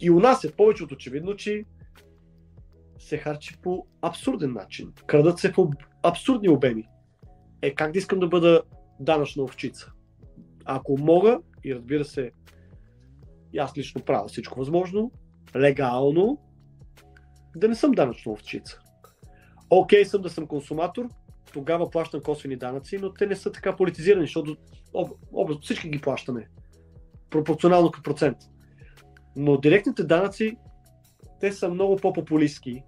[0.00, 1.64] И у нас е повече от очевидно, че
[2.98, 4.92] се харчи по абсурден начин.
[5.06, 5.70] Крадат се по
[6.02, 6.88] абсурдни обеми.
[7.62, 8.62] Е, как да искам да бъда
[9.00, 9.92] данъчна овчица?
[10.64, 12.30] Ако мога, и разбира се,
[13.58, 15.12] аз лично правя всичко възможно,
[15.56, 16.38] легално,
[17.56, 18.80] да не съм данъчна овчица.
[19.70, 21.08] Окей okay, съм да съм консуматор,
[21.56, 24.56] тогава плащам косвени данъци, но те не са така политизирани, защото
[25.32, 26.48] об, всички ги плащаме.
[27.30, 28.36] Пропорционално като процент.
[29.36, 30.56] Но директните данъци,
[31.40, 32.82] те са много по-популистски.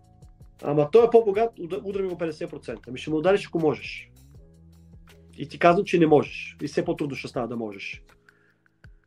[0.63, 1.51] Ама той е по-богат,
[1.85, 2.79] удра ми го 50%.
[2.89, 4.11] Ами ще му удариш, ако можеш.
[5.39, 6.57] И ти казвам, че не можеш.
[6.63, 8.03] И все по-трудно ще става да можеш.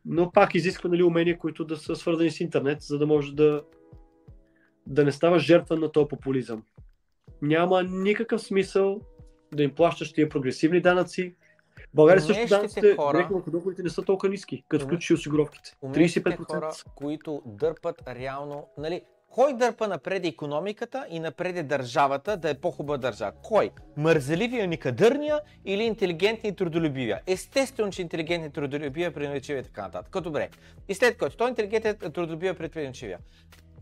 [0.05, 3.63] Но пак изисква нали, умения, които да са свързани с интернет, за да може да,
[4.87, 6.63] да не ставаш жертва на този популизъм.
[7.41, 9.01] Няма никакъв смисъл
[9.53, 11.35] да им плащаш тия прогресивни данъци.
[11.77, 15.75] В България също данъците, хора, доходите не са толкова ниски, като включиш осигуровките.
[15.83, 16.45] 35%.
[16.45, 22.97] хора, които дърпат реално, нали, кой дърпа напред економиката и напред държавата да е по-хубава
[22.97, 23.31] държава?
[23.43, 23.69] Кой?
[23.97, 27.21] Мързеливия, никадърния или интелигентни и трудолюбивия?
[27.27, 30.23] Естествено, че интелигентни и трудолюбивия, предначивия и така нататък.
[30.23, 30.49] Добре.
[30.87, 33.19] И след което той интелигентен и трудолюбивия предначивия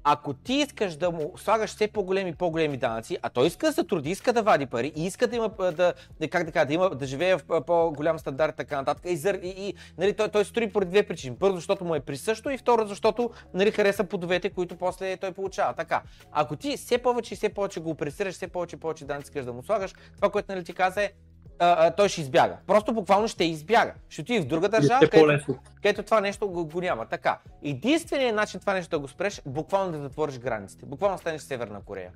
[0.03, 3.73] ако ти искаш да му слагаш все по-големи и по-големи данъци, а той иска да
[3.73, 5.93] се труди, иска да вади пари и иска да има да,
[6.29, 9.05] как да, кажа, да, има, да живее в по-голям стандарт, така нататък.
[9.05, 11.35] И, и, и нали, той, той строи поради две причини.
[11.35, 15.73] Първо, защото му е присъщо и второ, защото нали, хареса подовете, които после той получава.
[15.73, 16.01] Така.
[16.31, 19.45] Ако ти все повече и все повече го опресираш, все повече и повече данъци искаш
[19.45, 21.11] да му слагаш, това, което нали, ти каза е,
[21.59, 22.57] а, а, той ще избяга.
[22.67, 23.93] Просто буквално ще избяга.
[24.09, 27.05] Ще отиде в друга държава, е където, където това нещо го, го няма.
[27.05, 27.39] Така.
[27.63, 30.85] Единственият начин това нещо да го спреш, буквално да затвориш границите.
[30.85, 32.11] Буквално станеш Северна Корея.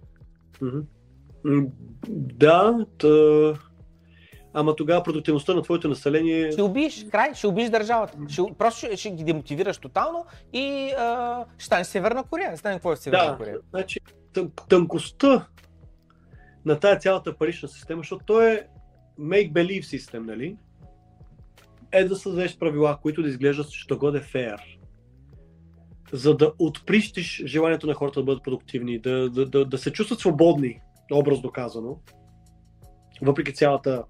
[0.62, 1.70] Mm-hmm.
[2.10, 3.54] Да, тъ...
[4.54, 6.52] ама тогава продуктивността на твоето население...
[6.52, 8.18] Ще убиеш, край, ще убиеш държавата.
[8.30, 12.52] Ще, просто ще, ще ги демотивираш тотално и а, ще станеш Северна Корея.
[12.52, 13.58] Не знам какво е Северна да, Корея.
[13.70, 14.00] Значи,
[14.70, 15.48] тънкостта
[16.66, 18.68] на тая цялата парична система, защото то е
[19.20, 20.58] make-believe систем, нали?
[21.92, 24.80] Е да създадеш правила, които да изглеждат що годе феер.
[26.12, 30.20] За да отприщиш желанието на хората да бъдат продуктивни, да, да, да, да се чувстват
[30.20, 30.80] свободни,
[31.12, 32.00] образно казано,
[33.22, 34.04] въпреки цялата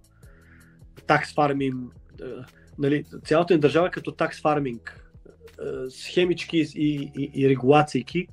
[1.08, 1.94] такс фарминг,
[2.78, 5.12] нали, цялата ни държава е като такс фарминг,
[5.90, 8.28] схемички и, и, и регулации,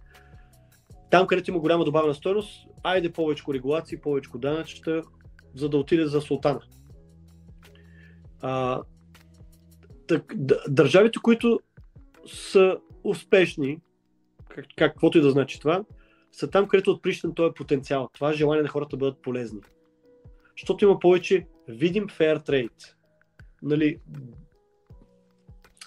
[1.10, 5.02] там където има голяма добавена стоеност, айде повече регулации, повече данъчета,
[5.54, 6.60] за да отиде за султана.
[8.40, 8.82] А,
[10.06, 10.34] так,
[10.68, 11.60] държавите, които
[12.26, 13.80] са успешни,
[14.48, 15.84] как, каквото и да значи това,
[16.32, 19.60] са там, където отприщан този потенциал, това желание на хората да бъдат полезни.
[20.58, 22.94] Защото има повече видим fair trade.
[23.62, 23.96] Нали,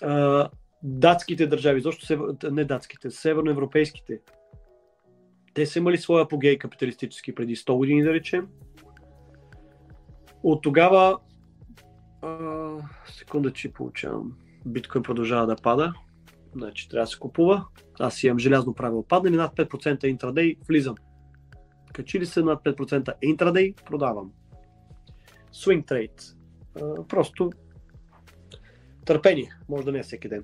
[0.02, 0.50] а,
[0.84, 4.22] датските държави, защо не датските, северноевропейските,
[5.54, 8.48] те са имали своя апогей капиталистически преди 100 години, да речем.
[10.44, 11.18] От тогава,
[12.22, 14.38] а, секунда, че получавам.
[14.66, 15.94] Биткоин продължава да пада.
[16.56, 17.66] Значи трябва да се купува.
[18.00, 19.04] Аз имам желязно правило.
[19.04, 20.96] Падне ли над 5% интрадей, влизам.
[21.94, 24.32] Качи ли се над 5% интрадей, продавам.
[25.54, 26.36] Swing trade.
[26.82, 27.52] А, просто
[29.06, 29.50] търпение.
[29.70, 30.44] Може да не е всеки ден.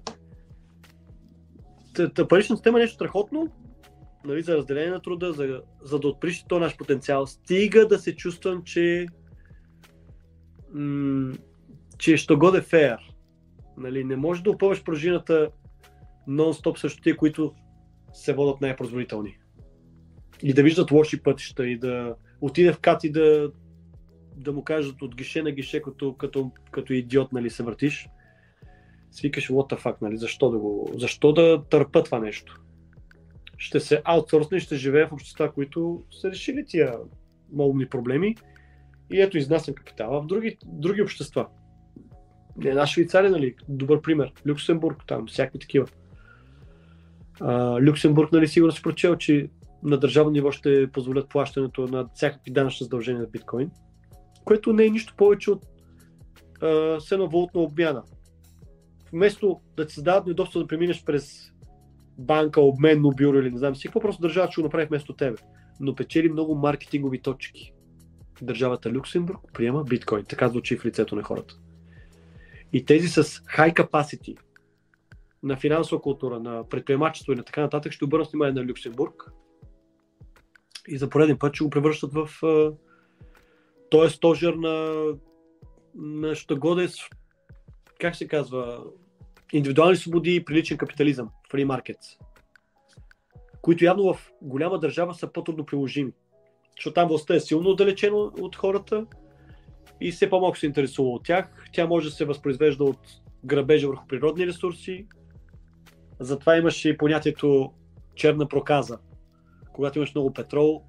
[2.30, 3.48] Паричната система е нещо страхотно,
[4.26, 7.28] нали, за разделение на труда, за, за да отприщи този наш потенциал.
[7.28, 9.08] Стига да се чувствам, че
[10.74, 11.34] м-
[11.98, 12.98] че ще годе феер.
[13.78, 15.50] Нали, не можеш да опъваш пружината
[16.28, 17.54] нон-стоп също тия, които
[18.14, 19.38] се водят най-производителни.
[20.44, 23.52] И да виждат лоши пътища и да отиде в кат и да,
[24.36, 28.10] да му кажат от гише на гише, като, като, като идиот нали, се въртиш.
[29.12, 30.18] Свикаш, what the fuck, нали?
[30.18, 32.62] Защо да, го, защо да търпа това нещо?
[33.58, 36.96] Ще се аутсорсне и ще живее в общества, които са решили тия
[37.54, 38.36] малумни проблеми
[39.12, 41.48] и ето изнасям капитала в други, други общества.
[42.66, 44.34] Една Швейцария, нали, добър пример.
[44.48, 45.88] Люксембург, там, всякакви такива.
[47.40, 49.50] А, Люксембург, нали, сигурно си прочел, че
[49.84, 53.72] на държавно ниво ще позволят плащането на всякакви данъчни задължения на биткоин,
[54.46, 55.66] което не е нищо повече от
[56.62, 58.04] а, валутна обмяна.
[59.14, 61.52] Вместо да ти създават неудобство да преминеш през
[62.18, 65.38] банка, обменно бюро или не знам си какво, просто държавата ще го направи вместо тебе.
[65.80, 67.74] Но печели много маркетингови точки
[68.42, 70.26] държавата Люксембург приема биткоин.
[70.26, 71.56] Така звучи в лицето на хората.
[72.74, 74.38] И тези с high capacity
[75.44, 79.32] на финансова култура, на предприемачество и на така нататък, ще обърнат внимание на Люксембург.
[80.88, 82.30] И за пореден път ще го превръщат в
[83.90, 85.04] този стожер на,
[85.96, 86.96] на щогодец,
[88.00, 88.84] как се казва,
[89.54, 92.18] индивидуални свободи и приличен капитализъм, free markets,
[93.62, 96.12] които явно в голяма държава са по-трудно приложими.
[96.80, 99.06] Защото там властта е силно отдалечена от хората
[100.02, 101.70] и все по-малко се интересува от тях.
[101.74, 103.00] Тя може да се възпроизвежда от
[103.46, 105.08] грабежа върху природни ресурси.
[106.20, 107.74] Затова имаше и понятието
[108.16, 108.98] черна проказа.
[109.74, 110.84] Когато имаш много петрол,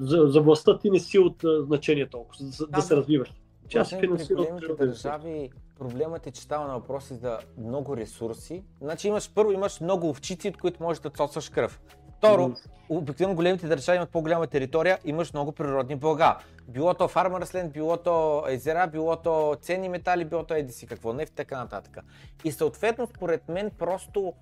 [0.00, 3.32] за, за властта ти не си от значение толкова, за, да, да се развиваш.
[3.68, 8.64] Тя се финансира от държави, проблемът е, че става на въпроси за много ресурси.
[8.80, 11.80] Значи имаш, първо имаш много овчици, от които можеш да цоцаш кръв.
[12.22, 12.54] Второ,
[12.88, 16.38] обикновено големите държави имат по-голяма територия, имаш много природни блага.
[16.68, 21.12] Било то фармърсленд, било то езера, било то ценни метали, било то еди си какво,
[21.12, 21.98] нефт и така нататък.
[22.44, 24.32] И съответно, според мен, просто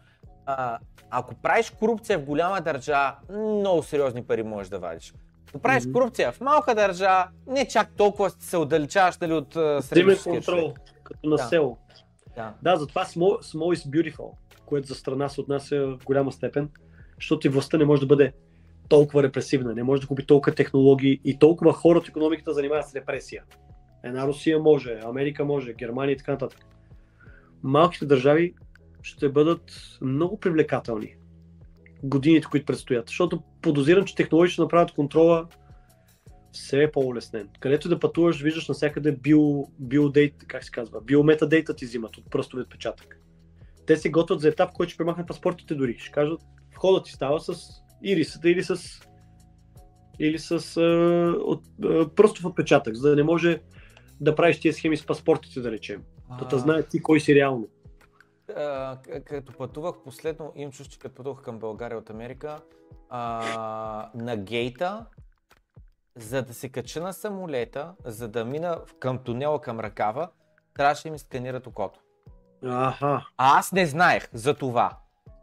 [0.46, 0.78] а,
[1.10, 5.14] ако правиш корупция в голяма държава, много сериозни пари можеш да вадиш.
[5.48, 5.92] Ако правиш mm-hmm.
[5.92, 9.52] корупция в малка държава, не чак толкова се отдалечаваш дали от
[9.84, 10.74] средния контрол,
[11.04, 11.42] като на да.
[11.42, 11.78] село.
[12.36, 12.54] Да.
[12.62, 14.30] да, затова small, small is beautiful,
[14.66, 16.68] което за страна се отнася в голяма степен
[17.20, 18.32] защото и властта не може да бъде
[18.88, 22.94] толкова репресивна, не може да купи толкова технологии и толкова хора от економиката занимават с
[22.94, 23.44] репресия.
[24.04, 26.66] Една Русия може, Америка може, Германия и така нататък.
[27.62, 28.54] Малките държави
[29.02, 31.16] ще бъдат много привлекателни
[32.02, 33.08] годините, които предстоят.
[33.08, 35.46] Защото подозирам, че технологии ще направят контрола
[36.52, 37.48] все е по-улеснен.
[37.60, 42.62] Където да пътуваш, виждаш навсякъде био, биодейт, как се казва, биометадейта ти взимат от пръстови
[42.62, 43.20] отпечатък.
[43.86, 45.96] Те се готвят за етап, който ще премахнат паспортите дори.
[45.98, 46.40] Ще кажат,
[46.80, 49.00] входът ти става с ирисата или с
[50.18, 50.80] или с а,
[51.44, 53.60] от, а, пръстов отпечатък, за да не може
[54.20, 56.02] да правиш тия схеми с паспортите, да речем.
[56.38, 57.68] Да те знае ти кой си реално.
[58.56, 62.60] А, като пътувах последно, имам чувство, че като пътувах към България от Америка,
[63.08, 65.06] а, на гейта,
[66.16, 70.28] за да се кача на самолета, за да мина към тунела към ръкава,
[70.74, 72.00] трябваше да ми сканират окото.
[72.64, 73.26] Аха.
[73.36, 74.98] А аз не знаех за това.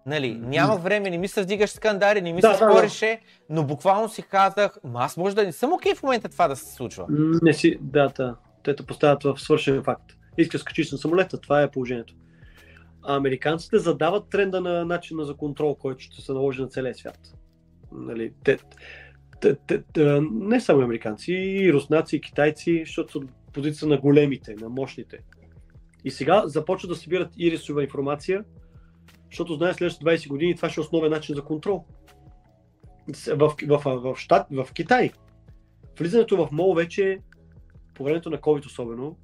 [0.08, 3.64] Нали, няма време, не ми се вдигаш скандари, не ми се да, спореше, да, но
[3.64, 6.76] буквално си казах, аз може да не съм окей okay в момента това да се
[6.76, 7.06] случва.
[7.42, 8.36] Не си, да, да.
[8.64, 10.14] Те те поставят в свършен факт.
[10.38, 12.14] Искаш скачиш на самолета, това е положението.
[13.04, 17.20] А американците задават тренда на начина за контрол, който ще се наложи на целия свят.
[17.92, 18.58] Нали, те,
[19.42, 23.20] те, те, те, не само американци, и руснаци, и китайци, защото са
[23.54, 25.20] позиция на големите, на мощните.
[26.04, 28.44] И сега започват да събират ирисова информация,
[29.32, 31.86] защото знае следващите 20 години това ще е основен начин за контрол.
[33.36, 35.12] В, в, в, в, щат, в Китай.
[36.00, 37.20] Влизането в МОЛ вече,
[37.94, 39.18] по времето на COVID особено,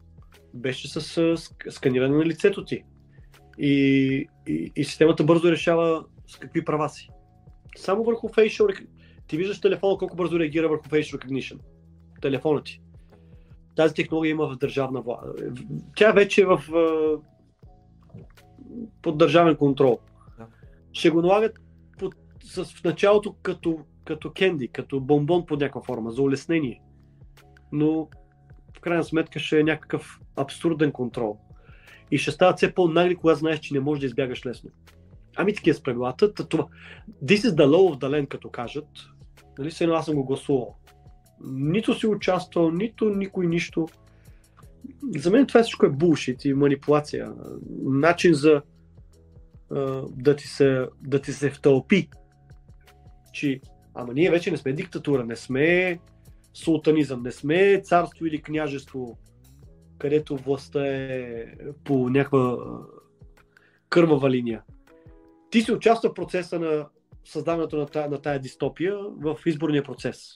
[0.54, 1.38] беше с,
[1.70, 2.84] сканиране на лицето ти.
[3.58, 7.10] И, и, и системата бързо решава с какви права си.
[7.78, 8.88] Само върху facial
[9.28, 11.60] Ти виждаш телефона колко бързо реагира върху facial recognition.
[12.22, 12.82] Телефона ти.
[13.76, 15.24] Тази технология има в държавна власт.
[15.96, 16.64] Тя вече е в
[19.02, 20.00] под държавен контрол.
[20.38, 20.48] Да.
[20.94, 21.60] Ще го налагат
[22.00, 26.82] под, с, в началото като, като кенди, като бомбон под някаква форма, за улеснение.
[27.72, 28.08] Но
[28.78, 31.38] в крайна сметка ще е някакъв абсурден контрол.
[32.12, 34.70] И ще стават все по-нагли, когато знаеш, че не можеш да избягаш лесно.
[35.36, 36.34] Ами такива с правилата.
[36.34, 36.68] Това.
[37.24, 38.88] This is the law of the land, като кажат.
[39.58, 40.76] Нали се аз съм го гласувал.
[41.44, 43.88] Нито си участвал, нито никой нищо
[45.16, 47.34] за мен това всичко е булшит и манипулация.
[47.84, 48.62] Начин за
[49.72, 52.10] а, да, ти се, да ти се втълпи,
[53.34, 53.62] че
[53.96, 56.00] ама ние вече не сме диктатура, не сме
[56.54, 59.18] султанизъм, не сме царство или княжество,
[59.98, 61.46] където властта е
[61.84, 62.58] по някаква
[63.90, 64.62] кървава линия.
[65.50, 66.88] Ти си участва в процеса на
[67.26, 70.34] създаването на тая, на тая дистопия в изборния процес.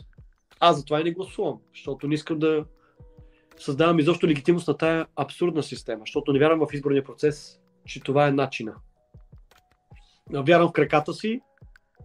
[0.60, 2.65] Аз затова и не гласувам, защото не искам да
[3.60, 8.28] създавам изобщо легитимност на тая абсурдна система, защото не вярвам в изборния процес, че това
[8.28, 8.76] е начина.
[10.32, 11.42] Вярвам в краката си,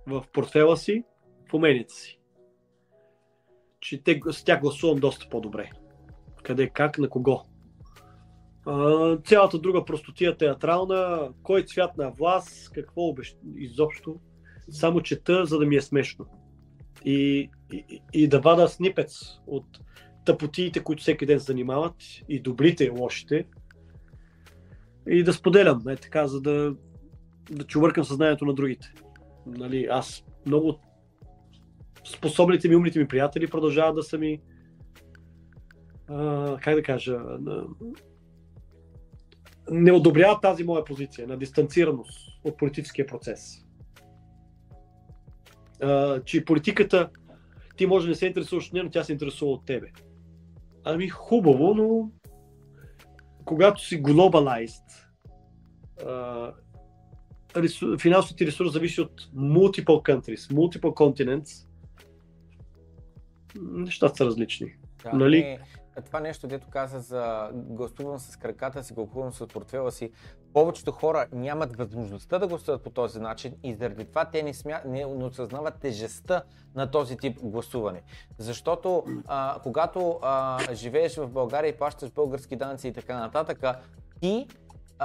[0.07, 1.05] в портфела си,
[1.51, 2.19] в уменията си.
[3.81, 5.71] Че те, с тях гласувам доста по-добре.
[6.43, 7.43] Къде, как, на кого.
[8.67, 13.39] А, цялата друга простотия театрална, кой цвят на власт, какво обещ...
[13.57, 14.21] изобщо.
[14.71, 16.27] Само чета, за да ми е смешно.
[17.05, 19.67] И, и, и да вада снипец от
[20.25, 21.95] тъпотиите, които всеки ден занимават,
[22.29, 23.45] и добрите, и лошите,
[25.09, 26.75] и да споделям, е така, за да,
[27.51, 28.93] да чувъркам съзнанието на другите.
[29.47, 30.79] Нали, аз много
[32.05, 34.41] способните ми, умните ми приятели продължават да са ми
[36.09, 37.65] а, как да кажа, на,
[39.71, 43.65] не одобряват тази моя позиция на дистанцираност от политическия процес.
[45.83, 47.11] А, че политиката
[47.77, 49.87] ти може да не се интересуваш от нея, но тя се интересува от тебе.
[50.85, 52.11] Ами хубаво, но
[53.45, 54.83] когато си globalized,
[57.99, 61.67] финансовият ти ресурс зависи от multiple countries, multiple continents,
[63.61, 64.77] нещата са различни.
[65.03, 65.43] Да, нали?
[65.43, 65.59] не,
[66.07, 70.11] това нещо, дето каза за гласувам с краката си, гласувам с портфела си,
[70.53, 74.81] повечето хора нямат възможността да гласуват по този начин и заради това те не, смя...
[74.87, 76.43] не, не осъзнават тежестта
[76.75, 78.03] на този тип гласуване.
[78.39, 83.65] Защото а, когато а, живееш в България и плащаш български данъци и така нататък,
[84.21, 84.47] ти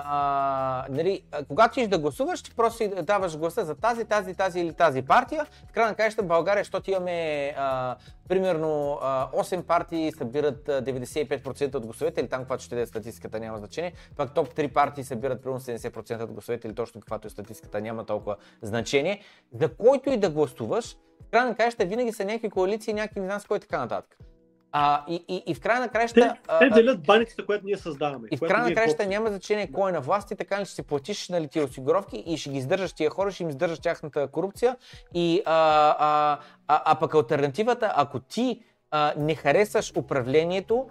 [0.06, 4.74] а, нали, когато ти да гласуваш, ти просто даваш гласа за тази, тази, тази или
[4.74, 5.46] тази партия.
[5.70, 7.96] В крайна краища България, защото имаме а,
[8.30, 13.58] примерно а, 8 партии събират 95% от гласовете, или там каквато ще е статистиката, няма
[13.58, 13.94] значение.
[14.18, 18.06] Пак топ 3 партии събират примерно 70% от гласовете, или точно каквато е статистиката, няма
[18.06, 19.22] толкова значение.
[19.54, 20.98] За който и да гласуваш,
[21.28, 24.18] в крайна краища винаги са някакви коалиции, някакви не знам с кой така нататък.
[24.72, 26.36] А, и, и, и в края на краща...
[26.60, 28.28] Те, те делят баницата, която ние създаваме.
[28.32, 30.76] И в края на краща няма значение кой е на власт и така ли ще
[30.76, 34.28] си платиш нали, тия осигуровки и ще ги издържаш тия хора, ще им издържаш тяхната
[34.28, 34.76] корупция.
[35.14, 38.62] И, а, а, а, а пък альтернативата, ако ти
[38.92, 40.90] а, не харесаш управлението,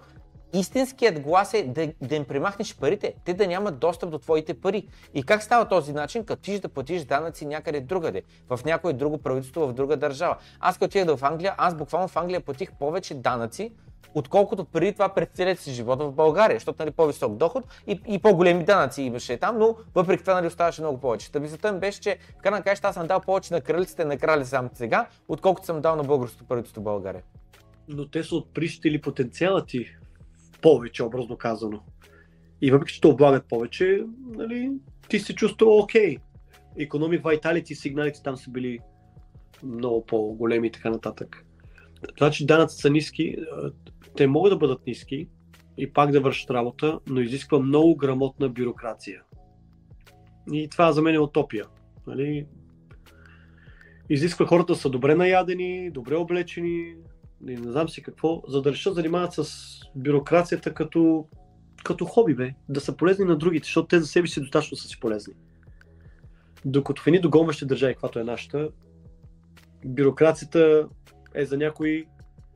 [0.53, 4.89] истинският глас е да, да им примахнеш парите, те да нямат достъп до твоите пари.
[5.15, 9.19] И как става този начин, като ти да платиш данъци някъде другаде, в някое друго
[9.19, 10.37] правителство, в друга държава.
[10.61, 13.73] Аз като отидах да в Англия, аз буквално в Англия платих повече данъци,
[14.15, 18.19] отколкото преди това през целият си живот в България, защото нали, по-висок доход и, и
[18.19, 21.33] по-големи данъци имаше там, но въпреки това нали, оставаше много повече.
[21.33, 24.45] Та мисълта ми беше, че в крайна аз съм дал повече на кралиците на краля
[24.45, 27.23] сам сега, отколкото съм дал на българското правителство България.
[27.89, 29.97] Но те са отприщили потенциала ти
[30.67, 31.81] повече, образно казано.
[32.61, 34.73] И въпреки, че те облагат повече, нали,
[35.09, 36.17] ти се чувства окей.
[36.17, 36.89] Okay.
[36.89, 38.79] Economic Vitality сигналите там са били
[39.63, 41.47] много по-големи и така нататък.
[42.33, 43.37] Че данъци са ниски,
[44.17, 45.29] те могат да бъдат ниски
[45.79, 49.23] и пак да вършат работа, но изисква много грамотна бюрокрация.
[50.53, 51.67] И това за мен е утопия.
[52.07, 52.47] Нали?
[54.11, 56.95] Изисква хората да са добре наядени, добре облечени,
[57.41, 59.45] не, не знам си какво, за да решат занимават с
[59.95, 61.27] бюрокрацията като,
[61.85, 62.55] като хоби, бе.
[62.69, 65.35] Да са полезни на другите, защото те за себе си достатъчно са си полезни.
[66.65, 68.69] Докато в едни догонващи държави, каквато е нашата,
[69.85, 70.89] бюрокрацията
[71.35, 72.07] е за някой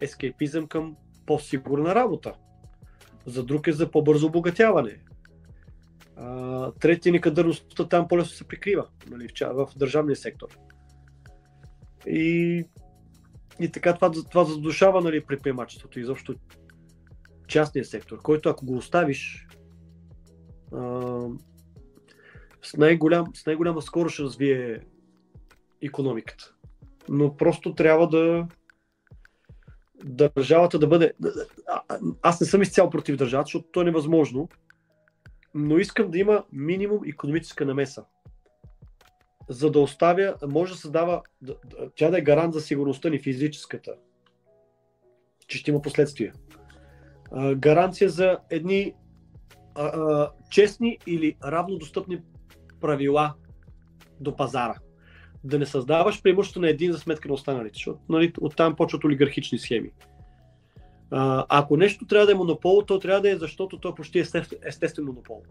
[0.00, 0.96] ескейпизъм към
[1.26, 2.32] по-сигурна работа.
[3.26, 5.00] За друг е за по-бързо обогатяване.
[6.80, 10.48] Третия ни кадърността там по-лесно се прикрива нали, в, в държавния сектор.
[12.06, 12.64] И
[13.60, 16.34] и така това, това задушава нали, предприемачеството и изобщо
[17.48, 19.46] частния сектор, който ако го оставиш
[20.72, 20.78] а,
[22.62, 24.80] с, най-голям, с най-голяма скорост ще развие
[25.82, 26.54] економиката.
[27.08, 28.46] Но просто трябва да
[30.04, 31.12] държавата да бъде...
[32.22, 34.48] Аз не съм изцяло против държавата, защото то е невъзможно,
[35.54, 38.04] но искам да има минимум економическа намеса
[39.50, 41.22] за да оставя, може да създава,
[41.96, 43.94] тя да е гарант за сигурността ни, физическата,
[45.46, 46.32] че ще има последствия.
[47.56, 48.94] Гаранция за едни
[49.74, 52.20] а, а, честни или равнодостъпни
[52.80, 53.34] правила
[54.20, 54.74] до пазара.
[55.44, 59.58] Да не създаваш преимущество на един за сметка на останалите, защото нали, оттам почват олигархични
[59.58, 59.90] схеми.
[61.10, 64.18] А, ако нещо трябва да е монопол, то трябва да е защото то е почти
[64.18, 65.42] естествен, естествен монопол.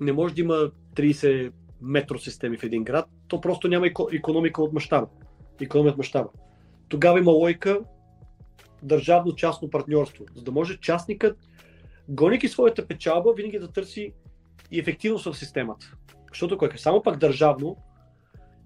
[0.00, 5.06] Не може да има 30 метросистеми в един град, то просто няма економика от мащаба.
[5.60, 6.28] Економия от мащаба.
[6.88, 7.80] Тогава има лойка
[8.82, 11.38] държавно-частно партньорство, за да може частникът,
[12.08, 14.12] гоники своята печалба, винаги да търси
[14.70, 15.94] и ефективност в системата.
[16.28, 17.76] Защото ако е само пак държавно,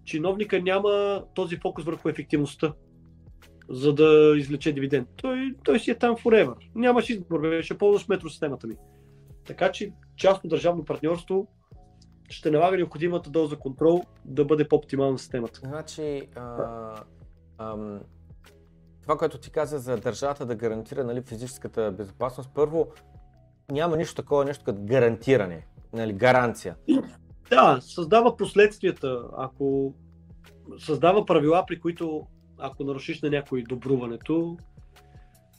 [0.05, 2.73] чиновника няма този фокус върху ефективността,
[3.69, 5.09] за да извлече дивиденд.
[5.17, 6.55] Той, той си е там forever.
[6.75, 8.75] Нямаш избор, ще ползваш метросистемата ми.
[9.45, 11.49] Така че частно държавно партньорство
[12.29, 15.61] ще налага необходимата доза контрол да бъде по-оптимална системата.
[15.65, 16.95] Значи, а,
[17.59, 18.01] ам,
[19.03, 22.87] това, което ти каза за държавата да гарантира нали, физическата безопасност, първо
[23.71, 26.77] няма нищо такова, нещо като гарантиране, нали, гаранция.
[27.51, 29.23] Да, създава последствията.
[29.37, 29.95] Ако
[30.79, 32.27] създава правила, при които
[32.59, 34.57] ако нарушиш на някой добруването,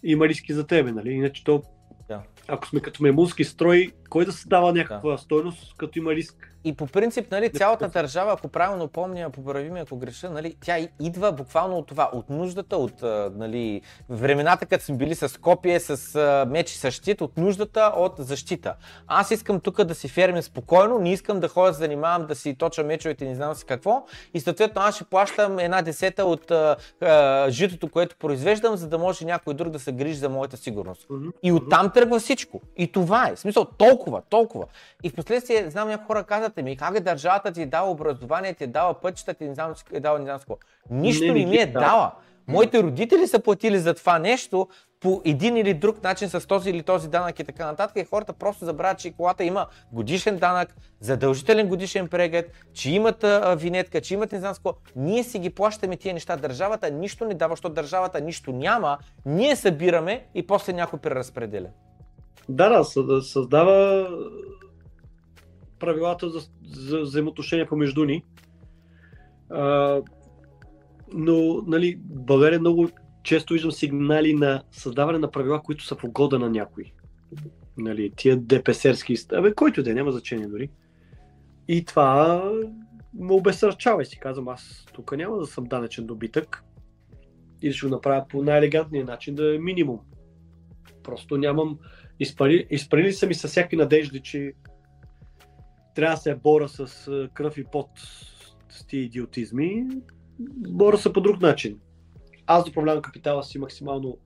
[0.04, 1.12] има риски за тебе, нали?
[1.12, 1.62] Иначе то
[2.08, 2.24] да.
[2.48, 5.18] ако сме като мемунски строй, кой да създава някаква да.
[5.18, 6.53] стойност, като има риск?
[6.66, 10.78] И по принцип, нали, цялата държава, ако правилно помня, поправи ме ако греша, нали, тя
[11.00, 13.02] идва буквално от това, от нуждата, от
[13.36, 16.20] нали, времената, като сме били с копие, с
[16.50, 18.76] меч и с щит, от нуждата от защита.
[19.08, 22.56] Аз искам тук да си фермя спокойно, не искам да ходя да занимавам, да си
[22.56, 24.06] точа мечовете, не знам си какво.
[24.34, 28.98] И съответно аз ще плащам една десета от а, а, житото, което произвеждам, за да
[28.98, 31.08] може някой друг да се грижи за моята сигурност.
[31.44, 32.62] И оттам тръгва всичко.
[32.78, 33.36] И това е.
[33.36, 34.66] В смисъл, толкова, толкова.
[35.04, 38.54] И в последствие, знам някои хора казват, ми, как е държавата ти е дава образование,
[38.54, 40.58] ти е дава пътища, ти не знам, е дава не знам какво.
[40.90, 41.80] Нищо не, не ми е да.
[41.80, 42.12] дала.
[42.48, 44.68] Моите родители са платили за това нещо
[45.00, 47.98] по един или друг начин с този или този данък и така нататък.
[47.98, 53.56] И хората просто забравят, че колата има годишен данък, задължителен годишен преглед, че имат а,
[53.56, 54.74] винетка, че имат не знам какво.
[54.96, 56.38] Ние си ги плащаме тия неща.
[56.38, 58.98] Държавата нищо не дава, защото държавата нищо няма.
[59.26, 61.68] Ние събираме и после някой преразпределя.
[62.50, 64.08] Да, да, създава
[65.84, 68.24] правилата за, за взаимоотношения помежду ни.
[69.50, 70.02] А,
[71.14, 72.90] но, нали, България много
[73.24, 76.92] често виждам сигнали на създаване на правила, които са в угода на някой.
[77.78, 80.70] Нали, тия ДПСерски, абе, който да е, няма значение дори.
[81.68, 82.44] И това
[83.14, 86.64] ме обесърчава и си казвам, аз тук няма да съм данъчен добитък
[87.62, 90.00] и ще го направя по най-елегантния начин, да е минимум.
[91.04, 91.80] Просто нямам,
[92.20, 94.54] изпарили, са ми с всякакви надежди, че
[95.96, 97.90] трябва да се бора с кръв и пот
[98.70, 99.86] с тия идиотизми.
[100.70, 101.80] Бора се по друг начин.
[102.48, 104.18] Аз управлявам капитала си максимално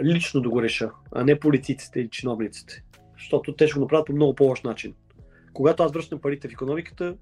[0.00, 2.84] лично да го реша, а не политиците и чиновниците.
[3.18, 4.94] Защото те ще го направят по много по-лош начин.
[5.52, 7.16] Когато аз връщам парите в економиката,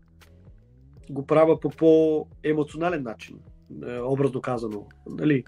[1.10, 3.38] го правя по по-емоционален начин,
[3.86, 4.86] е, образно казано.
[5.06, 5.44] Нали,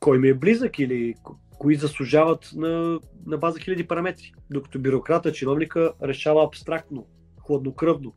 [0.00, 1.14] кой ми е близък или
[1.60, 7.06] кои заслужават на, на база хиляди параметри, докато бюрократа, чиновника решава абстрактно,
[7.38, 8.14] хладнокръвно,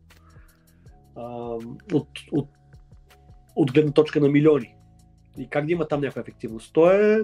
[1.15, 1.23] а,
[1.93, 2.49] от, от,
[3.55, 4.75] от гледна точка на милиони.
[5.37, 6.73] И как да има там някаква ефективност?
[6.73, 7.23] То е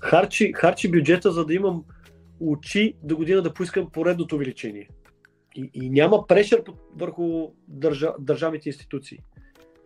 [0.00, 1.84] харчи, харчи бюджета, за да имам
[2.40, 4.88] очи до година да поискам поредното увеличение.
[5.56, 6.62] И, и няма прешър
[6.96, 9.18] върху държа, държавните институции.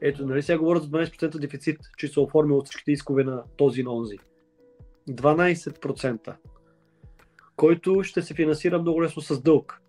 [0.02, 3.80] Ето, нали сега говорят за 12% дефицит, че се оформя от всичките искове на този
[3.80, 4.18] и на онзи.
[5.08, 6.34] 12%,
[7.56, 9.82] който ще се финансира много лесно с дълг.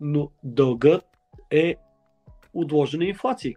[0.00, 1.04] Но дългът
[1.50, 1.76] е
[2.54, 3.56] отложена инфлация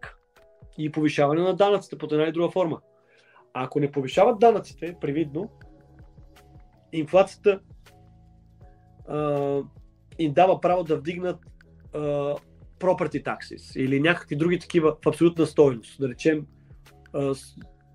[0.77, 2.81] и повишаване на данъците под една или друга форма.
[3.53, 5.49] Ако не повишават данъците, привидно,
[6.93, 7.59] инфлацията
[9.07, 9.61] а,
[10.19, 11.39] им дава право да вдигнат
[11.93, 11.99] а,
[12.79, 15.99] property taxes или някакви други такива в абсолютна стоеност.
[15.99, 16.45] Да речем,
[17.13, 17.33] а,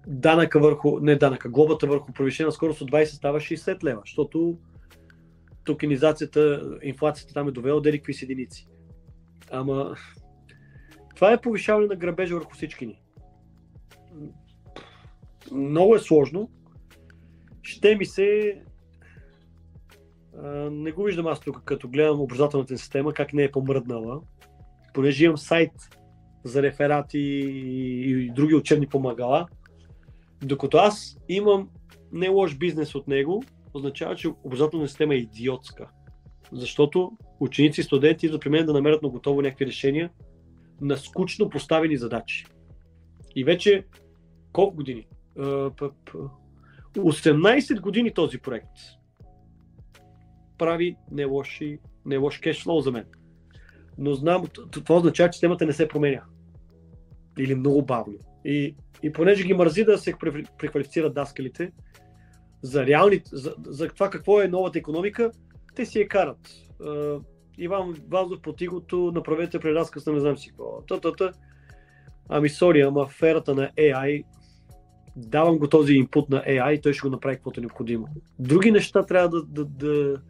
[0.06, 4.58] данъка върху, не данъка, глобата върху повишена скорост от 20 става 60 лева, защото
[5.64, 8.68] токенизацията, инфлацията там е довела до какви единици.
[9.50, 9.96] Ама
[11.14, 13.02] това е повишаване на грабежа върху всички ни.
[15.52, 16.50] Много е сложно.
[17.62, 18.58] Ще ми се...
[20.70, 24.20] не го виждам аз тук, като гледам образователната система, как не е помръднала.
[24.94, 25.72] Понеже имам сайт
[26.44, 29.46] за реферати и други учебни помагала,
[30.44, 31.68] докато аз имам
[32.12, 33.44] не лош бизнес от него,
[33.74, 35.88] означава, че образователната система е идиотска.
[36.52, 40.10] Защото ученици и студенти идват при мен да намерят на готово някакви решения
[40.80, 42.46] на скучно поставени задачи.
[43.36, 43.84] И вече
[44.52, 45.06] колко години?
[45.36, 48.76] 18 години този проект
[50.58, 53.04] прави не, лоши, не лош кешфлоу за мен.
[53.98, 56.22] Но знам, това означава, че системата не се променя.
[57.38, 58.14] Или много бавно.
[58.44, 60.14] И и понеже ги мързи да се
[60.58, 61.72] преквалифицират даскалите
[62.62, 65.30] за, реални, за, за това какво е новата економика,
[65.74, 66.38] те си я карат.
[67.58, 70.82] Иван Вазов по тигото, направете преразказ на не знам си какво.
[70.88, 71.32] Та-та-та.
[72.28, 74.24] Ами, сори, ама в ерата на AI
[75.16, 78.08] давам го този инпут на AI, той ще го направи каквото е необходимо.
[78.38, 80.20] Други неща трябва да, да, да,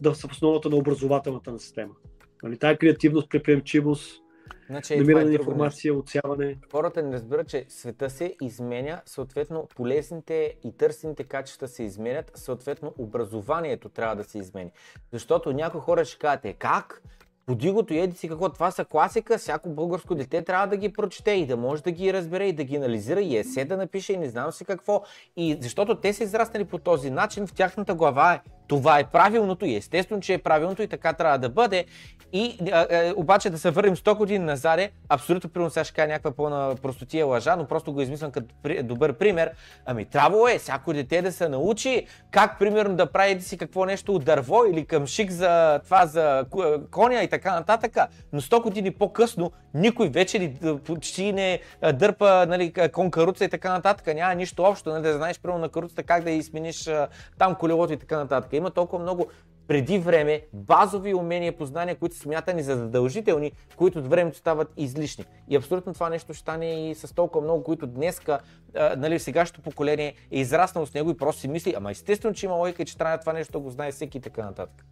[0.00, 1.94] да са в основата на образователната на система.
[2.42, 4.19] Нали, тая креативност, предприемчивост,
[4.66, 5.98] Значи, намиране на информация, нещо.
[5.98, 6.58] отсяване.
[6.72, 12.94] Хората не разбират, че света се изменя, съответно полезните и търсените качества се изменят, съответно
[12.98, 14.70] образованието трябва да се измени.
[15.12, 17.02] Защото някои хора ще кажат, е как?
[17.46, 21.30] Подигото и еди си какво, това са класика, всяко българско дете трябва да ги прочете
[21.30, 24.16] и да може да ги разбере и да ги анализира и есе да напише и
[24.16, 25.02] не знам си какво.
[25.36, 28.40] И защото те са израснали по този начин, в тяхната глава е
[28.70, 31.84] това е правилното и естествено, че е правилното и така трябва да бъде.
[32.32, 36.08] И а, а, обаче да се върнем 100 години назад, абсолютно примерно сега ще кажа
[36.08, 39.50] някаква пълна простотия лъжа, но просто го измислям като при, добър пример.
[39.86, 44.14] Ами трябвало е всяко дете да се научи как примерно да прави си какво нещо
[44.14, 46.44] от дърво или към шик за това за
[46.90, 47.96] коня и така нататък.
[48.32, 51.60] Но 100 години по-късно никой вече ли почти не
[51.92, 54.14] дърпа нали, кон каруца и така нататък.
[54.14, 56.90] Няма нищо общо, нали, да знаеш примерно на каруцата как да измениш
[57.38, 58.52] там колелото и така нататък.
[58.60, 59.26] Има толкова много
[59.68, 65.24] преди време базови умения, познания, които са смятани за задължителни, които от времето стават излишни.
[65.48, 68.38] И абсолютно това нещо ще стане и с толкова много, които днеска,
[68.74, 72.46] а, нали, сегашното поколение е израснало с него и просто си мисли, ама естествено, че
[72.46, 74.84] има логика че трябва това нещо да го знае всеки и така нататък.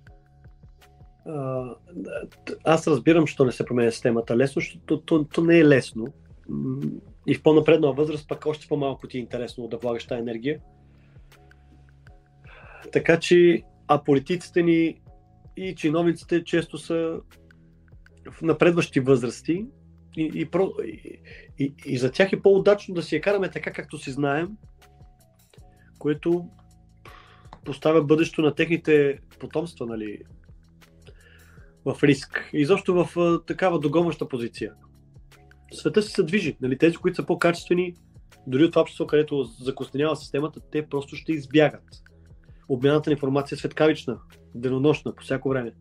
[2.64, 6.06] Аз разбирам, що не се променя системата лесно, защото то, то не е лесно.
[7.26, 10.60] И в по-напредна възраст пък още по-малко ти е интересно да влагаш тази енергия.
[12.92, 15.00] Така че а политиците ни
[15.56, 17.20] и чиновниците често са
[18.30, 19.66] в напредващи възрасти
[20.16, 20.48] и, и,
[20.84, 21.18] и,
[21.58, 24.48] и, и за тях е по-удачно да си я караме така, както си знаем,
[25.98, 26.48] което
[27.64, 30.18] поставя бъдещето на техните потомства нали,
[31.84, 32.50] в риск.
[32.52, 34.72] И защо в а, такава догонваща позиция.
[35.72, 36.56] Света си се движи.
[36.60, 37.94] Нали, тези, които са по-качествени,
[38.46, 42.02] дори от това общество, където закостенява системата, те просто ще избягат
[42.68, 44.18] обмяната на информация е светкавична,
[44.54, 45.72] денонощна, по всяко време.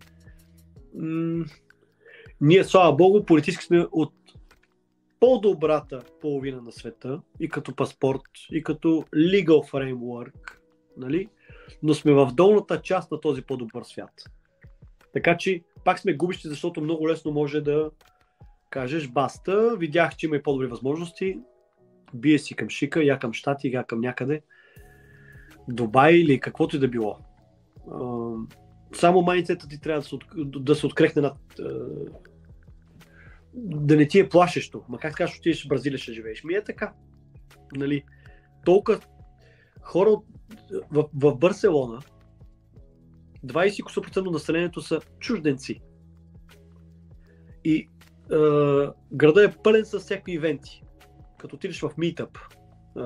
[0.95, 1.45] М-
[2.41, 4.13] ние, слава богу, политически сме от
[5.19, 10.57] по-добрата половина на света и като паспорт, и като legal framework,
[10.97, 11.29] нали?
[11.83, 14.11] но сме в долната част на този по-добър свят.
[15.13, 17.91] Така че пак сме губищи, защото много лесно може да
[18.69, 21.39] кажеш баста, видях, че има и по-добри възможности,
[22.13, 24.41] бие си към Шика, я към Штати, я към някъде–
[25.67, 27.17] Дубай или каквото и да било.
[28.93, 30.25] Само майнцета ти трябва да се, от,
[30.63, 31.37] да се открехне над...
[33.53, 34.83] Да не ти е плашещо.
[34.89, 36.43] Ма как така отидеш в Бразилия, ще живееш?
[36.43, 36.93] Ми е така.
[37.75, 38.03] Нали?
[38.65, 38.99] Толкова
[39.81, 40.15] хора
[40.91, 41.99] в, в Барселона
[43.45, 45.81] 20% от населението са чужденци.
[47.63, 47.87] И е,
[49.11, 50.83] града е пълен с всякакви ивенти.
[51.37, 53.01] Като отидеш в Meetup, е,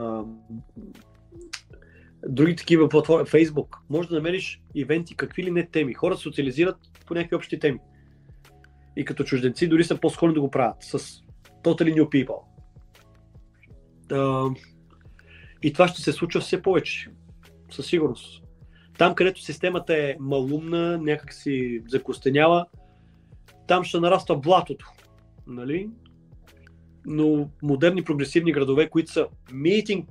[2.27, 5.93] други такива платформи, Facebook, може да намериш ивенти, какви ли не теми.
[5.93, 7.79] Хората социализират по някакви общи теми.
[8.95, 10.99] И като чужденци дори са по-склонни да го правят с
[11.63, 12.39] totally new people.
[14.07, 14.59] Uh,
[15.63, 17.09] и това ще се случва все повече.
[17.71, 18.43] Със сигурност.
[18.97, 22.65] Там, където системата е малумна, някак си закостенява,
[23.67, 24.85] там ще нараства блатото.
[25.47, 25.89] Нали?
[27.05, 30.05] Но модерни прогресивни градове, които са meeting,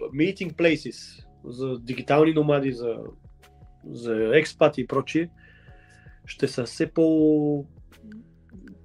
[0.00, 2.96] meeting places, за дигитални номади, за,
[3.84, 5.30] за експати и прочие,
[6.26, 7.66] ще са все по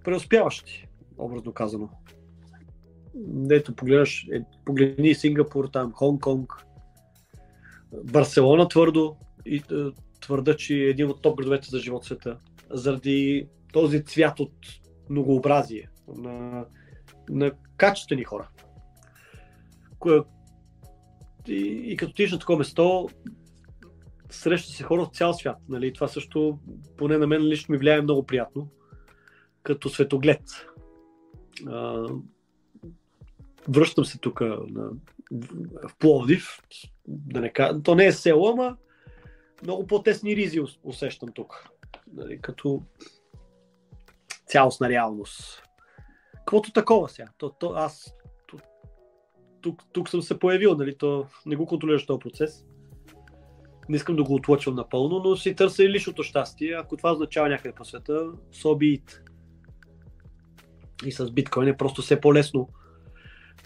[0.04, 1.90] преуспяващи, образно казано.
[3.26, 6.66] Дето погледаш, е, погледни Сингапур, там, Хонг-Конг,
[8.04, 9.16] Барселона твърдо
[9.46, 9.62] и е,
[10.20, 12.38] твърда, че е един от топ градовете за живот света.
[12.70, 14.54] Заради този цвят от
[15.10, 16.66] многообразие на,
[17.30, 18.50] на качествени хора,
[21.48, 23.10] и, и като тиш на такова место,
[24.30, 25.58] среща се хора от цял свят.
[25.70, 25.94] Нали?
[25.94, 26.60] Това също,
[26.98, 28.68] поне на мен лично ми влияе много приятно,
[29.64, 30.42] като светоглед.
[31.68, 32.08] А,
[33.70, 34.90] връщам се тук на,
[35.90, 36.62] в Пловдив.
[37.08, 37.54] Да не,
[37.84, 38.78] то не е село, ама
[39.64, 41.70] много по-тесни ризи усещам тук.
[42.14, 42.42] Нали?
[42.42, 42.84] Като
[44.46, 45.64] цялостна реалност.
[46.34, 47.30] Каквото такова сега.
[47.38, 48.14] То, то, аз
[49.62, 52.66] тук, тук съм се появил, нали, то не го контролираш този процес.
[53.90, 56.74] Не искам да го отлъчвам напълно, но си търся и личното щастие.
[56.74, 58.14] Ако това означава някъде по света,
[58.54, 59.22] so be it.
[61.06, 62.70] И с биткоин е просто все по-лесно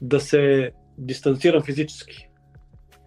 [0.01, 2.29] да се дистанцирам физически.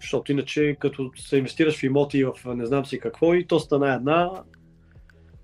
[0.00, 3.94] Защото иначе, като се инвестираш в имоти в не знам си какво и то стана
[3.94, 4.30] една,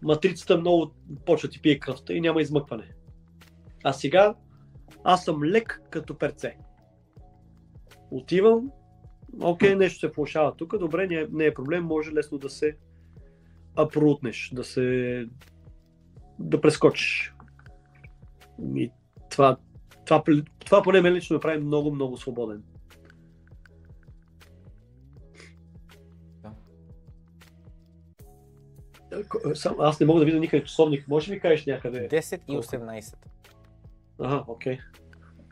[0.03, 0.95] матрицата много
[1.27, 2.91] почва ти пие кръвта и няма измъкване.
[3.85, 4.35] А сега
[5.05, 6.57] аз съм лек като перце
[8.17, 8.71] отивам,
[9.43, 12.77] окей, нещо се влушава тук, добре, не е, не е проблем, може лесно да се
[13.77, 15.27] апрутнеш, да се
[16.39, 17.35] да прескочиш.
[18.75, 18.91] И
[19.31, 19.57] това,
[20.07, 20.23] това,
[20.65, 22.63] това поне мен лично ме прави много, много свободен.
[29.55, 31.09] Сам, аз не мога да видя никъде часовник.
[31.09, 32.09] Може ли кажеш някъде?
[32.09, 33.17] 10 и 18.
[34.19, 34.77] Ага, окей.
[34.77, 35.04] Okay.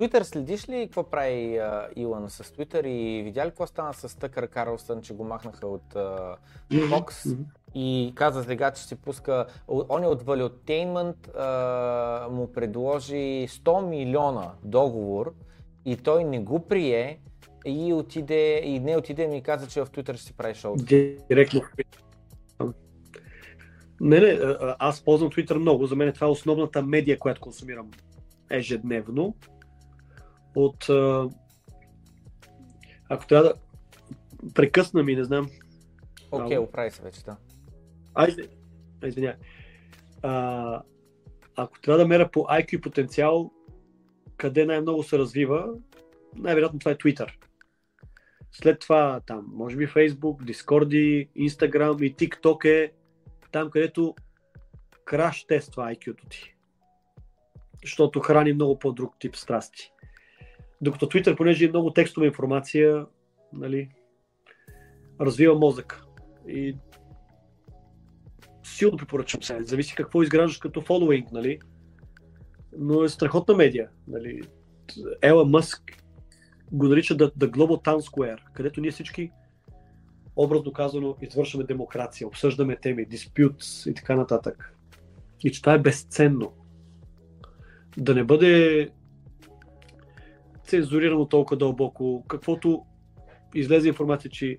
[0.02, 4.18] Twitter следиш ли какво прави а, Илон с Twitter и видя ли какво стана с
[4.18, 6.36] Тъкър Карлсън, че го махнаха от а,
[6.72, 7.36] Fox?
[7.74, 14.52] и каза сега, че си пуска, он е от Valuetainment, а, му предложи 100 милиона
[14.64, 15.34] договор
[15.84, 17.18] и той не го прие
[17.66, 20.76] и отиде, и не отиде ми каза, че в Twitter ще си прави шоу.
[20.76, 21.62] Директно.
[24.00, 24.39] Не, не,
[24.78, 25.86] аз ползвам Twitter много.
[25.86, 27.90] За мен това е основната медия, която консумирам
[28.50, 29.34] ежедневно.
[30.55, 30.89] От...
[33.08, 33.55] Ако трябва да
[34.55, 35.50] прекъсна ми, не знам.
[36.31, 37.36] Окей, okay, оправи се вече, да.
[38.14, 38.48] Айде,
[39.05, 39.36] извиня.
[40.22, 40.82] А,
[41.56, 43.50] ако трябва да меря по IQ потенциал,
[44.36, 45.74] къде най-много се развива,
[46.36, 47.32] най-вероятно това е Twitter.
[48.52, 52.92] След това там, може би Facebook, Discord, Instagram и TikTok е
[53.52, 54.14] там, където
[55.05, 56.56] краш тества IQ-то ти.
[57.82, 59.92] Защото храни много по-друг тип страсти.
[60.83, 63.07] Докато Twitter, понеже е много текстова информация,
[63.52, 63.89] нали,
[65.20, 66.05] развива мозък.
[66.49, 66.77] И
[68.65, 69.62] силно препоръчвам се.
[69.62, 71.59] Зависи какво изграждаш като фолуинг, нали?
[72.78, 73.89] Но е страхотна медия.
[74.09, 74.43] Нали?
[75.23, 76.02] Ела Мъск
[76.73, 79.31] го нарича the, the Global Town Square, където ние всички
[80.36, 84.77] образно казано извършваме демокрация, обсъждаме теми, диспют и така нататък.
[85.44, 86.52] И че това е безценно.
[87.97, 88.91] Да не бъде
[90.73, 92.84] цензурирано толкова дълбоко, каквото
[93.55, 94.59] излезе информация, че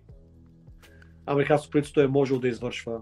[1.26, 3.02] американското правителство е можело да извършва.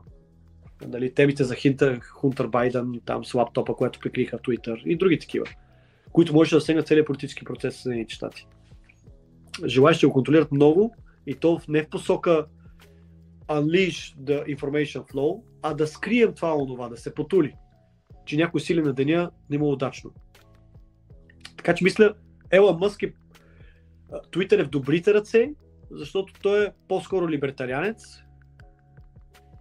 [0.86, 5.20] Дали, темите за Хинтер, Хунтер Байден, там с лаптопа, което прикриха в Twitter и други
[5.20, 5.46] такива,
[6.12, 8.48] които може да сегнат целият политически процес в Съединените щати.
[9.66, 10.96] Желаящи го контролират много
[11.28, 12.46] и то не в посока
[13.48, 17.54] unleash the information flow, а да скрием това онова, да се потули,
[18.26, 20.12] че някой сили на деня не е удачно.
[21.58, 22.14] Така че мисля,
[22.52, 23.14] Ела Мъск е
[24.12, 25.54] Twitter е в добрите ръце,
[25.92, 28.04] защото той е по-скоро либертарианец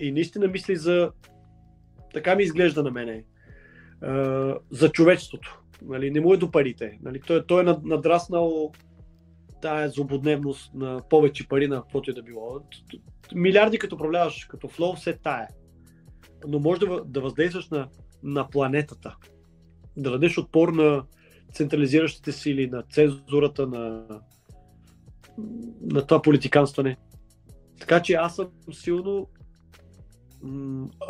[0.00, 1.12] и наистина мисли за
[2.14, 3.24] така ми изглежда на мене
[4.70, 5.62] за човечеството.
[5.82, 6.98] Нали, не му е до парите.
[7.02, 8.72] Нали, той, той е надраснал
[9.62, 12.60] тая злободневност на повече пари на каквото и да било.
[13.34, 15.48] Милиарди като управляваш като флоу, все тая.
[16.48, 17.88] Но може да, да въздействаш на,
[18.22, 19.16] на планетата.
[19.96, 21.04] Да дадеш отпор на
[21.52, 24.04] централизиращите сили, на цензурата, на,
[25.80, 26.96] на това политиканстване.
[27.80, 29.28] Така че аз съм силно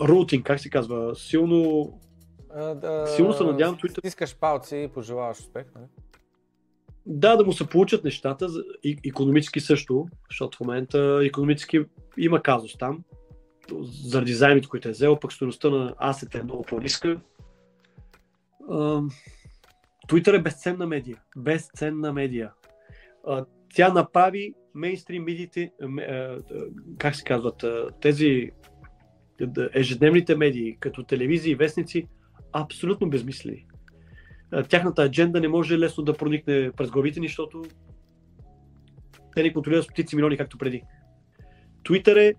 [0.02, 1.92] рутинг, как се казва, силно
[2.54, 4.06] а, да, силно се надявам Twitter.
[4.06, 5.86] Искаш палци и пожелаваш успех, нали?
[7.06, 8.46] Да, да му се получат нещата,
[8.82, 11.84] и, економически също, защото в момента економически
[12.18, 13.04] има казус там,
[13.82, 17.20] заради заемите, които е взел, пък стоеността на асета е много по-ниска.
[20.10, 21.16] Twitter е безценна медия.
[21.36, 22.52] Безценна медия.
[23.74, 25.72] Тя направи мейнстрим медиите,
[26.98, 27.64] как се казват,
[28.00, 28.50] тези
[29.74, 32.06] ежедневните медии, като телевизии и вестници,
[32.52, 33.66] абсолютно безмислени.
[34.68, 37.64] Тяхната адженда не може лесно да проникне през главите ни, защото
[39.34, 40.82] те не контролират стотици милиони, както преди.
[41.82, 42.34] Twitter е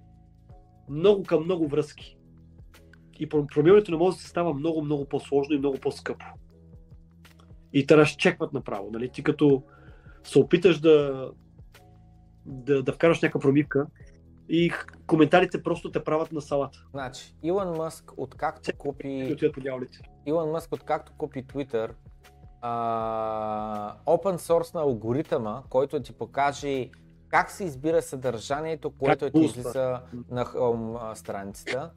[0.89, 2.17] много към много връзки.
[3.19, 6.25] И пробиването на мозъка става много, много по-сложно и много по-скъпо.
[7.73, 8.89] И те разчекват направо.
[8.91, 9.09] Нали?
[9.09, 9.63] Ти като
[10.23, 11.29] се опиташ да,
[12.45, 13.87] да, да вкараш някаква промивка,
[14.49, 14.71] и
[15.07, 16.85] коментарите просто те правят на салата.
[16.91, 19.37] Значи, Илон Мъск, откакто купи...
[20.25, 21.91] Илон Мъск, откакто купи Twitter,
[22.61, 26.89] а, open source на алгоритъма, който ти покаже
[27.29, 31.91] как се избира съдържанието, което ти излиза на home страницата.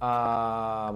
[0.00, 0.92] А,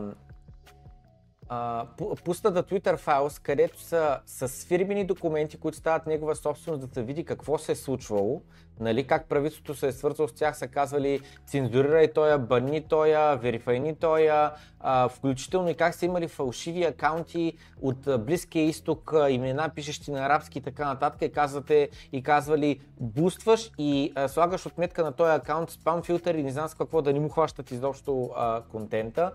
[2.24, 7.02] пусна да Twitter Files, където са с фирмени документи, които стават негова собственост, да се
[7.02, 8.42] види какво се е случвало,
[8.80, 13.94] нали, как правителството се е свързало с тях, са казвали цензурирай тоя, бани тоя, верифайни
[13.94, 20.26] тоя, а, включително и как са имали фалшиви акаунти от Близкия изток, имена пишещи на
[20.26, 25.30] арабски и така нататък и, казвате, и казвали бустваш и а, слагаш отметка на този
[25.30, 29.32] акаунт спам филтър и не знам с какво да не му хващат изобщо а, контента.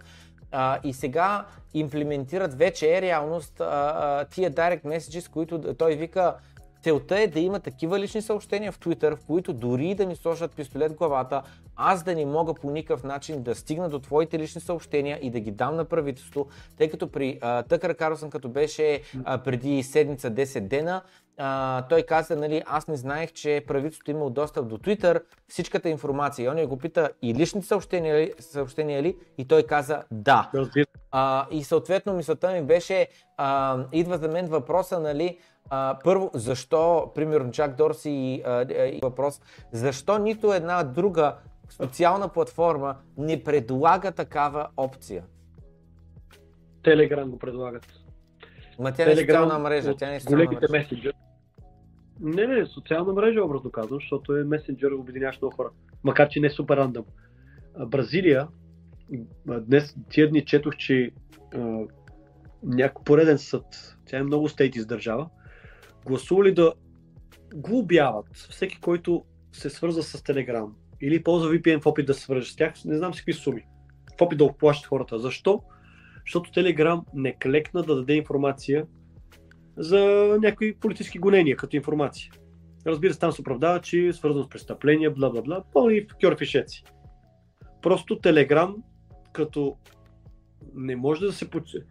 [0.51, 6.35] А, и сега имплементират вече е реалност а, а, тия direct messages, които той вика
[6.85, 10.51] Целта е да има такива лични съобщения в Twitter, в които дори да ми сложат
[10.51, 11.41] пистолет в главата,
[11.75, 15.39] аз да не мога по никакъв начин да стигна до твоите лични съобщения и да
[15.39, 20.59] ги дам на правителство, тъй като при Тъкър Карлсън, като беше а, преди седмица 10
[20.59, 21.01] дена,
[21.37, 26.45] а, той каза, нали, аз не знаех, че правителството имало достъп до Twitter, всичката информация.
[26.45, 29.17] И он я го пита и личните съобщения ли, съобщения ли?
[29.37, 30.51] И той каза да.
[31.11, 33.07] А, и съответно мисълта ми беше,
[33.37, 35.37] а, идва за мен въпроса, нали,
[35.69, 39.41] а, първо, защо, примерно Джак Дорси и, а, и въпрос,
[39.71, 41.35] защо нито една друга
[41.69, 45.23] социална платформа не предлага такава опция.
[46.83, 47.87] Телеграм го предлагат.
[48.79, 50.83] Ма тя не е социална мрежа, тя не е социална големите мрежа.
[50.83, 51.15] месенджери.
[52.21, 55.69] Не, не, социална мрежа, образно казвам, защото е месенджер, обединяващ много хора.
[56.03, 57.05] Макар, че не е супер рандъм.
[57.87, 58.47] Бразилия,
[59.45, 61.11] днес, тия дни четох, че
[62.63, 65.29] някой пореден съд, тя е много стейти държава,
[66.05, 66.73] гласували да
[67.55, 72.51] глобяват всеки, който се свърза с Телеграм или ползва VPN в опит да се свърже
[72.51, 73.65] с тях, не знам с какви суми,
[74.19, 75.19] в опит да оплащат хората.
[75.19, 75.63] Защо?
[76.25, 78.85] Защото Телеграм не клекна да даде информация
[79.77, 79.99] за
[80.41, 82.31] някои политически гонения като информация.
[82.87, 86.83] Разбира се, там се оправдава, че е свързано с престъпления, бла бла бла, пълни кьорфишеци.
[87.81, 88.75] Просто Телеграм,
[89.33, 89.75] като
[90.75, 91.83] не може да се почини.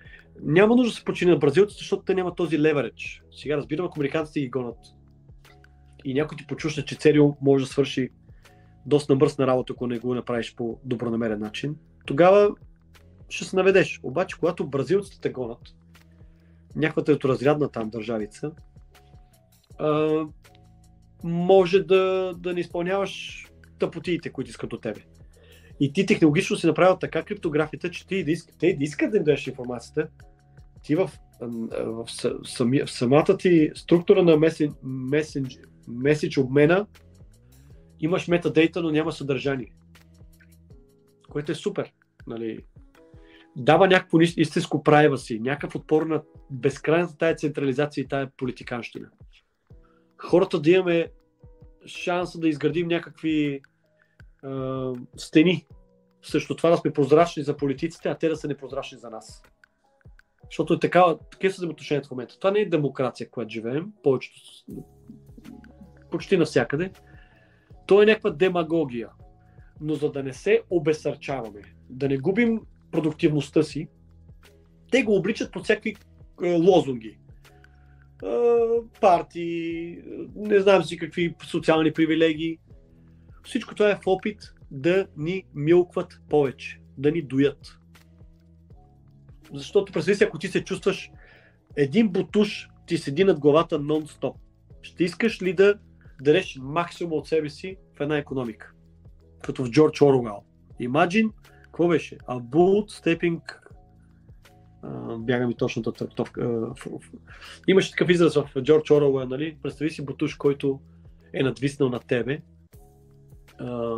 [0.43, 3.23] Няма нужда да се почини на бразилците, защото те нямат този леверидж.
[3.33, 4.79] Сега разбирам, ако американците ги гонат
[6.05, 8.09] и някой ти почушне, че Церио може да свърши
[8.87, 12.51] доста набърсна работа, ако не го направиш по добронамерен начин, тогава
[13.29, 14.01] ще се наведеш.
[14.03, 15.61] Обаче, когато бразилците те гонат,
[16.77, 18.53] някаква треторазрядна там държавица,
[19.79, 20.25] а,
[21.25, 23.45] може да, да не изпълняваш
[23.79, 25.01] тъпотиите, които искат от тебе.
[25.81, 29.17] И ти технологично си направил така криптографията, че ти да искат, те да искат да
[29.17, 30.09] им дадеш информацията,
[30.83, 32.07] ти в, в, в,
[32.45, 35.49] сами, в самата ти структура на месен,
[35.89, 36.87] меседж обмена
[38.01, 39.73] имаш метадейта, но няма съдържание.
[41.29, 41.93] Което е супер.
[42.27, 42.65] Нали?
[43.57, 49.09] Дава някакво истинско privacy, някакъв отпор на безкрайната тая централизация и тая политиканщина.
[50.19, 51.09] Хората да имаме
[51.87, 53.61] шанса да изградим някакви
[54.43, 55.67] а, стени.
[56.23, 59.43] Също това да сме прозрачни за политиците, а те да са непрозрачни за нас.
[60.51, 62.39] Защото е такава, такива са взаимоотношенията в момента.
[62.39, 64.41] Това не е демокрация, която живеем, повечето,
[66.11, 66.93] почти навсякъде.
[67.87, 69.09] То е някаква демагогия.
[69.81, 71.61] Но за да не се обесърчаваме,
[71.91, 72.61] да не губим
[72.95, 73.89] продуктивността си,
[74.91, 75.97] те го обличат под всякакви
[76.43, 77.09] е, лозунги.
[77.09, 77.19] Е,
[79.01, 80.01] партии, е,
[80.35, 82.59] не знам си какви социални привилегии.
[83.45, 87.79] Всичко това е в опит да ни милкват повече, да ни доят.
[89.55, 91.11] Защото представи си, ако ти се чувстваш
[91.77, 94.35] един бутуш ти седи над главата нон-стоп.
[94.83, 95.75] Ще искаш ли да
[96.23, 98.73] дадеш максимум от себе си в една економика?
[99.43, 100.43] Като в Джордж Оруел.
[100.81, 101.31] Imagine,
[101.75, 102.19] какво беше?
[102.19, 103.41] A bull stepping
[104.83, 106.41] а, бяга ми точната трактовка.
[106.43, 106.75] а,
[107.69, 109.57] Имаше такъв израз в Джордж Оруел, нали?
[109.63, 110.81] Представи си бутуш, който
[111.33, 112.41] е надвиснал над тебе.
[113.59, 113.97] А,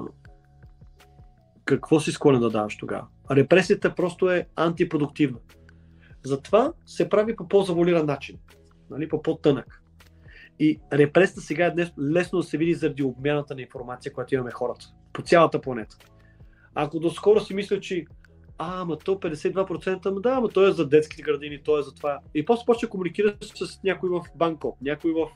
[1.64, 3.06] какво си склонен да даваш тогава?
[3.30, 5.38] Репресията просто е антипродуктивна.
[6.24, 8.38] Затова се прави по по-заволиран начин,
[8.90, 9.08] нали?
[9.08, 9.82] по по-тънък.
[10.58, 14.86] И репресията сега е лесно да се види заради обмяната на информация, която имаме хората
[15.12, 15.96] по цялата планета.
[16.78, 18.04] Ако доскоро си мисля, че
[18.58, 21.94] а, ама то 52%, ама да, ама то е за детските градини, то е за
[21.94, 22.18] това.
[22.34, 25.28] И после почва да комуникираш с някой в Банкок, някой в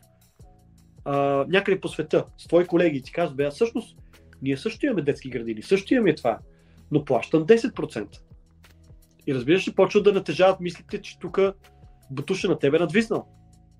[1.04, 3.98] а, някъде по света, с твои колеги и ти казват, бе, а всъщност
[4.42, 6.38] ние също имаме детски градини, също имаме това,
[6.90, 8.20] но плащам 10%.
[9.26, 11.38] И разбираш ли, почват да натежават мислите, че тук
[12.10, 13.26] бутуша на тебе е надвиснал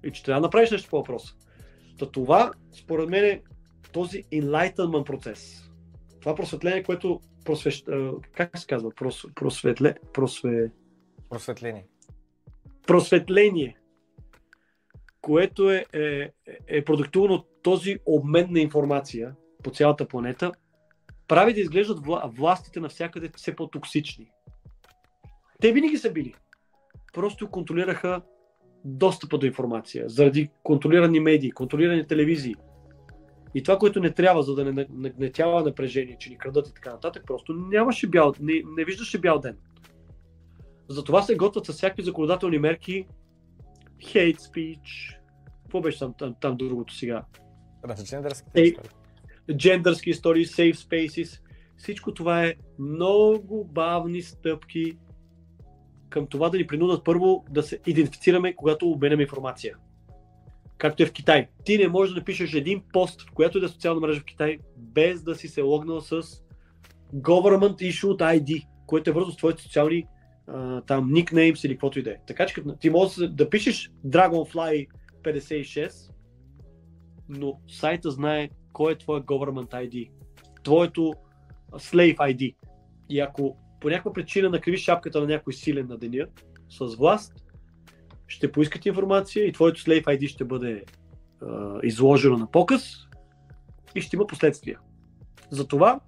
[0.05, 1.35] и че трябва да направиш нещо по въпроса.
[1.99, 3.43] Та това, според мен, е
[3.93, 5.71] този enlightenment процес.
[6.21, 7.89] Това просветление, което просвещ...
[8.33, 8.91] как се казва?
[8.91, 9.27] Прос...
[9.35, 9.94] Просветле...
[10.12, 10.70] Просве...
[11.31, 11.86] Просветление.
[12.86, 13.77] Просветление,
[15.20, 16.31] което е, е,
[16.67, 20.52] е продуктувано от този обмен на информация по цялата планета,
[21.28, 22.31] прави да изглеждат вла...
[22.35, 24.31] властите навсякъде все по-токсични.
[25.60, 26.35] Те винаги са били.
[27.12, 28.23] Просто контролираха
[28.85, 32.55] достъпа до информация, заради контролирани медии, контролирани телевизии.
[33.55, 36.91] И това, което не трябва, за да не нагнетява напрежение, че ни крадат и така
[36.91, 39.57] нататък, просто нямаше бял, не, не виждаше бял ден.
[40.89, 43.07] Затова се готвят с всякакви законодателни мерки,
[43.99, 45.17] hate speech,
[45.62, 47.25] какво беше там, там, там другото сега?
[48.67, 48.91] Истории.
[49.57, 51.41] Джендърски истории, safe spaces.
[51.77, 54.99] Всичко това е много бавни стъпки
[56.09, 59.77] към това да ни принудат първо да се идентифицираме, когато обменяме информация.
[60.81, 61.49] Както е в Китай.
[61.65, 64.59] Ти не можеш да напишеш един пост, в която да е социална мрежа в Китай,
[64.76, 66.23] без да си се логнал с
[67.15, 70.05] Government Issued ID, което е вързано с твоите социални
[70.47, 72.17] а, там никнеймс или каквото и да е.
[72.26, 74.89] Така че ти можеш да- пишеш Dragonfly
[75.23, 76.10] 56,
[77.28, 80.10] но сайта знае кой е твоя government ID,
[80.65, 81.12] твоето
[81.73, 82.55] slave ID.
[83.09, 86.26] И ако по някаква причина накривиш шапката на някой силен на деня
[86.68, 87.40] с власт,
[88.31, 90.84] ще поискат информация и твоето slave ID ще бъде
[91.42, 92.97] а, изложено на показ
[93.94, 94.78] и ще има последствия.
[95.50, 96.00] Затова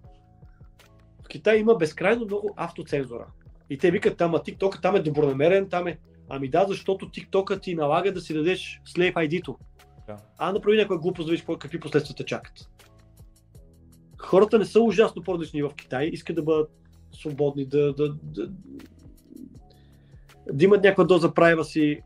[1.28, 3.26] Китай има безкрайно много автоцензура.
[3.70, 5.98] И те викат там, а TikTok там е добронамерен, там е.
[6.28, 9.58] Ами да, защото TikTok ти налага да си дадеш Slave ID-то.
[10.06, 10.16] Да.
[10.38, 12.70] А направи някаква глупост, да видиш какви последствия те чакат.
[14.18, 16.70] Хората не са ужасно по-различни в Китай, искат да бъдат
[17.12, 18.50] свободни, да, да, да,
[20.52, 22.00] да имат някаква доза прайва си,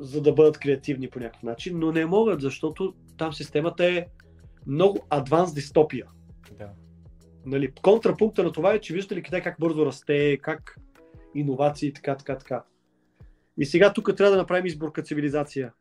[0.00, 4.06] за да бъдат креативни по някакъв начин, но не могат, защото там системата е
[4.66, 6.06] много адванс дистопия.
[6.58, 6.70] Да.
[7.46, 10.78] Нали, контрапункта на това е, че виждате ли Китай как бързо расте, как
[11.34, 12.64] иновации, така, така, така.
[13.58, 15.72] И сега тук трябва да направим избор като цивилизация.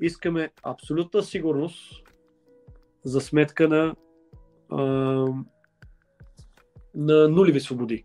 [0.00, 2.02] Искаме абсолютна сигурност
[3.04, 3.94] за сметка на,
[4.70, 4.82] а,
[6.94, 8.04] на нулеви свободи.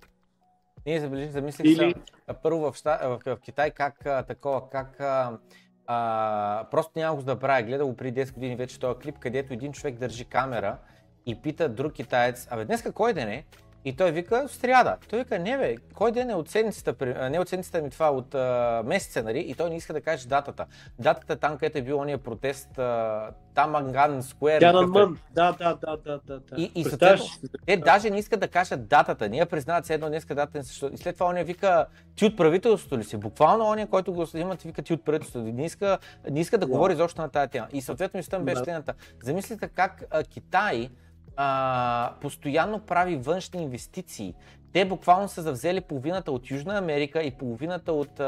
[0.86, 1.96] Ние забележи, замислих Или- Или...
[2.44, 5.38] първо в, ща, в, в Китай как а, такова, как а,
[5.88, 7.86] а, просто няма го да правя.
[7.86, 10.78] Го преди 10 години вече този клип, където един човек държи камера
[11.26, 13.46] и пита друг китаец, абе днеска кой ден е?
[13.86, 14.98] И той вика, сряда.
[15.10, 16.96] Той вика, не бе, кой ден е от седмицата,
[17.30, 19.40] не от седмицата ми това, от а, месеца, нали?
[19.40, 20.66] И той не иска да каже датата.
[21.00, 24.60] Датата е там, където е бил ония протест, а, Таманган Скуер.
[24.60, 26.40] Тянанмън, да, да, да, да, да.
[26.40, 26.62] да.
[26.62, 27.26] И- и съответно-?
[27.66, 29.30] Те даже не искат да кажат датата.
[29.30, 30.64] Ние признават се едно днеска дата.
[30.64, 30.90] също.
[30.94, 33.18] И след това оня вика, ти от правителството ли си?
[33.18, 35.46] Буквално оня, който го имат, вика ти от правителството.
[35.48, 35.98] Не иска,
[36.30, 36.72] не иска да Да.
[36.72, 37.68] говори изобщо на тази тема.
[37.74, 38.94] И съответно ми беше следната.
[39.24, 40.90] Замислите как а, Китай
[41.38, 44.36] а, постоянно прави външни инвестиции.
[44.76, 48.24] Те буквално са завзели половината от Южна Америка и половината от а,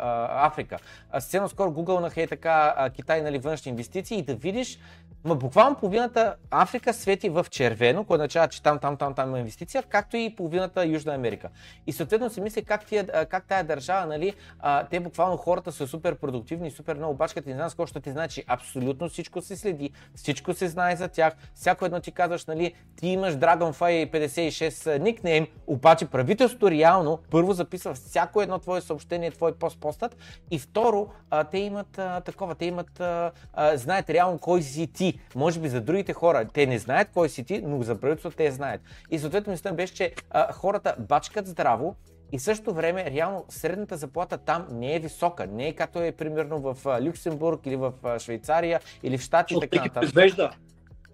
[0.00, 0.76] а, Африка.
[1.10, 4.78] А, съвсем скоро гугълнаха е така а, Китай нали, външни инвестиции и да видиш,
[5.24, 9.38] ма буквално половината Африка свети в червено, което означава, че там, там, там, там има
[9.38, 11.48] инвестиция, както и половината Южна Америка.
[11.86, 15.86] И съответно си мисля как, тия, как тая държава, нали, а, те буквално хората са
[15.86, 19.90] супер продуктивни супер много бачкат и не знам с ти значи, абсолютно всичко се следи,
[20.14, 25.46] всичко се знае за тях, всяко едно ти казваш, нали, ти имаш Dragonfly 56 никнейм,
[25.66, 30.16] обаче правителството реално първо записва всяко едно твое съобщение, твой пост постът
[30.50, 34.86] и второ, а, те имат а, такова, те имат, а, а, знаят реално кой си
[34.86, 35.20] ти.
[35.34, 38.50] Може би за другите хора те не знаят кой си ти, но за правителството те
[38.50, 38.80] знаят.
[39.10, 41.96] И съответно мисля беше, че а, хората бачкат здраво,
[42.32, 45.46] и в същото време, реално, средната заплата там не е висока.
[45.46, 49.84] Не е както е примерно в Люксембург или в Швейцария или в Штати и така
[49.84, 50.08] нататък.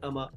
[0.03, 0.29] Ама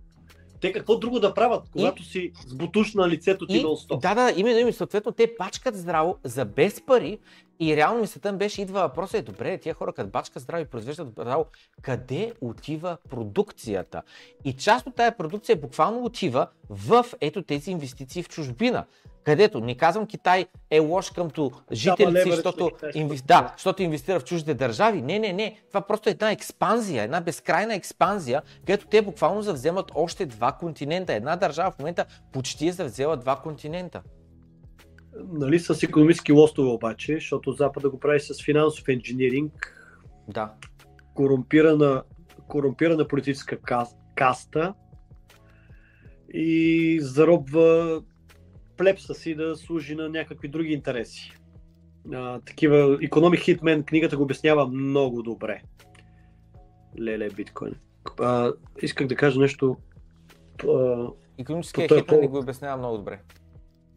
[0.61, 4.01] те какво друго да правят, когато си с бутуш на лицето ти И, нон-стоп?
[4.01, 7.19] да, да, именно, именно, съответно те бачкат здраво за без пари
[7.59, 10.65] и реално мислята ми беше, идва въпросът е, добре, тия хора като бачкат здраво и
[10.65, 11.45] произвеждат здраво,
[11.81, 14.01] къде отива продукцията?
[14.45, 18.85] И част от тая продукция буквално отива в ето тези инвестиции в чужбина.
[19.23, 23.19] Където, не казвам Китай е лош къмто leverage защото, на китайската инвес...
[23.19, 23.41] страна.
[23.41, 25.01] да, защото инвестира в чуждите държави.
[25.01, 25.59] Не, не, не.
[25.67, 31.13] Това просто е една експанзия, една безкрайна експанзия, където те буквално завземат още два континента.
[31.13, 34.01] Една държава в момента почти е завзела два континента.
[35.15, 39.75] Нали, с економически лостове обаче, защото Запада го прави с финансов инжиниринг,
[40.27, 40.53] Да.
[41.13, 42.03] корумпирана,
[42.47, 44.73] корумпирана политическа кас- каста
[46.33, 48.01] и заробва
[48.77, 51.31] плепса си да служи на някакви други интереси.
[52.13, 55.61] А, такива, Economic Hitman книгата го обяснява много добре.
[57.01, 57.75] Леле, биткоин.
[58.19, 59.77] А, исках да кажа нещо.
[60.69, 61.07] А,
[61.37, 63.19] Економическия е ни по- го обяснява много добре.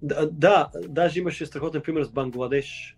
[0.03, 2.97] Да, да, даже имаше страхотен пример с Бангладеш.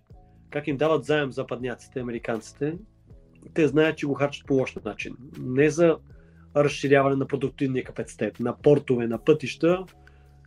[0.50, 2.74] Как им дават заем западняците, американците.
[3.54, 5.16] Те знаят, че го харчат по лош начин.
[5.38, 5.98] Не за
[6.56, 9.84] разширяване на продуктивния капацитет, на портове, на пътища.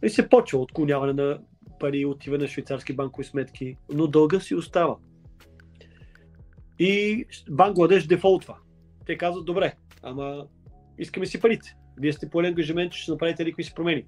[0.04, 1.40] И се почва отклоняване на
[1.80, 4.96] пари, отива на швейцарски банкови сметки, но дълга си остава.
[6.80, 8.58] И Бангладеш дефолтва.
[9.06, 10.48] Те казват, добре, ама
[10.98, 11.76] искаме си парите.
[12.00, 14.06] Вие сте поели ангажимент, че ще направите ликви си промени.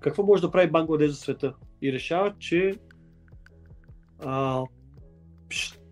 [0.00, 1.54] Какво може да прави Бангладеш за света?
[1.82, 2.74] И решават, че
[4.24, 4.64] а,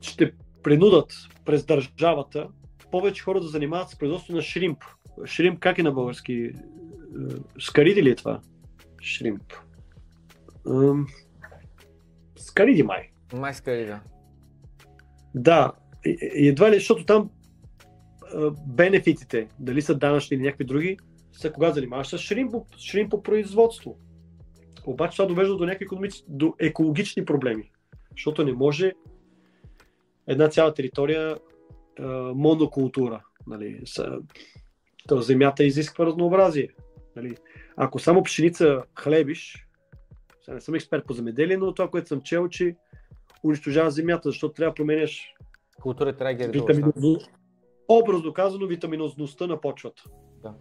[0.00, 1.12] ще принудат
[1.44, 2.48] през държавата
[2.90, 4.84] повече хора да занимават с производство на шримп.
[5.24, 6.32] Шримп как е на български?
[6.32, 6.52] Е,
[7.58, 8.40] Скариди ли е това?
[9.02, 9.52] Шримп.
[10.68, 11.06] Ам,
[12.36, 13.10] Скариди май.
[13.32, 14.00] Май скали, да.
[15.34, 15.72] Да,
[16.34, 17.30] едва ли, защото там
[18.66, 20.98] бенефитите, дали са данъчни или някакви други,
[21.36, 23.98] са кога занимаваш с шримпо, шримпо производство.
[24.86, 27.70] Обаче това довежда до някакви до екологични проблеми.
[28.10, 28.92] Защото не може
[30.26, 31.38] една цяла територия
[31.98, 33.24] а, монокултура.
[33.46, 34.18] Нали, са,
[35.08, 36.68] то земята изисква разнообразие.
[37.16, 37.36] Нали.
[37.76, 39.66] Ако само пшеница хлебиш,
[40.42, 42.76] сега не съм експерт по земеделие, но това, което съм чел, че
[43.44, 45.34] унищожава земята, защото трябва да променяш
[45.80, 46.66] Културата трябва да ги редува.
[46.66, 47.18] витаминозно...
[47.88, 50.02] образно казано витаминозността на почвата.
[50.42, 50.54] Да.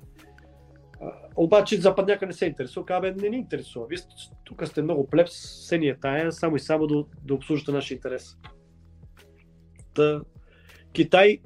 [1.35, 3.88] Обаче западняка не се интересува, казва, не ни интересува.
[3.88, 3.98] Вие
[4.43, 5.32] тук сте много плебс,
[5.67, 8.38] се ни е тая, само и само да, да обслужите нашия интерес.
[9.93, 10.22] Та,
[10.93, 11.40] Китай,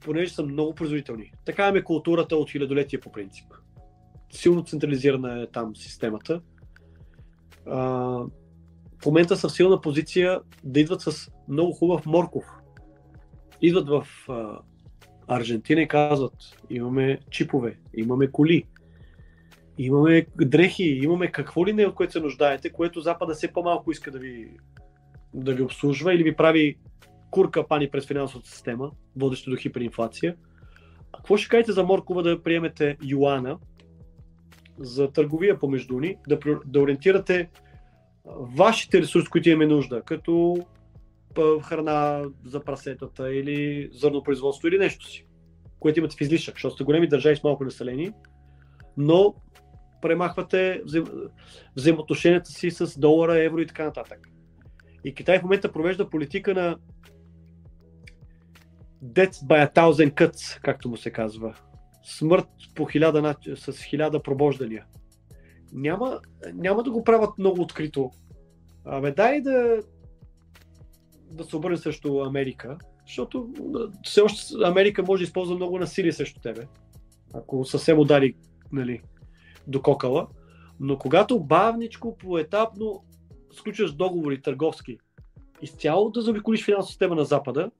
[0.00, 3.46] понеже са много производителни, така е културата от хилядолетия по принцип.
[4.32, 6.40] Силно централизирана е там системата.
[7.66, 7.78] А,
[9.02, 12.44] в момента са в силна позиция да идват с много хубав морков.
[13.60, 14.58] Идват в а,
[15.28, 16.32] Аржентина казват,
[16.70, 18.64] имаме чипове, имаме коли,
[19.78, 24.10] имаме дрехи, имаме какво ли не, от което се нуждаете, което Запада все по-малко иска
[24.10, 24.50] да ви,
[25.34, 26.78] да ви обслужва или ви прави
[27.30, 30.36] курка пани през финансовата система, водещо до хиперинфлация.
[31.12, 33.58] А какво ще кажете за Моркова да приемете юана
[34.78, 37.48] за търговия помежду ни, да, да ориентирате
[38.56, 40.58] вашите ресурси, които имаме нужда, като
[41.62, 45.26] храна за прасетата или зърнопроизводство или нещо си,
[45.80, 48.12] което имате в излишък, защото сте големи държави с малко население,
[48.96, 49.34] но
[50.02, 51.04] премахвате взаим...
[51.76, 54.28] взаимоотношенията си с долара, евро и така нататък.
[55.04, 56.76] И Китай в момента провежда политика на
[59.04, 61.54] Death by a thousand cuts, както му се казва.
[62.02, 64.86] Смърт по хиляда, с хиляда пробождания.
[65.72, 66.20] Няма,
[66.54, 68.10] няма да го правят много открито.
[68.84, 69.82] Абе, дай да,
[71.30, 73.48] да се обърне срещу Америка, защото
[74.04, 76.66] все още Америка може да използва много насилие срещу тебе,
[77.34, 78.34] ако съвсем удари
[78.72, 79.00] нали,
[79.66, 80.26] до кокала.
[80.80, 83.04] Но когато бавничко, поетапно
[83.52, 84.98] сключваш договори търговски,
[85.62, 87.70] изцяло да заобиколиш финансова система на Запада,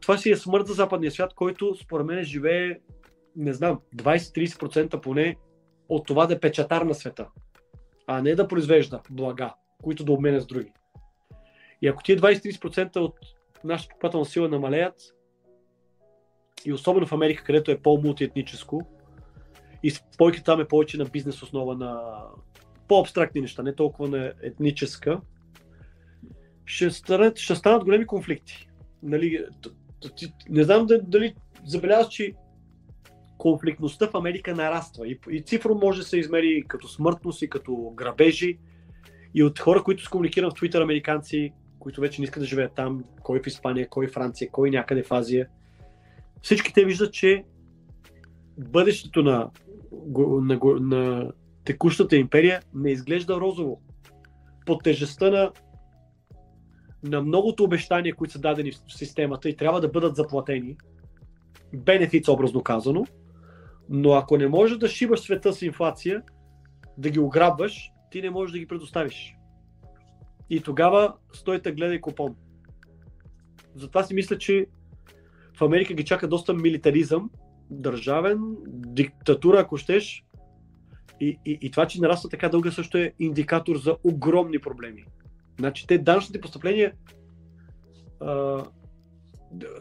[0.00, 2.78] това си е смърт за западния свят, който според мен живее,
[3.36, 5.36] не знам, 20-30% поне
[5.88, 7.26] от това да е печатар на света,
[8.06, 10.72] а не да произвежда блага, които да обменя с други.
[11.82, 13.14] И ако тия 20-30% от
[13.64, 15.14] нашата покупателна сила намалеят,
[16.64, 18.82] и особено в Америка, където е по-мултиетническо,
[19.82, 22.22] и спойки там е повече на бизнес основа на
[22.88, 25.20] по-абстрактни неща, не толкова на етническа,
[26.64, 28.68] ще станат, ще станат големи конфликти.
[29.02, 29.44] Нали,
[30.48, 31.34] не знам дали
[31.64, 32.34] забелязваш, че
[33.38, 35.08] конфликтността в Америка нараства.
[35.08, 38.58] И, и цифро може да се измери като смъртност и като грабежи.
[39.34, 42.74] И от хора, които се комуникирам в Twitter, американци, които вече не искат да живеят
[42.74, 45.48] там, кой в Испания, кой в Франция, кой някъде в Азия,
[46.42, 47.44] всички те виждат, че
[48.58, 49.50] бъдещето на,
[50.06, 51.32] на, на, на
[51.64, 53.80] текущата империя не изглежда розово.
[54.66, 55.52] Под тежестта на
[57.02, 60.76] на многото обещания, които са дадени в системата и трябва да бъдат заплатени,
[61.74, 63.04] бенефит образно казано,
[63.88, 66.22] но ако не можеш да шибаш света с инфлация,
[66.98, 69.37] да ги ограбваш, ти не можеш да ги предоставиш.
[70.50, 72.36] И тогава стойте гледай купон.
[73.74, 74.66] Затова си мисля, че
[75.58, 77.30] в Америка ги чака доста милитаризъм,
[77.70, 80.24] държавен, диктатура, ако щеш.
[81.20, 85.04] И, и, и това, че нараства така дълга, също е индикатор за огромни проблеми.
[85.58, 86.92] Значи те данъчните постъпления
[88.20, 88.64] а,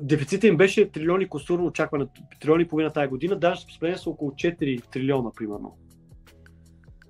[0.01, 2.05] дефицита им беше трилиони косурно очакване,
[2.41, 5.77] трилиони и половина тази година, данъчните постъпления са около 4 трилиона, примерно.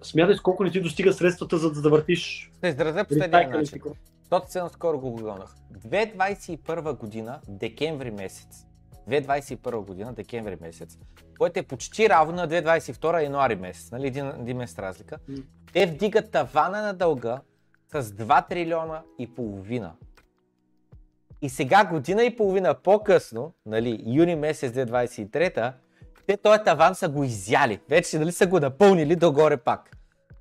[0.08, 2.52] Смятай с колко не ти достига средствата, за да въртиш.
[2.58, 3.82] Ще изразя последния начин.
[4.22, 5.56] Защото се наскоро го гонах.
[5.88, 8.66] 2021 година, декември месец,
[9.10, 10.98] 2021 година, декември месец,
[11.40, 15.44] което е почти равно на 2022 януари месец, нали, един, един месец разлика, mm.
[15.74, 17.42] те вдигат тавана на дълга
[17.92, 19.94] с 2 трилиона и половина.
[21.42, 25.74] И сега година и половина по-късно, нали, юни месец 2023,
[26.27, 27.80] те този таван са го изяли.
[27.90, 29.97] Вече нали, са го напълнили догоре пак.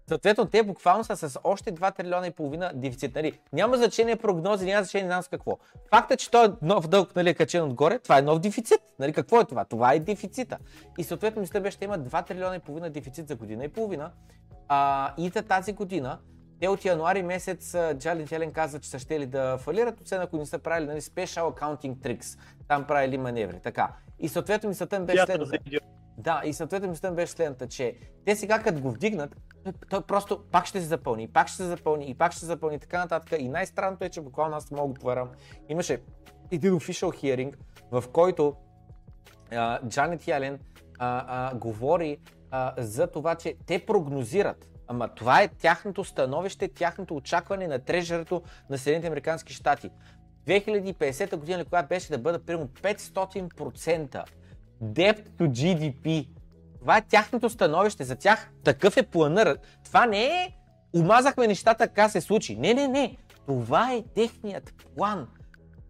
[0.09, 3.15] Съответно, те буквално са с още 2 трилиона и половина дефицит.
[3.15, 3.39] Нали?
[3.53, 5.59] Няма значение прогнози, няма значение нас какво.
[5.91, 8.81] Факта, че той е нов дълг нали, е качен отгоре, това е нов дефицит.
[8.99, 9.13] Нали?
[9.13, 9.65] Какво е това?
[9.65, 10.59] Това е дефицита.
[10.99, 14.11] И съответно, мисля, ще има 2 трилиона и половина дефицит за година и половина.
[14.69, 16.19] А, и за тази година
[16.61, 20.47] те от януари месец Джалин Челен каза, че са щели да фалират, освен ако не
[20.47, 22.39] са правили нали, special accounting tricks.
[22.69, 23.61] Там правили маневри.
[23.63, 23.93] Така.
[24.19, 25.59] И съответно мисълта ми беше следната.
[26.19, 29.37] Да, и съответно мисълта ми беше следната, че те сега като го вдигнат,
[29.91, 32.47] той просто пак ще се запълни, и пак ще се запълни, и пак ще се
[32.47, 33.41] запълни, така нататък.
[33.41, 35.29] И най-странното е, че буквално аз мога да повярвам.
[35.69, 36.01] Имаше
[36.51, 37.55] един official hearing,
[37.91, 38.57] в който
[39.89, 40.59] Джанет Ялен
[41.55, 42.19] говори
[42.51, 48.43] а, за това, че те прогнозират Ама това е тяхното становище, тяхното очакване на трежерето
[48.71, 49.91] на Съединените Американски щати.
[50.47, 54.25] 2050 година, когато беше да бъде примерно 500%
[54.83, 56.29] debt to GDP.
[56.87, 58.05] Това е тяхното становище.
[58.05, 59.61] За тях такъв е планът.
[59.85, 60.53] Това не е
[60.95, 62.57] умазахме нещата, така се случи.
[62.57, 63.17] Не, не, не.
[63.47, 65.29] Това е техният план.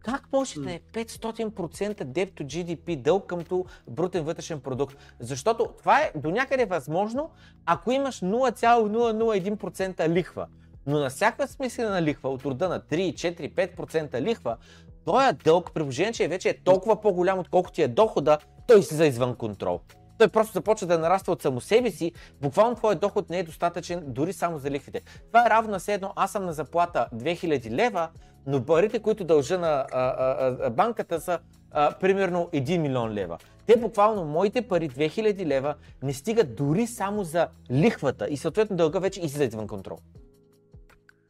[0.04, 4.96] Как може да е 500% debt to GDP дълг къмто брутен вътрешен продукт?
[5.20, 7.30] Защото това е до някъде възможно,
[7.66, 10.46] ако имаш 0,001% лихва.
[10.86, 14.56] Но на всяка смислена лихва от рода на 3, 4, 5% лихва,
[15.04, 19.06] този дълг, при че вече е толкова по-голям, отколкото ти е дохода, той си за
[19.06, 19.80] извън контрол.
[20.18, 24.02] Той просто започва да нараства от само себе си, буквално твоят доход не е достатъчен
[24.06, 25.00] дори само за лихвите.
[25.26, 28.08] Това е равно на едно, аз съм на заплата 2000 лева,
[28.46, 31.38] но парите, които дължа на а, а, а, банката са
[31.70, 33.38] а, примерно 1 милион лева.
[33.66, 38.98] Те буквално, моите пари 2000 лева не стигат дори само за лихвата и съответно дълга
[38.98, 39.98] вече излиза извън контрол.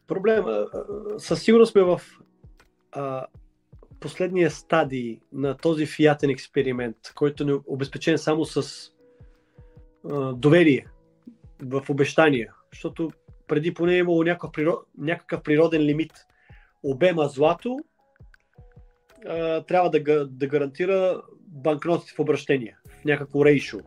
[0.06, 0.44] Проблем,
[1.18, 2.00] със сигурност сме в
[2.92, 3.26] а,
[4.00, 8.90] последния стадий на този фиатен експеримент, който е обезпечен само с
[10.10, 10.86] а, доверие
[11.62, 13.10] в обещания, защото
[13.46, 16.12] преди поне е имало някакъв, природ, някакъв природен лимит.
[16.82, 17.78] Обема злато
[19.26, 23.80] а, трябва да, да гарантира банкнотите в обращение, в някакво рейшо.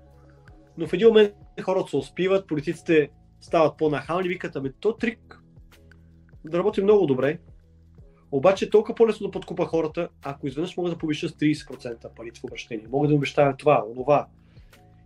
[0.78, 3.10] Но в един момент хората се успиват, политиците
[3.42, 5.40] стават по-нахални, викат, ами то трик
[6.46, 7.40] да работи много добре,
[8.32, 12.40] обаче е толкова по-лесно да подкупа хората, ако изведнъж мога да повиша с 30% парите
[12.40, 12.88] в обращение.
[12.90, 14.28] Мога да обещая това, онова.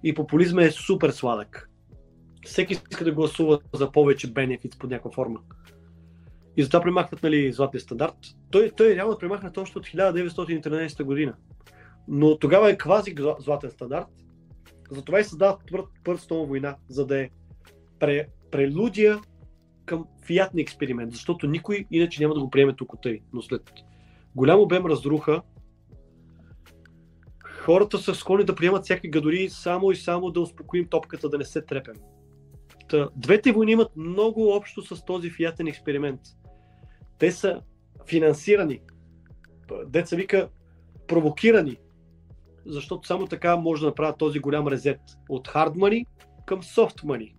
[0.04, 1.70] И популизма е супер сладък.
[2.46, 5.40] Всеки иска да гласува за повече бенефит под някаква форма.
[6.58, 8.16] И затова премахват нали, златния стандарт.
[8.52, 11.34] Той, той реално премахнат още от 1913 година.
[12.08, 14.08] Но тогава е квази златен стандарт.
[14.92, 15.62] Затова и създават
[16.04, 17.30] Първата война, за да е
[18.00, 19.20] пре, прелюдия
[19.86, 23.22] към фиатни експеримент, защото никой иначе няма да го приеме тук тъй.
[23.34, 23.72] Но след
[24.36, 25.42] голям обем разруха,
[27.46, 31.46] хората са склонни да приемат всяки гадори само и само да успокоим топката, да не
[31.46, 31.96] се трепем.
[32.90, 36.22] Та, двете войни имат много общо с този фиатен експеримент.
[37.20, 37.62] Те са
[38.08, 38.82] финансирани,
[39.86, 40.50] деца вика
[41.08, 41.78] провокирани,
[42.66, 46.06] защото само така може да направят този голям резет от hard money
[46.46, 47.34] към soft money.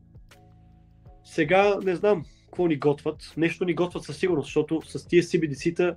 [1.24, 3.32] Сега не знам какво ни готват.
[3.36, 5.96] Нещо ни готват със сигурност, защото с тия CBDC-та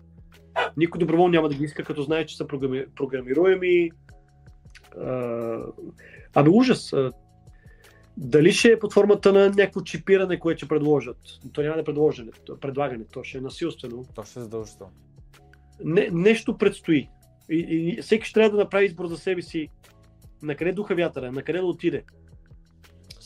[0.78, 2.86] никой доброволно няма да ги иска, като знае, че са програми...
[2.96, 3.92] програмируеми.
[6.36, 6.94] Абе, ужас.
[8.18, 11.18] Дали ще е под формата на някакво чипиране, което ще предложат?
[11.54, 12.32] То няма да е предложене,
[12.62, 14.06] предлагане, то ще е насилствено.
[14.16, 14.94] То ще е задължително.
[15.84, 17.10] Не, нещо предстои.
[17.50, 19.70] И, и, всеки ще трябва да направи избор за себе си.
[20.42, 22.04] На къде духа вятъра, на къде да отиде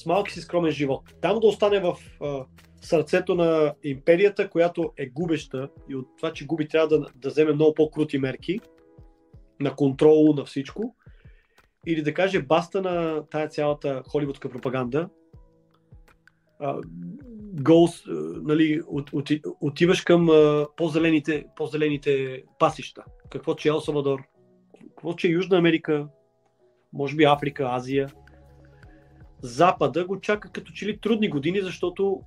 [0.02, 1.16] с малки си скромен живот.
[1.22, 2.46] Там да остане в а,
[2.82, 7.54] сърцето на империята, която е губеща и от това, че губи, трябва да, да вземе
[7.54, 8.60] много по-крути мерки
[9.60, 10.96] на контрол на всичко.
[11.88, 15.10] Или да каже баста на тая цялата холивудска пропаганда.
[16.60, 16.82] А,
[17.56, 18.04] goes,
[18.44, 19.30] нали, от, от,
[19.62, 23.04] отиваш към а, по-зелените, по-зелените пасища.
[23.30, 24.20] Какво че е Ел Салвадор,
[24.88, 26.08] какво че е Южна Америка,
[26.94, 28.10] може би Африка, Азия–
[29.42, 32.22] Запада го чака като че ли трудни години, защото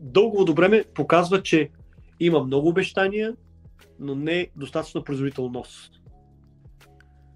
[0.00, 1.70] дълго време показва, че
[2.20, 3.36] има много обещания,
[3.98, 6.00] но не достатъчно производителност.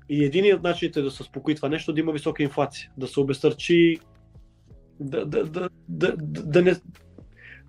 [0.09, 3.21] И единият от начините да се успокои това нещо да има висока инфлация, да се
[3.21, 3.99] обестърчи,
[5.01, 6.77] да, да, да, да, да, да не...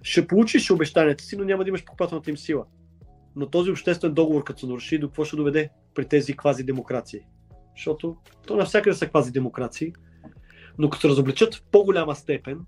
[0.02, 2.66] Ще получиш обещанията си, но няма да имаш покупателната им сила.
[3.36, 7.20] Но този обществен договор, като се наруши, до какво ще доведе при тези квази демокрации?
[7.76, 9.94] Защото то навсякъде са квази демокрации
[10.80, 12.60] но като се разобличат в по-голяма степен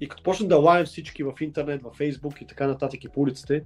[0.00, 3.20] и като почнат да лаем всички в интернет, в Фейсбук и така нататък и по
[3.20, 3.64] улиците,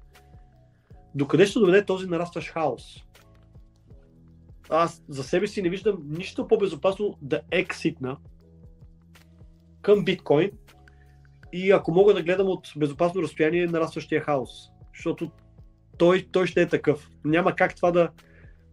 [1.15, 3.05] докъде ще доведе този нарастващ хаос?
[4.69, 8.17] Аз за себе си не виждам нищо по-безопасно да екситна
[9.83, 10.51] към биткоин
[11.53, 14.51] и ако мога да гледам от безопасно разстояние нарастващия хаос.
[14.95, 15.31] Защото
[15.99, 17.11] той, той ще е такъв.
[17.25, 18.11] Няма как това да,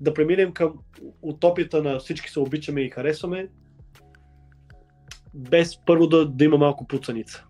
[0.02, 0.74] да преминем към
[1.22, 3.50] утопията на всички се обичаме и харесваме,
[5.36, 7.46] без първо да, да има малко пуцаница.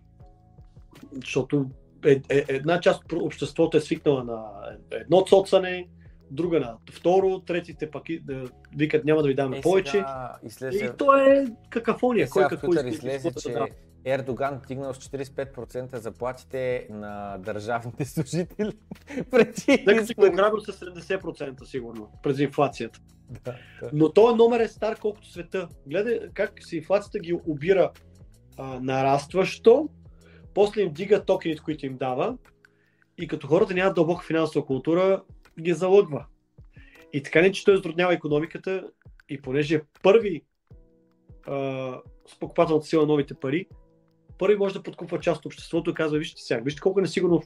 [1.14, 1.66] Защото
[2.06, 4.44] е, е, една част от обществото е свикнала на
[4.92, 5.88] едно цоцане,
[6.32, 8.44] друга на второ, третите пък да
[8.78, 10.04] викат няма да ви даваме е, повече.
[10.44, 10.86] Излезе...
[10.86, 12.26] И то е какафония.
[12.26, 13.68] Е, Кой какво излезе, че да.
[14.06, 18.72] Ердоган тигнал с 45% заплатите на държавните служители
[19.32, 23.00] преди Нека си го ограбил с 70% сигурно, през инфлацията.
[23.30, 23.90] Да, да.
[23.94, 25.70] Но този номер е стар колкото света.
[25.88, 27.92] Гледай как си инфлацията ги обира
[28.58, 29.90] а, нарастващо,
[30.54, 32.38] после им дига токените, които им дава
[33.18, 35.24] и като хората нямат дълбока финансова култура,
[35.60, 36.26] ги залъгва.
[37.14, 38.90] И така не, че той затруднява економиката
[39.30, 40.42] и понеже е първи
[41.48, 41.54] а,
[42.28, 43.68] с покупателната сила на новите пари,
[44.38, 47.42] първи може да подкупва част от обществото и казва, вижте сега, вижте колко е несигурно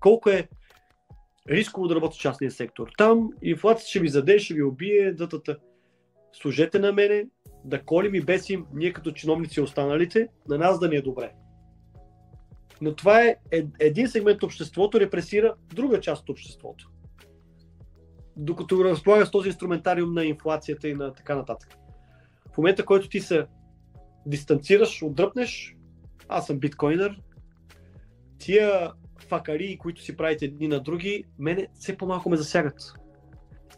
[0.00, 0.48] колко е
[1.48, 2.88] рисково да работи частния сектор.
[2.98, 5.58] Там инфлацията ще ви заде, ще ви убие, дътата.
[6.32, 7.26] Служете на мене,
[7.64, 11.32] да колим и бесим ние като чиновници останалите, на нас да ни е добре.
[12.80, 13.36] Но това е
[13.80, 16.90] един сегмент от обществото, репресира друга част от обществото.
[18.36, 21.76] Докато разполага с този инструментариум на инфлацията и на така нататък.
[22.54, 23.46] В момента, който ти се
[24.26, 25.76] дистанцираш, отдръпнеш,
[26.30, 27.20] аз съм биткоинър,
[28.38, 28.92] тия
[29.28, 32.92] факари, които си правите едни на други, мене все по-малко ме засягат.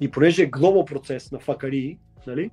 [0.01, 2.51] И понеже е глобал процес на факари, нали,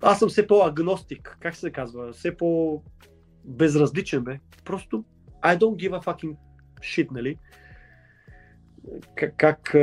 [0.00, 4.38] аз съм все по-агностик, как се казва, все по-безразличен бе.
[4.64, 5.04] Просто
[5.42, 6.36] I don't give a fucking
[6.80, 7.38] shit, нали?
[9.14, 9.76] Как, как,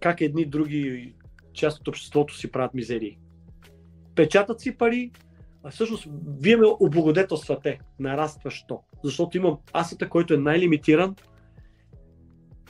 [0.00, 1.14] как едни други
[1.52, 3.18] част от обществото си правят мизерии.
[4.14, 5.10] Печатат си пари,
[5.64, 8.80] а всъщност вие ме облагодетелствате нарастващо.
[9.04, 11.16] Защото имам асата, който е най-лимитиран,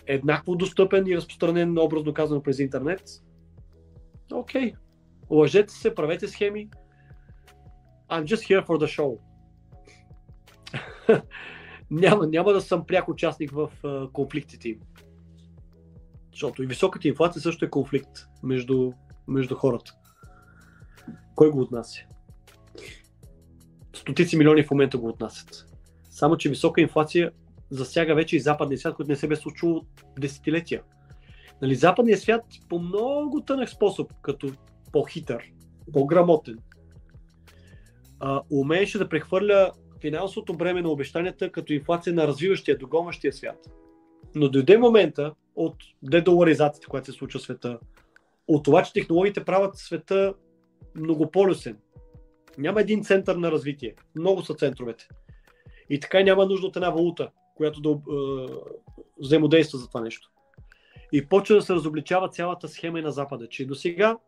[0.06, 3.02] еднакво достъпен и разпространен, образно казано, през интернет.
[4.32, 4.76] Окей, okay.
[5.30, 6.68] лъжете се, правете схеми.
[8.10, 9.18] I'm just here for the show.
[11.90, 14.80] няма, няма да съм пряк участник в uh, конфликтите им.
[16.32, 18.92] Защото и високата инфлация също е конфликт между,
[19.28, 19.92] между хората.
[21.34, 22.00] Кой го отнася?
[23.94, 25.66] Стотици милиони в момента го отнасят.
[26.10, 27.30] Само, че висока инфлация
[27.70, 29.82] засяга вече и западния свят, който не се бе случило
[30.18, 30.82] десетилетия.
[31.62, 34.52] Нали, западният свят по много тънък способ, като
[34.92, 35.42] по-хитър,
[35.92, 36.58] по-грамотен,
[38.20, 43.70] а, умееше да прехвърля финансовото бреме на обещанията като инфлация на развиващия, догонващия свят.
[44.34, 47.78] Но дойде момента от дедоларизацията, която се случва в света,
[48.48, 50.34] от това, че технологиите правят света
[50.94, 51.76] многополюсен.
[52.58, 53.94] Няма един център на развитие.
[54.16, 55.08] Много са центровете.
[55.90, 58.46] И така няма нужда от една валута, която да е,
[59.20, 60.30] взаимодейства за това нещо.
[61.12, 64.18] И почва да се разобличава цялата схема на Запада, че до сега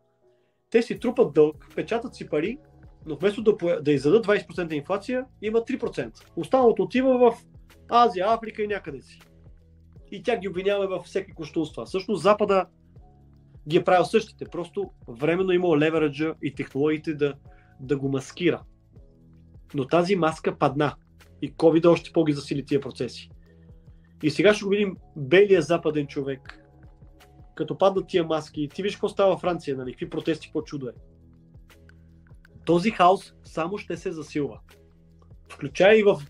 [0.69, 2.57] те си трупат дълг, печатат си пари,
[3.05, 6.23] но вместо да, да издадат 20% инфлация, има 3%.
[6.35, 7.37] Останалото отива в
[7.89, 9.21] Азия, Африка и някъде си.
[10.11, 11.85] И тя ги обвинява във всеки кощунства.
[11.85, 12.65] Всъщност Запада
[13.67, 14.45] ги е правил същите.
[14.51, 17.33] Просто временно имало левераджа и технологиите да,
[17.79, 18.63] да го маскира.
[19.73, 20.95] Но тази маска падна.
[21.41, 23.29] И COVID още по-ги засили тия процеси.
[24.23, 26.63] И сега ще го видим белия западен човек.
[27.55, 29.91] Като паднат тия маски, ти виж какво става в Франция, нали?
[29.91, 30.91] Какви протести по чудо е.
[32.65, 34.59] Този хаос само ще се засилва.
[35.53, 36.21] Включая и в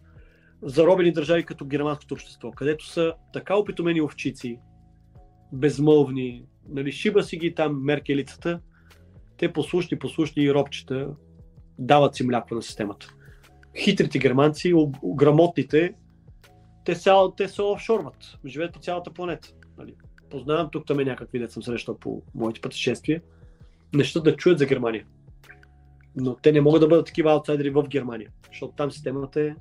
[0.61, 4.59] заробени държави като германското общество, където са така опитомени овчици,
[5.53, 8.59] безмълвни, нали, шиба си ги там меркелицата,
[9.37, 11.09] те послушни, послушни и робчета
[11.79, 13.07] дават си мляко на системата.
[13.77, 14.73] Хитрите германци,
[15.03, 15.93] грамотните,
[16.85, 19.53] те, цял, те се офшорват, живеят по цялата планета.
[19.77, 19.95] Нали.
[20.29, 23.21] Познавам тук там е някакви деца съм срещал по моите пътешествия,
[23.93, 25.05] неща да чуят за Германия.
[26.15, 29.55] Но те не могат да бъдат такива аутсайдери в Германия, защото там системата е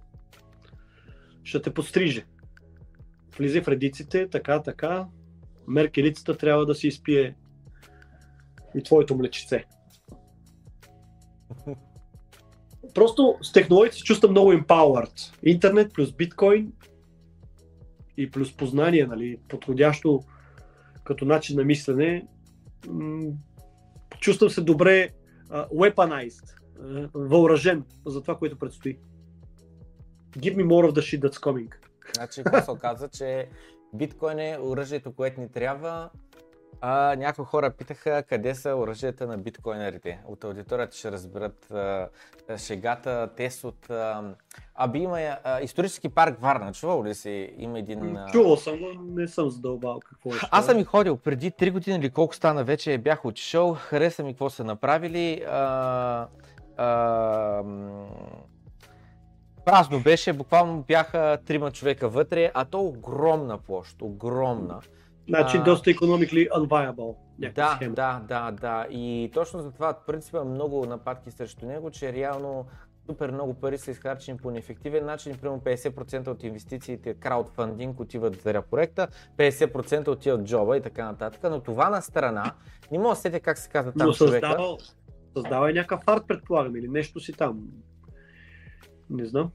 [1.45, 2.25] ще те подстриже.
[3.39, 5.07] Влизай в редиците, така, така,
[5.67, 7.36] меркелицата трябва да си изпие
[8.75, 9.65] и твоето млечице.
[12.97, 15.34] Просто с технологиите се чувствам много empowered.
[15.42, 16.73] Интернет плюс биткоин
[18.16, 20.23] и плюс познание, нали, подходящо
[21.05, 22.26] като начин на мислене,
[24.20, 25.08] чувствам се добре
[25.49, 26.44] uh, weaponized,
[26.81, 28.99] uh, въоръжен за това, което предстои.
[30.39, 31.75] Give me more of the shit that's coming.
[32.16, 33.49] Значи, какво се оказа, че
[33.94, 36.10] биткоин е оръжието, което ни трябва.
[36.81, 40.21] А, някои хора питаха къде са оръжията на биткоинерите.
[40.27, 42.09] От аудиторията ще разберат а,
[42.59, 43.91] шегата, тес от...
[43.91, 44.35] А,
[44.75, 46.73] аби има а, исторически парк Варна.
[46.73, 47.55] Чувал ли си?
[47.59, 48.17] Има един...
[48.17, 48.27] А...
[48.33, 50.39] Чувал съм, но не съм задълбал какво е.
[50.51, 54.33] Аз съм и ходил преди 3 години или колко стана вече, бях отишъл, хареса ми
[54.33, 55.43] какво са направили.
[55.49, 56.29] А,
[56.77, 57.63] а,
[59.65, 64.81] празно беше, буквално бяха трима човека вътре, а то огромна площ, огромна.
[65.29, 67.17] Значи а, доста economically unviable.
[67.55, 67.95] Да, схема.
[67.95, 68.87] да, да, да.
[68.91, 72.67] И точно за това принципа много нападки срещу него, че реално
[73.07, 75.39] супер много пари са изхарчени по неефективен начин.
[75.39, 81.41] Примерно 50% от инвестициите, краудфандинг отиват за проекта, 50% отиват джоба и така нататък.
[81.43, 82.53] Но това на страна,
[82.93, 84.77] не мога да сетя как се казва там Но създава,
[85.37, 87.69] създава и някакъв арт, предполагам, или нещо си там.
[89.11, 89.51] Не знам.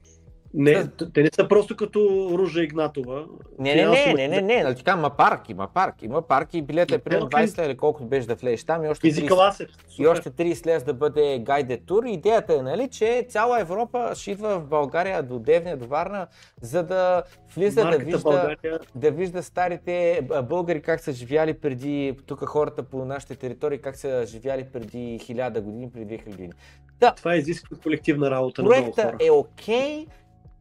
[0.54, 3.24] Не, те не са просто като Ружа Игнатова.
[3.58, 6.62] Не, не, не, не, не, не, нали така, има парк, има парк, има парк и
[6.62, 10.06] билета е примерно 20 лева или колкото беше да влезеш там и още 30, и
[10.06, 12.04] още 30 лева да бъде гайдед тур.
[12.04, 16.26] Идеята е, нали, че цяла Европа ще идва в България до Девня, до Варна,
[16.60, 17.22] за да
[17.54, 18.56] влиза да вижда,
[18.94, 24.26] да вижда старите българи как са живяли преди, тук хората по нашите територии, как са
[24.26, 26.52] живяли преди 1000 години, преди 2000 години.
[27.00, 27.14] Да.
[27.14, 29.26] Това изисква колективна работа Проекта на много хора.
[29.26, 30.08] е окей, okay,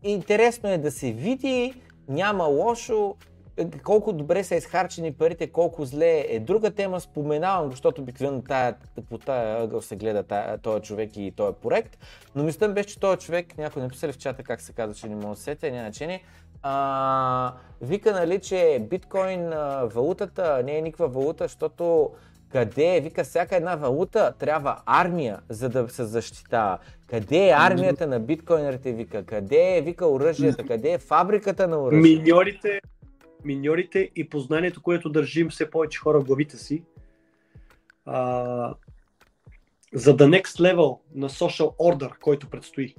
[0.04, 1.74] интересно е да се види,
[2.08, 3.16] няма лошо,
[3.84, 6.40] колко добре са изхарчени парите, колко зле е.
[6.40, 8.76] Друга тема, споменавам, защото обикновено тая,
[9.10, 11.98] по тая ъгъл се гледа този човек и този проект,
[12.36, 15.16] но мисля беше, че този човек, някой написали в чата как се казва, че не
[15.16, 16.24] мога да сетя, няма значение,
[16.64, 19.50] а, вика нали, че биткоин
[19.84, 22.12] валутата не е никаква валута, защото
[22.52, 26.78] къде е, вика, всяка една валута трябва армия, за да се защитава.
[27.12, 29.26] Къде е армията на биткоинерите, вика?
[29.26, 30.66] Къде е, вика, оръжията?
[30.66, 32.08] Къде е фабриката на оръжията?
[32.10, 32.82] Миньорите,
[33.46, 36.84] миньорите и познанието, което държим все повече хора в главите си,
[38.06, 38.76] а,
[39.94, 42.96] за да next level на social order, който предстои.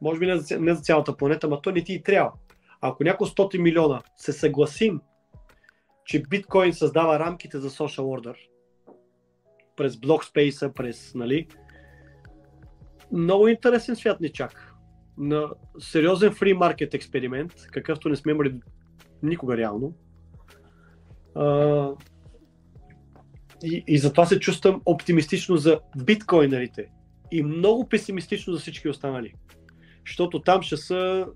[0.00, 2.32] Може би не за, не за цялата планета, но то не ти и трябва.
[2.80, 5.00] Ако няколко стоти милиона се съгласим
[6.04, 8.36] че биткоин създава рамките за social order
[9.76, 11.48] през блокспейса, през, нали,
[13.12, 14.74] много интересен свят ни чака.
[15.18, 18.60] На сериозен фри маркет експеримент, какъвто не сме имали
[19.22, 19.94] никога реално.
[21.34, 21.88] А,
[23.64, 26.86] и, и затова се чувствам оптимистично за биткоинерите
[27.32, 29.34] и много песимистично за всички останали.
[30.06, 31.26] Защото там ще са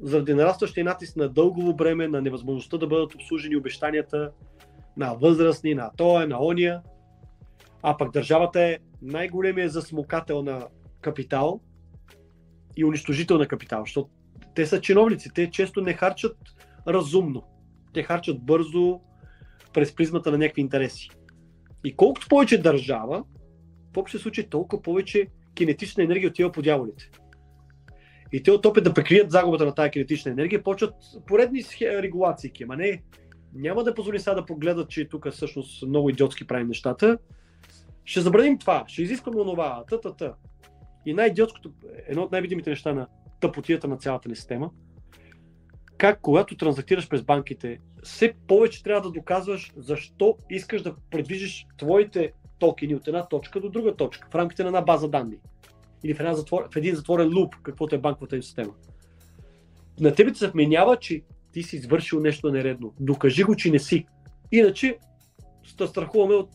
[0.00, 4.32] заради нарастващия натиск на дългово бреме, на невъзможността да бъдат обслужени обещанията
[4.96, 6.82] на възрастни, на тоя, на ония.
[7.82, 10.66] А пък държавата е най-големия засмокател на
[11.00, 11.60] капитал
[12.76, 14.10] и унищожител на капитал, защото
[14.54, 16.36] те са чиновници, те често не харчат
[16.88, 17.42] разумно.
[17.92, 19.00] Те харчат бързо
[19.72, 21.10] през призмата на някакви интереси.
[21.84, 23.24] И колкото повече държава,
[23.94, 27.10] в общия случай толкова повече кинетична енергия отива по дяволите.
[28.32, 30.94] И те от опит да прикрият загубата на тази кинетична енергия, почват
[31.26, 32.52] поредни регулации.
[32.62, 33.02] Ама не,
[33.54, 37.18] няма да позволи сега да погледат, че тук всъщност много идиотски правим нещата.
[38.04, 40.34] Ще забраним това, ще изискваме онова, та, та,
[41.06, 41.72] И най-идиотското,
[42.06, 43.06] едно от най-видимите неща на
[43.40, 44.70] тъпотията на цялата ни система,
[45.98, 52.32] как когато транзактираш през банките, все повече трябва да доказваш защо искаш да предвижиш твоите
[52.58, 55.36] токени от една точка до друга точка в рамките на една база данни
[56.04, 58.72] или в, една затвор, в един затворен луп, каквото е банковата им система.
[60.00, 61.22] На тебе се вменява, че
[61.52, 62.94] ти си извършил нещо нередно.
[63.00, 64.06] Докажи го, че не си.
[64.52, 64.98] Иначе
[65.86, 66.50] страхуваме от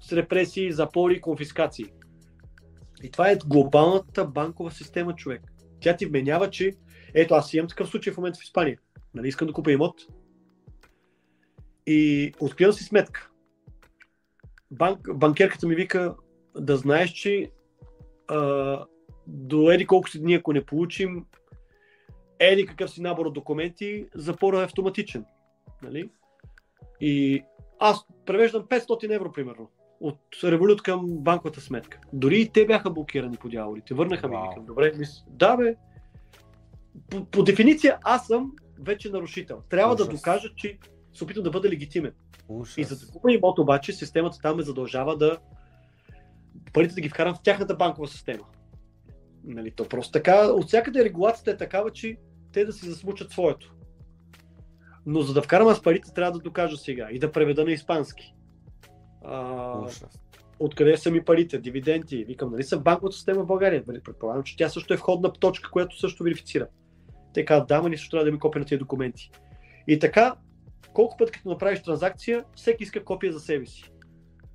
[0.00, 1.86] с репресии, запори, конфискации.
[3.02, 5.42] И това е глобалната банкова система, човек.
[5.80, 6.72] Тя ти вменява, че
[7.14, 8.78] ето аз имам такъв случай в момента в Испания.
[9.14, 10.00] Нали, искам да купя имот.
[11.86, 13.30] И откривам си сметка.
[14.70, 16.14] Банк, банкерката ми вика
[16.56, 17.50] да знаеш, че
[18.28, 18.84] а,
[19.26, 21.26] до еди колко си дни, ако не получим
[22.38, 25.24] еди какъв си набор от документи, запора е автоматичен.
[25.82, 26.10] Нали?
[27.00, 27.42] И
[27.78, 29.70] аз превеждам 500 евро, примерно,
[30.00, 32.00] от револют към банковата сметка.
[32.12, 33.94] Дори и те бяха блокирани по дяволите.
[33.94, 34.34] Върнаха ми.
[34.34, 34.64] Wow.
[34.64, 35.24] Добре, мис...
[35.28, 35.74] да бе.
[37.10, 39.62] По, по дефиниция аз съм вече нарушител.
[39.68, 40.06] Трябва Ужас.
[40.06, 40.78] да докажа, че
[41.14, 42.12] се опитам да бъда легитимен.
[42.48, 42.78] Ужас.
[42.78, 45.38] И за да имот обаче, системата там ме задължава да
[46.72, 48.44] парите да ги вкарам в тяхната банкова система.
[49.44, 52.16] Нали, то просто така, от всякъде регулацията е такава, че
[52.52, 53.74] те да си засмучат своето.
[55.06, 58.34] Но за да вкарам аз парите, трябва да докажа сега и да преведа на испански.
[59.24, 59.74] А,
[60.58, 63.84] откъде са ми парите, дивиденти, викам, нали са в банковата система в България.
[63.86, 66.66] Нали, предполагам, че тя също е входна точка, която също верифицира.
[67.34, 69.30] Те казват, да, нищо трябва да ми копия на тези документи.
[69.86, 70.34] И така,
[70.92, 73.90] колко път като направиш транзакция, всеки иска копия за себе си.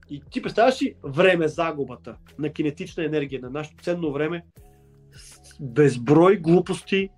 [0.10, 4.46] И ти представяш си време загубата на кинетична енергия, на нашето ценно време,
[5.60, 7.10] безброй глупости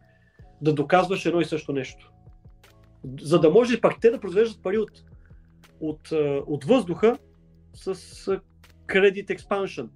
[0.62, 2.12] да доказваш едно и също нещо.
[3.22, 5.04] За да може пак те да произвеждат пари от,
[5.80, 6.12] от,
[6.48, 7.18] от въздуха
[7.78, 7.96] с
[8.88, 9.90] Credit Expansion.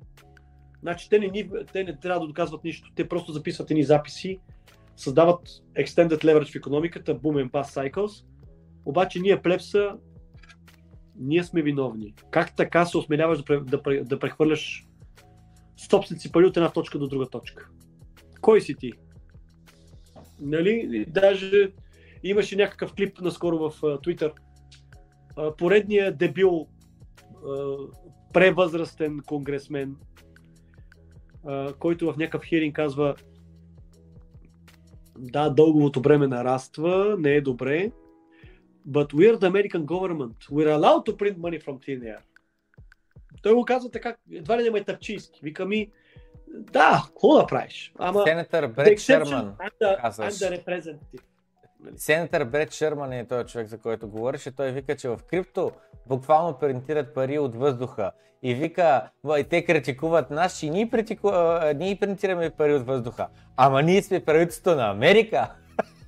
[0.82, 4.40] Значи те не, те не трябва да доказват нищо, те просто записват едни записи,
[4.95, 8.26] създават Extended Leverage в економиката, Boom and Pass Cycles,
[8.85, 9.98] обаче ние плепса
[11.16, 12.14] ние сме виновни.
[12.32, 14.88] Как така се осмеляваш да, да, да прехвърляш
[15.90, 17.69] собственици пари от една точка до друга точка?
[18.42, 18.92] Кой си ти?
[20.40, 21.06] Нали?
[21.08, 21.72] Даже
[22.24, 23.82] имаше някакъв клип наскоро в
[25.35, 26.68] Uh, поредният дебил
[28.34, 29.95] превъзрастен конгресмен,
[31.80, 33.16] който в някакъв хиринг казва
[35.18, 37.92] да, дълговото бреме нараства, не е добре,
[38.88, 40.36] but we are the American government.
[40.52, 42.20] We're allowed to print money from thin air.
[43.42, 45.40] Той го казва така, едва ли не ме тъпчийски.
[45.44, 45.92] Вика ми,
[46.53, 47.94] да, какво да правиш?
[48.00, 48.24] Ама...
[48.28, 49.56] Сенатър Бред Шерман.
[49.58, 49.72] I'm
[50.11, 51.22] the representative.
[51.95, 55.72] Сенатър Бред Шерман е този човек, за който говориш, и той вика, че в крипто
[56.08, 58.11] буквално принтират пари от въздуха.
[58.43, 61.32] И вика, и те критикуват нас, че ние, притику...
[61.76, 63.27] ние принтираме пари от въздуха.
[63.58, 65.51] Ама ние сме правителството на Америка.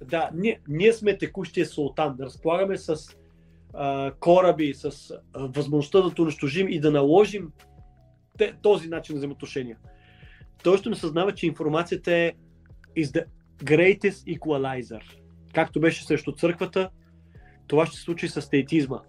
[0.06, 2.16] Да, ние, ние сме текущия султан.
[2.20, 2.96] Разполагаме с
[3.74, 7.52] а, кораби, с а, възможността да унищожим и да наложим
[8.38, 9.78] те, този начин на взаимоотношения.
[10.64, 12.32] Той ще не съзнава, че информацията е
[12.98, 13.26] is the
[13.64, 15.02] greatest equalizer.
[15.54, 16.90] Както беше срещу църквата,
[17.68, 19.00] това ще се случи с теитизма.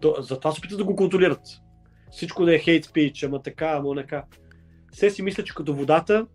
[0.00, 1.42] То, затова се опитат да го контролират.
[2.10, 4.24] Всичко да е хейт спич, ама така, ама така.
[4.92, 6.26] Все си мисля, че като водата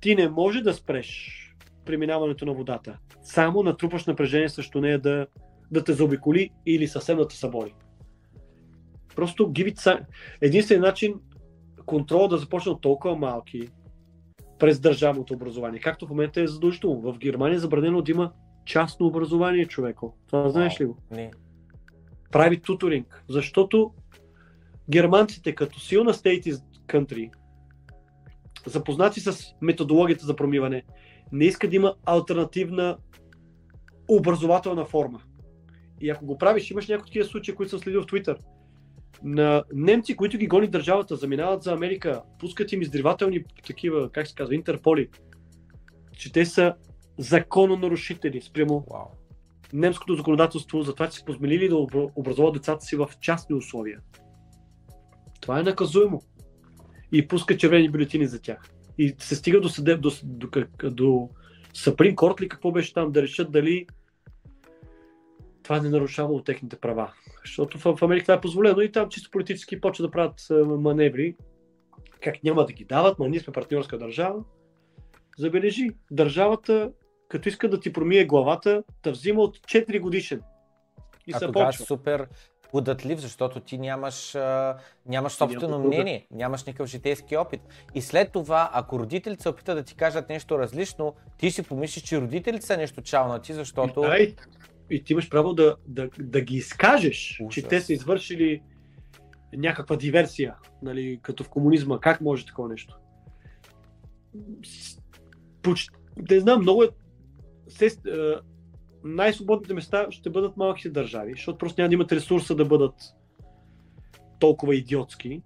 [0.00, 1.40] ти не може да спреш
[1.84, 2.98] преминаването на водата.
[3.22, 5.26] Само натрупаш напрежение срещу нея да,
[5.70, 7.74] да те заобиколи или съвсем да те събори.
[9.16, 10.00] Просто гибит са...
[10.40, 11.14] Единственият начин
[11.86, 13.68] контрол да започне от толкова малки
[14.58, 17.00] през държавното образование, както в момента е задължително.
[17.00, 18.32] В Германия е забранено да има
[18.64, 20.16] частно образование, човеко.
[20.26, 20.98] Това знаеш ли го?
[21.10, 21.30] Не.
[22.32, 23.24] Прави туторинг.
[23.28, 23.94] Защото
[24.90, 27.30] германците като силна state country,
[28.66, 30.82] запознати с методологията за промиване,
[31.32, 32.96] не иска да има альтернативна
[34.08, 35.20] образователна форма.
[36.00, 38.36] И ако го правиш, имаш някои такива случаи, които съм следил в Twitter.
[39.22, 44.34] На немци, които ги гони държавата, заминават за Америка, пускат им издривателни такива, как се
[44.34, 45.08] казва, интерполи,
[46.12, 46.74] че те са
[47.18, 49.06] закононарушители спрямо wow.
[49.72, 51.76] немското законодателство за това, че са позмелили да
[52.16, 54.00] образуват децата си в частни условия.
[55.40, 56.22] Това е наказуемо.
[57.12, 60.48] И пускат червени бюлетини за тях и се стига до, съдеб, до, до,
[60.90, 61.28] до,
[61.96, 63.86] до Корт ли какво беше там, да решат дали
[65.62, 67.12] това не нарушавало техните права.
[67.44, 71.36] Защото в, в Америка това е позволено и там чисто политически почва да правят маневри.
[72.20, 74.44] Как няма да ги дават, но ние сме партньорска държава.
[75.38, 76.92] Забележи, държавата,
[77.34, 80.42] като иска да ти промие главата, да взима от 4 годишен.
[81.26, 82.28] И а тогава супер
[82.70, 87.60] податлив, защото ти нямаш, а, нямаш собствено Няма мнение, нямаш никакъв житейски опит.
[87.94, 92.04] И след това, ако родителите се опитат да ти кажат нещо различно, ти си помислиш,
[92.04, 94.04] че родителите са нещо чалнати, защото...
[94.04, 94.34] И, да,
[94.90, 97.54] и, ти имаш право да, да, да ги изкажеш, Ужас.
[97.54, 98.62] че те са извършили
[99.56, 102.00] някаква диверсия, нали, като в комунизма.
[102.00, 102.98] Как може такова нещо?
[105.62, 105.90] Поч...
[106.30, 106.88] Не знам, много е
[109.04, 112.94] най-свободните места ще бъдат малките държави, защото просто няма да имат ресурса да бъдат
[114.38, 115.42] толкова идиотски.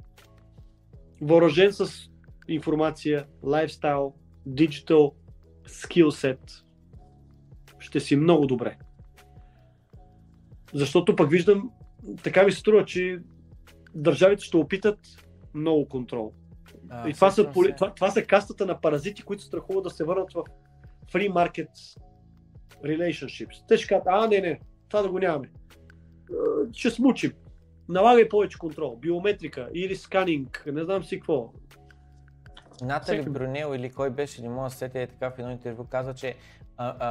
[1.20, 2.10] Въоръжен с
[2.48, 4.14] информация, лайфстайл,
[4.46, 5.14] диджитал,
[5.66, 6.64] скилсет,
[7.78, 8.78] ще си много добре.
[10.74, 11.70] Защото пък виждам,
[12.22, 13.18] така ми се струва, че
[13.94, 14.98] държавите ще опитат
[15.54, 16.32] много контрол.
[16.88, 20.32] А, и това са, това, това са кастата на паразити, които страхуват да се върнат
[20.32, 20.42] в
[21.12, 21.70] free market
[22.84, 23.68] relationships.
[23.68, 25.50] Те ще кажат, а, не, не, това да го нямаме.
[26.72, 27.32] Ще смучим.
[27.88, 28.96] Налагай повече контрол.
[28.96, 31.52] Биометрика или сканинг, не знам си какво.
[32.82, 33.30] Натали Всеки...
[33.30, 36.34] Брунел или кой беше, не мога да сетя, е така в едно интервю, каза, че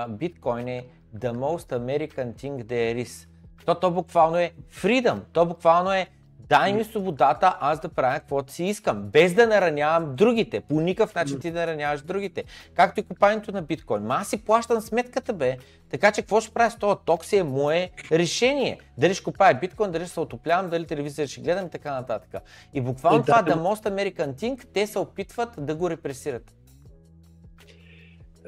[0.09, 0.85] биткоин е
[1.15, 3.29] the most American thing there is.
[3.65, 6.07] То, то буквално е freedom, то буквално е
[6.49, 10.61] Дай ми свободата аз да правя каквото си искам, без да наранявам другите.
[10.61, 12.43] По никакъв начин ти да нараняваш другите.
[12.73, 14.03] Както и купането на биткоин.
[14.03, 15.57] Ма аз си плащам сметката, бе.
[15.89, 18.79] Така че какво ще правя с този ток си е мое решение.
[18.97, 22.41] Дали ще купая биткоин, дали ще се отоплявам, дали телевизия ще гледам и така нататък.
[22.73, 26.53] И буквално е, това да, The Most American Thing, те се опитват да го репресират.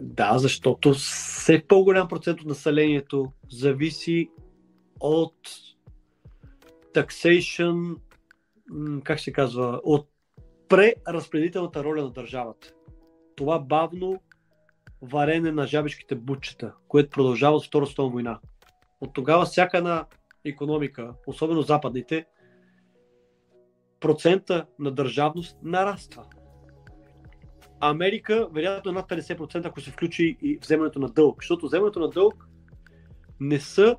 [0.02, 4.30] Да, защото все по-голям процент от населението зависи
[5.00, 5.36] от
[7.04, 7.96] taxation,
[9.04, 10.10] как се казва, от
[10.70, 12.72] преразпределителната роля на държавата.
[13.36, 14.22] Това бавно
[15.02, 18.40] варене на жабешките бутчета, което продължава от Втората световна война.
[19.02, 20.06] От тогава всяка една
[20.46, 22.26] економика, особено западните,
[24.00, 26.26] процента на държавност нараства.
[27.80, 32.48] Америка, вероятно над 50%, ако се включи и вземането на дълг, защото вземането на дълг
[33.40, 33.98] не са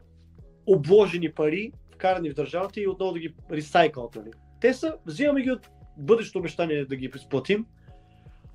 [0.66, 4.14] обложени пари, вкарани в държавата и отново да ги ресайклат.
[4.14, 4.30] Нали.
[4.60, 7.66] Те са, взимаме ги от бъдещето обещание да ги изплатим.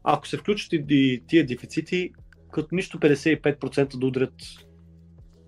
[0.04, 2.14] Ако се включат и тия дефицити,
[2.52, 4.34] като нищо 55% да удрят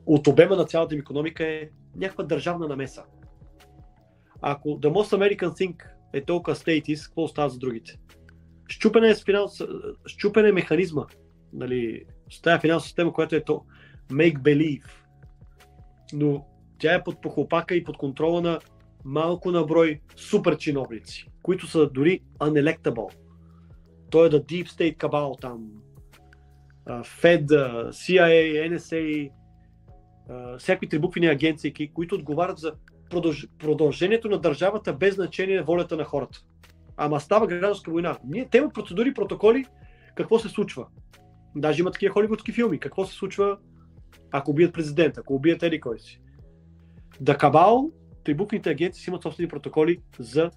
[0.05, 3.03] от обема на цялата им економика е някаква държавна намеса.
[4.41, 7.99] Ако The Most American Thing е толкова стейтис, какво остава за другите?
[8.67, 9.49] Щупене е, спинал,
[10.05, 11.05] щупене е механизма,
[11.53, 13.65] нали, с тази финансова система, която е то
[14.11, 14.89] make believe.
[16.13, 16.45] Но
[16.79, 18.59] тя е под похлопака и под контрола на
[19.05, 23.13] малко наброй супер чиновници, които са дори unelectable.
[24.09, 25.69] Той е да Deep State Cabal там,
[26.87, 27.47] Fed,
[27.89, 29.31] CIA, NSA,
[30.57, 32.73] всякакви трибуквини агенции, които отговарят за
[33.59, 36.39] продължението на държавата без значение волята на хората.
[36.97, 38.17] Ама става гражданска война.
[38.25, 39.65] Ние, те имат процедури, протоколи,
[40.15, 40.87] какво се случва.
[41.55, 42.79] Даже има такива холивудски филми.
[42.79, 43.57] Какво се случва,
[44.31, 46.21] ако убият президента, ако убият еди кой си.
[47.21, 47.91] Да Кабал,
[48.23, 50.51] трибуквените агенции си имат собствени протоколи за,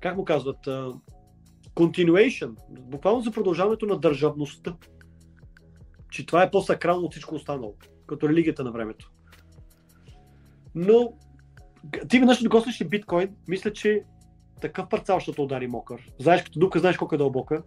[0.00, 1.00] как му казват, uh,
[1.74, 4.76] continuation, буквално за продължаването на държавността.
[6.10, 7.74] Че това е по-сакрално от всичко останало,
[8.06, 9.12] като религията на времето.
[10.74, 11.12] Но
[12.08, 14.02] ти веднъж докоснеш ли биткоин, мисля, че
[14.60, 16.12] такъв парцал ще удари мокър.
[16.20, 17.62] Знаеш като дупка, знаеш колко е дълбока.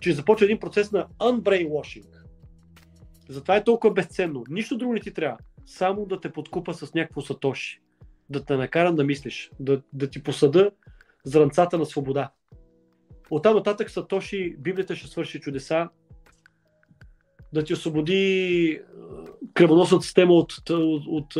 [0.00, 2.06] Че започва един процес на unbrainwashing.
[3.28, 4.44] Затова е толкова безценно.
[4.50, 5.38] Нищо друго не ти трябва.
[5.70, 7.80] Само да те подкупа с някакво сатоши.
[8.30, 9.50] Да те накарам да мислиш.
[9.60, 10.70] Да, да ти посъда
[11.24, 12.30] зранцата на свобода.
[13.30, 15.88] Оттам нататък Сатоши, Библията ще свърши чудеса,
[17.52, 18.80] да ти освободи
[19.54, 21.36] кръвоносната система от, от, от,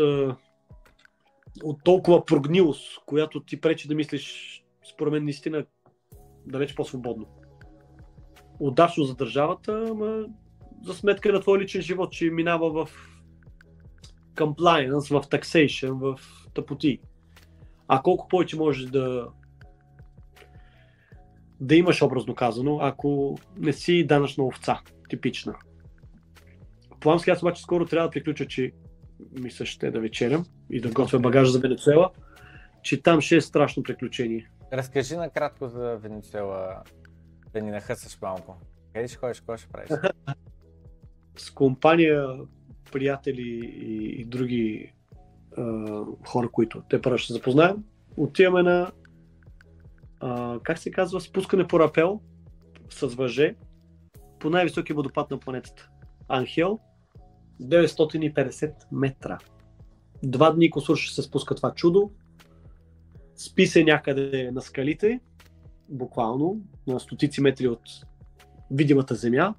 [1.62, 4.56] от толкова прогнилост, която ти пречи да мислиш,
[4.92, 5.64] според мен, наистина
[6.46, 7.26] далеч по-свободно.
[8.60, 10.24] Удачно за държавата, ама
[10.82, 13.09] за сметка на твой личен живот, че минава в
[14.34, 16.20] compliance, в taxation, в
[16.54, 17.00] тъпоти.
[17.88, 19.28] А колко повече можеш да
[21.60, 25.54] да имаш образно казано, ако не си данъчна овца, типична.
[27.00, 28.72] Плански аз обаче скоро трябва да приключа, че
[29.32, 32.10] мисля ще да вечерям и да готвя багажа за Венецуела,
[32.82, 34.50] че там ще е страшно приключение.
[34.72, 36.82] Разкажи накратко за Венецуела,
[37.52, 38.56] да ни нахъсаш малко.
[38.94, 39.90] Къде ще ходиш, какво ще правиш?
[41.36, 42.26] С компания,
[42.92, 44.92] приятели и, и други
[45.56, 47.76] а, хора, които те първо ще запознаем,
[48.16, 48.92] отиваме на
[50.20, 52.20] а, как се казва, спускане по рапел
[52.90, 53.54] с въже
[54.38, 55.88] по най-високия водопад на планетата.
[56.28, 56.78] Анхел,
[57.62, 59.38] 950 метра.
[60.22, 62.10] Два дни косур ще се спуска това чудо.
[63.36, 65.20] Спи се някъде на скалите,
[65.88, 67.82] буквално, на стотици метри от
[68.70, 69.54] видимата земя.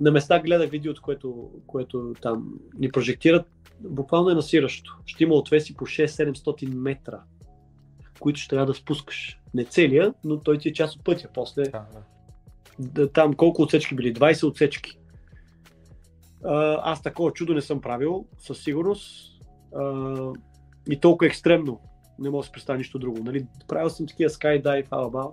[0.00, 3.46] На места гледах видеото, което, което там ни прожектират.
[3.80, 4.98] Буквално е насиращо.
[5.06, 7.22] Ще има отвеси по 6-700 метра
[8.20, 9.40] които ще трябва да спускаш.
[9.54, 11.28] Не целия, но той ти е част от пътя.
[11.34, 11.86] После да,
[12.78, 13.12] да.
[13.12, 14.14] там колко отсечки били?
[14.14, 14.98] 20 отсечки.
[16.44, 19.32] А, аз такова чудо не съм правил, със сигурност.
[19.76, 20.32] А,
[20.90, 21.80] и толкова екстремно.
[22.18, 23.24] Не мога да се представя нищо друго.
[23.24, 23.46] Нали?
[23.68, 25.30] Правил съм такива skydive, алаба,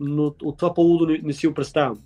[0.00, 1.98] но от това по-лудо не, не си го представям.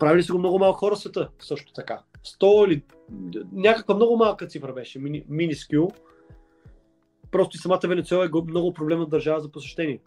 [0.00, 2.02] Правили са го много малко хора в света, също така.
[2.24, 2.82] 100 или
[3.52, 4.98] някаква много малка цифра беше,
[5.28, 5.90] мини, скил.
[7.30, 10.00] Просто и самата Венецуела е много проблемна държава за посещение.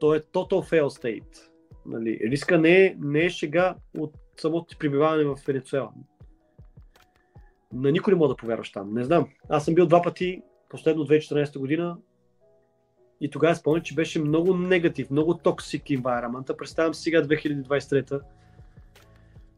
[0.00, 1.50] То е total fail state.
[1.86, 5.90] Нали, риска не е, не е шега от самото ти прибиваване в Венецуела.
[7.72, 8.94] На никой не мога да повярваш там.
[8.94, 9.28] Не знам.
[9.48, 11.96] Аз съм бил два пъти, последно 2014 година,
[13.20, 16.56] и тогава спомня, че беше много негатив, много токсик environment.
[16.56, 18.20] Представям сега 2023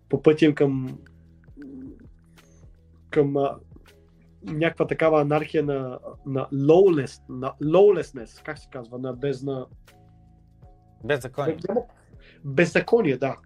[0.08, 0.98] по пътя им към
[3.10, 3.34] към
[4.42, 9.66] някаква такава анархия на, на, lawless, на lawlessness, как се казва, на безна...
[11.04, 11.58] Беззаконие.
[12.44, 13.36] Беззаконие, да.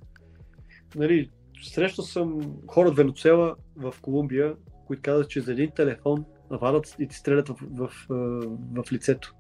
[0.94, 1.30] Нали,
[1.62, 7.08] срещал съм хора от Венецуела в Колумбия, които казват, че за един телефон вадат и
[7.08, 9.34] ти стрелят в, в, в, в лицето.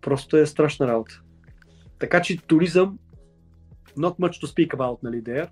[0.00, 1.22] Просто е страшна работа.
[1.98, 2.98] Така че туризъм,
[3.96, 5.48] not much to speak about, нали, there.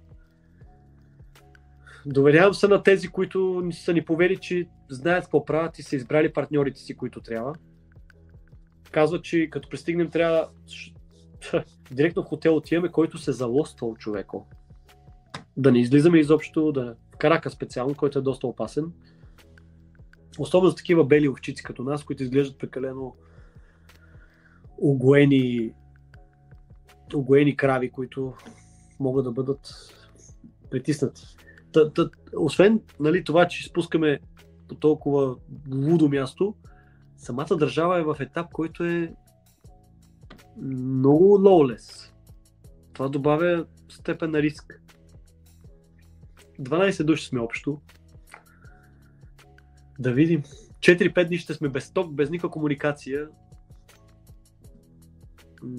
[2.06, 6.32] Доверявам се на тези, които са ни повели, че знаят какво правят и са избрали
[6.32, 7.54] партньорите си, които трябва.
[8.90, 10.48] Казват, че като пристигнем трябва
[11.90, 14.46] директно в хотел отиваме, който се залоствал човеко.
[15.56, 18.92] Да не излизаме изобщо, да Карака специално, който е доста опасен.
[20.38, 23.16] Особено с такива бели овчици като нас, които изглеждат прекалено
[24.78, 25.72] огоени,
[27.14, 28.34] огоени крави, които
[29.00, 29.68] могат да бъдат
[30.70, 31.36] притиснати.
[32.36, 34.20] Освен нали, това, че спускаме
[34.68, 35.36] по толкова
[35.74, 36.54] лудо място,
[37.16, 39.14] самата държава е в етап, който е
[40.62, 42.12] много лоулес.
[42.92, 44.82] Това добавя степен на риск.
[46.60, 47.80] 12 души сме общо.
[49.98, 50.42] Да видим.
[50.78, 53.28] 4-5 дни ще сме без ток, без никаква комуникация.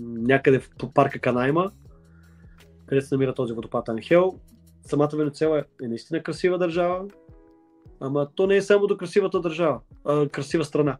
[0.04, 1.72] Някъде в парка Канайма.
[2.86, 4.40] където се намира този водопад Анхел.
[4.88, 7.06] Самата Венецуела е наистина красива държава,
[8.00, 10.98] ама то не е само до красивата държава, а красива страна.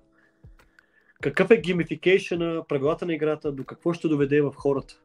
[1.22, 5.00] Какъв е геймификейшн на правилата на играта, до какво ще доведе в хората?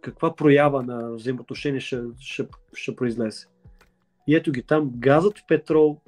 [0.00, 3.46] Каква проява на взаимоотношение ще, ще, ще произлезе?
[4.26, 6.00] И ето ги там, газът в петрол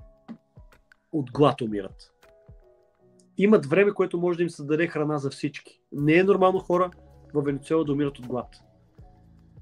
[1.12, 2.12] от глад умират.
[3.38, 5.80] Имат време, което може да им създаде храна за всички.
[5.92, 6.90] Не е нормално хора
[7.34, 8.48] в Венецуела да умират от глад.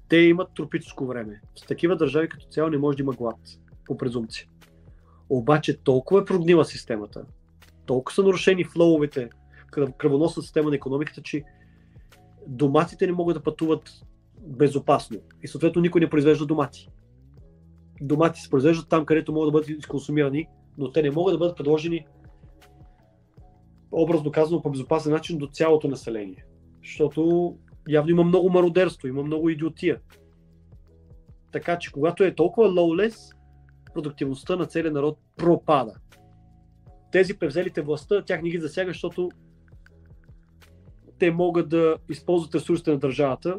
[0.09, 1.41] Те имат тропическо време.
[1.55, 3.39] С такива държави като цяло не може да има глад,
[3.85, 4.47] по презумпция.
[5.29, 7.25] Обаче толкова е прогнила системата,
[7.85, 9.29] толкова са нарушени флоовете,
[9.97, 11.43] кръвоносна система на економиката, че
[12.47, 13.91] доматите не могат да пътуват
[14.39, 15.19] безопасно.
[15.43, 16.89] И съответно никой не произвежда домати.
[18.01, 20.47] Домати се произвеждат там, където могат да бъдат изконсумирани,
[20.77, 22.05] но те не могат да бъдат предложени
[23.91, 26.45] образно казано по безопасен начин до цялото население.
[26.83, 27.55] Защото
[27.89, 29.99] явно има много мародерство, има много идиотия.
[31.51, 33.29] Така че когато е толкова лоулес,
[33.93, 35.93] продуктивността на целия народ пропада.
[37.11, 39.29] Тези превзелите властта, тях не ги засяга, защото
[41.19, 43.57] те могат да използват ресурсите на държавата,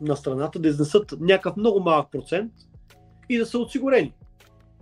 [0.00, 2.52] на страната, да изнесат някакъв много малък процент
[3.28, 4.14] и да са осигурени.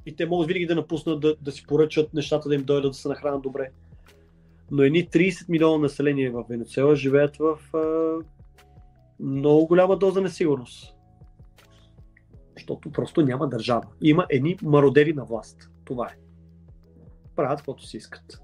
[0.07, 2.99] И те могат винаги да напуснат да, да си поръчат нещата да им дойдат да
[2.99, 3.71] се нахранят добре.
[4.71, 8.15] Но едни 30 милиона население в Венецуела живеят в а,
[9.21, 10.95] много голяма доза несигурност.
[12.57, 13.83] Защото просто няма държава.
[14.03, 15.71] Има едни мародери на власт.
[15.85, 16.17] Това е.
[17.37, 18.43] Правят каквото си искат.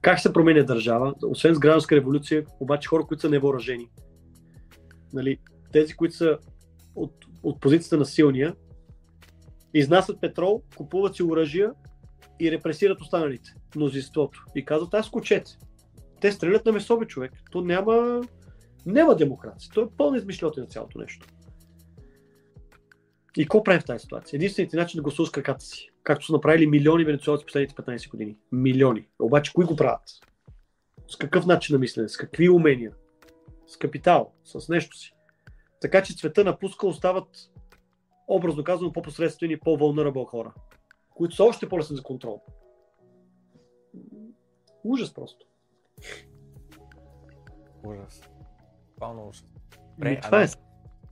[0.00, 1.14] Как се променя държава?
[1.24, 3.90] Освен с гражданска революция, обаче хора, които са невооръжени.
[5.12, 5.38] Нали,
[5.72, 6.38] тези, които са
[6.94, 8.54] от, от позицията на силния,
[9.74, 11.72] изнасят петрол, купуват си оръжия
[12.40, 14.44] и репресират останалите, мнозинството.
[14.54, 15.58] И казват, аз скочете.
[16.20, 17.32] Те стрелят на месове човек.
[17.50, 18.22] То няма,
[18.86, 19.70] няма демокрация.
[19.74, 21.26] То е пълна измишлета на цялото нещо.
[23.36, 24.36] И какво правим в тази ситуация?
[24.36, 25.90] Единственият начин да гласува с краката си.
[26.02, 28.36] Както са направили милиони венецуелци последните 15 години.
[28.52, 29.08] Милиони.
[29.18, 30.02] Обаче, кои го правят?
[31.08, 32.08] С какъв начин на мислене?
[32.08, 32.92] С какви умения?
[33.66, 34.32] С капитал?
[34.44, 35.12] С нещо си?
[35.80, 37.28] Така че цвета напуска остават,
[38.28, 40.52] образно казано, по-посредствени, по-вълнарабъл хора,
[41.14, 42.42] които са още по-лесни за контрол.
[44.86, 45.46] Ужас просто.
[47.84, 48.22] Ужас.
[49.00, 49.46] Пълно ужас.
[49.94, 50.46] Добре, това е.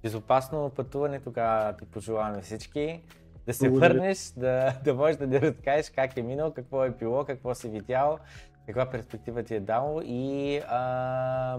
[0.02, 3.02] Безопасно пътуване тогава ти пожелаваме всички.
[3.46, 3.94] Да се Благодаря.
[3.94, 7.68] върнеш, да, да можеш да ни разкажеш как е минал, какво е било, какво си
[7.68, 8.18] видял,
[8.66, 11.58] каква перспектива ти е дало и а,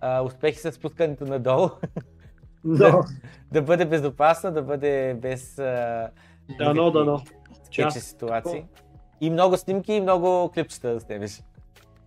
[0.00, 1.68] а, успехи с спускането надолу.
[2.64, 3.02] Но,
[3.52, 6.10] да бъде безопасно, да бъде без а,
[6.58, 7.18] дано, дано.
[7.64, 8.00] скечи Част.
[8.02, 8.64] ситуации.
[9.20, 11.42] И много снимки и много клипчета да снимеш.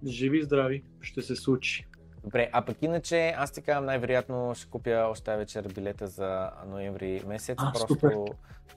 [0.06, 0.84] Живи и здрави.
[1.02, 1.88] Ще се случи.
[2.24, 7.24] Добре, а пък иначе аз ти казвам най-вероятно ще купя още вечер билета за ноември
[7.28, 7.58] месец.
[7.62, 8.16] А, просто супер.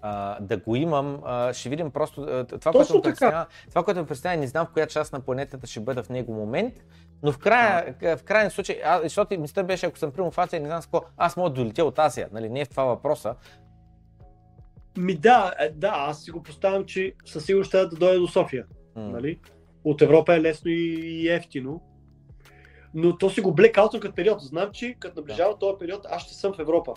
[0.02, 1.20] а, да го имам.
[1.24, 4.66] А, ще видим просто а, това, Точно което представя, това, което ме представя, не знам
[4.66, 6.74] в коя част на планетата ще бъда в него момент,
[7.22, 10.60] но в, края, в крайен случай, а, защото мисля беше, ако съм примерно в Азия,
[10.60, 12.48] не знам с какво, аз мога да долетя от Азия, нали?
[12.48, 13.34] Не е в това въпроса.
[14.96, 18.28] Ми да, е, да, аз си го поставям, че със сигурност ще да дойде до
[18.28, 18.66] София.
[18.96, 19.02] М.
[19.02, 19.38] Нали?
[19.84, 21.82] От Европа е лесно и ефтино.
[22.94, 24.40] Но то си го блекаутвам като период.
[24.40, 26.94] Знам, че като наближава този период, аз ще съм в Европа.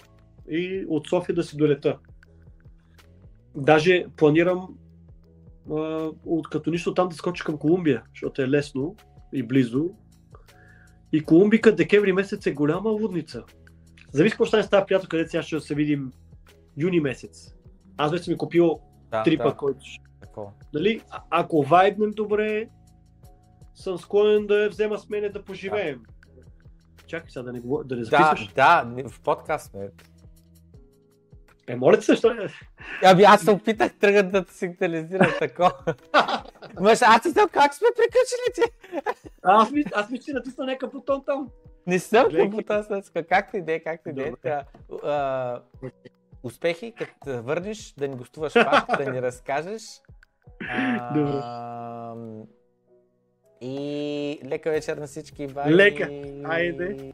[0.49, 1.97] И от София да си долета.
[3.55, 4.67] Даже планирам
[5.71, 8.95] а, от като нищо там да скоча към Колумбия, защото е лесно
[9.33, 9.89] и близо.
[11.11, 13.43] И Колумбика декември месец е голяма лудница.
[14.11, 16.11] Зависи какво ще стане с тази приятел, където сега ще се видим
[16.77, 17.55] юни месец.
[17.99, 18.79] Аз вече съм ми купил
[19.11, 19.79] Да, трипа, да, който
[20.21, 20.51] такова.
[20.73, 22.69] Нали, а- ако вайбнем добре,
[23.75, 26.03] съм склонен да я взема с мене да поживеем.
[27.07, 28.47] Чакай сега да не, да не Да, записваш.
[28.47, 29.89] да, не- в подкаст сме.
[31.67, 32.47] Е, моля те се, що е?
[33.03, 35.73] Ами аз се опитах тръгна да те сигнализирам такова.
[36.79, 38.61] Мъж, аз съм как сме приключили ти?
[39.43, 41.49] Аз ми, аз ми че натисна някакъв бутон там.
[41.87, 42.41] Не съм Гледай.
[42.41, 44.09] компютър с както и да е, както
[46.43, 49.81] Успехи, като върнеш, да ни гостуваш пак, да ни разкажеш.
[50.69, 52.45] А, Добре.
[53.61, 55.47] И лека вечер на всички.
[55.47, 55.71] Бай.
[55.73, 56.09] Лека.
[56.43, 57.13] Айде.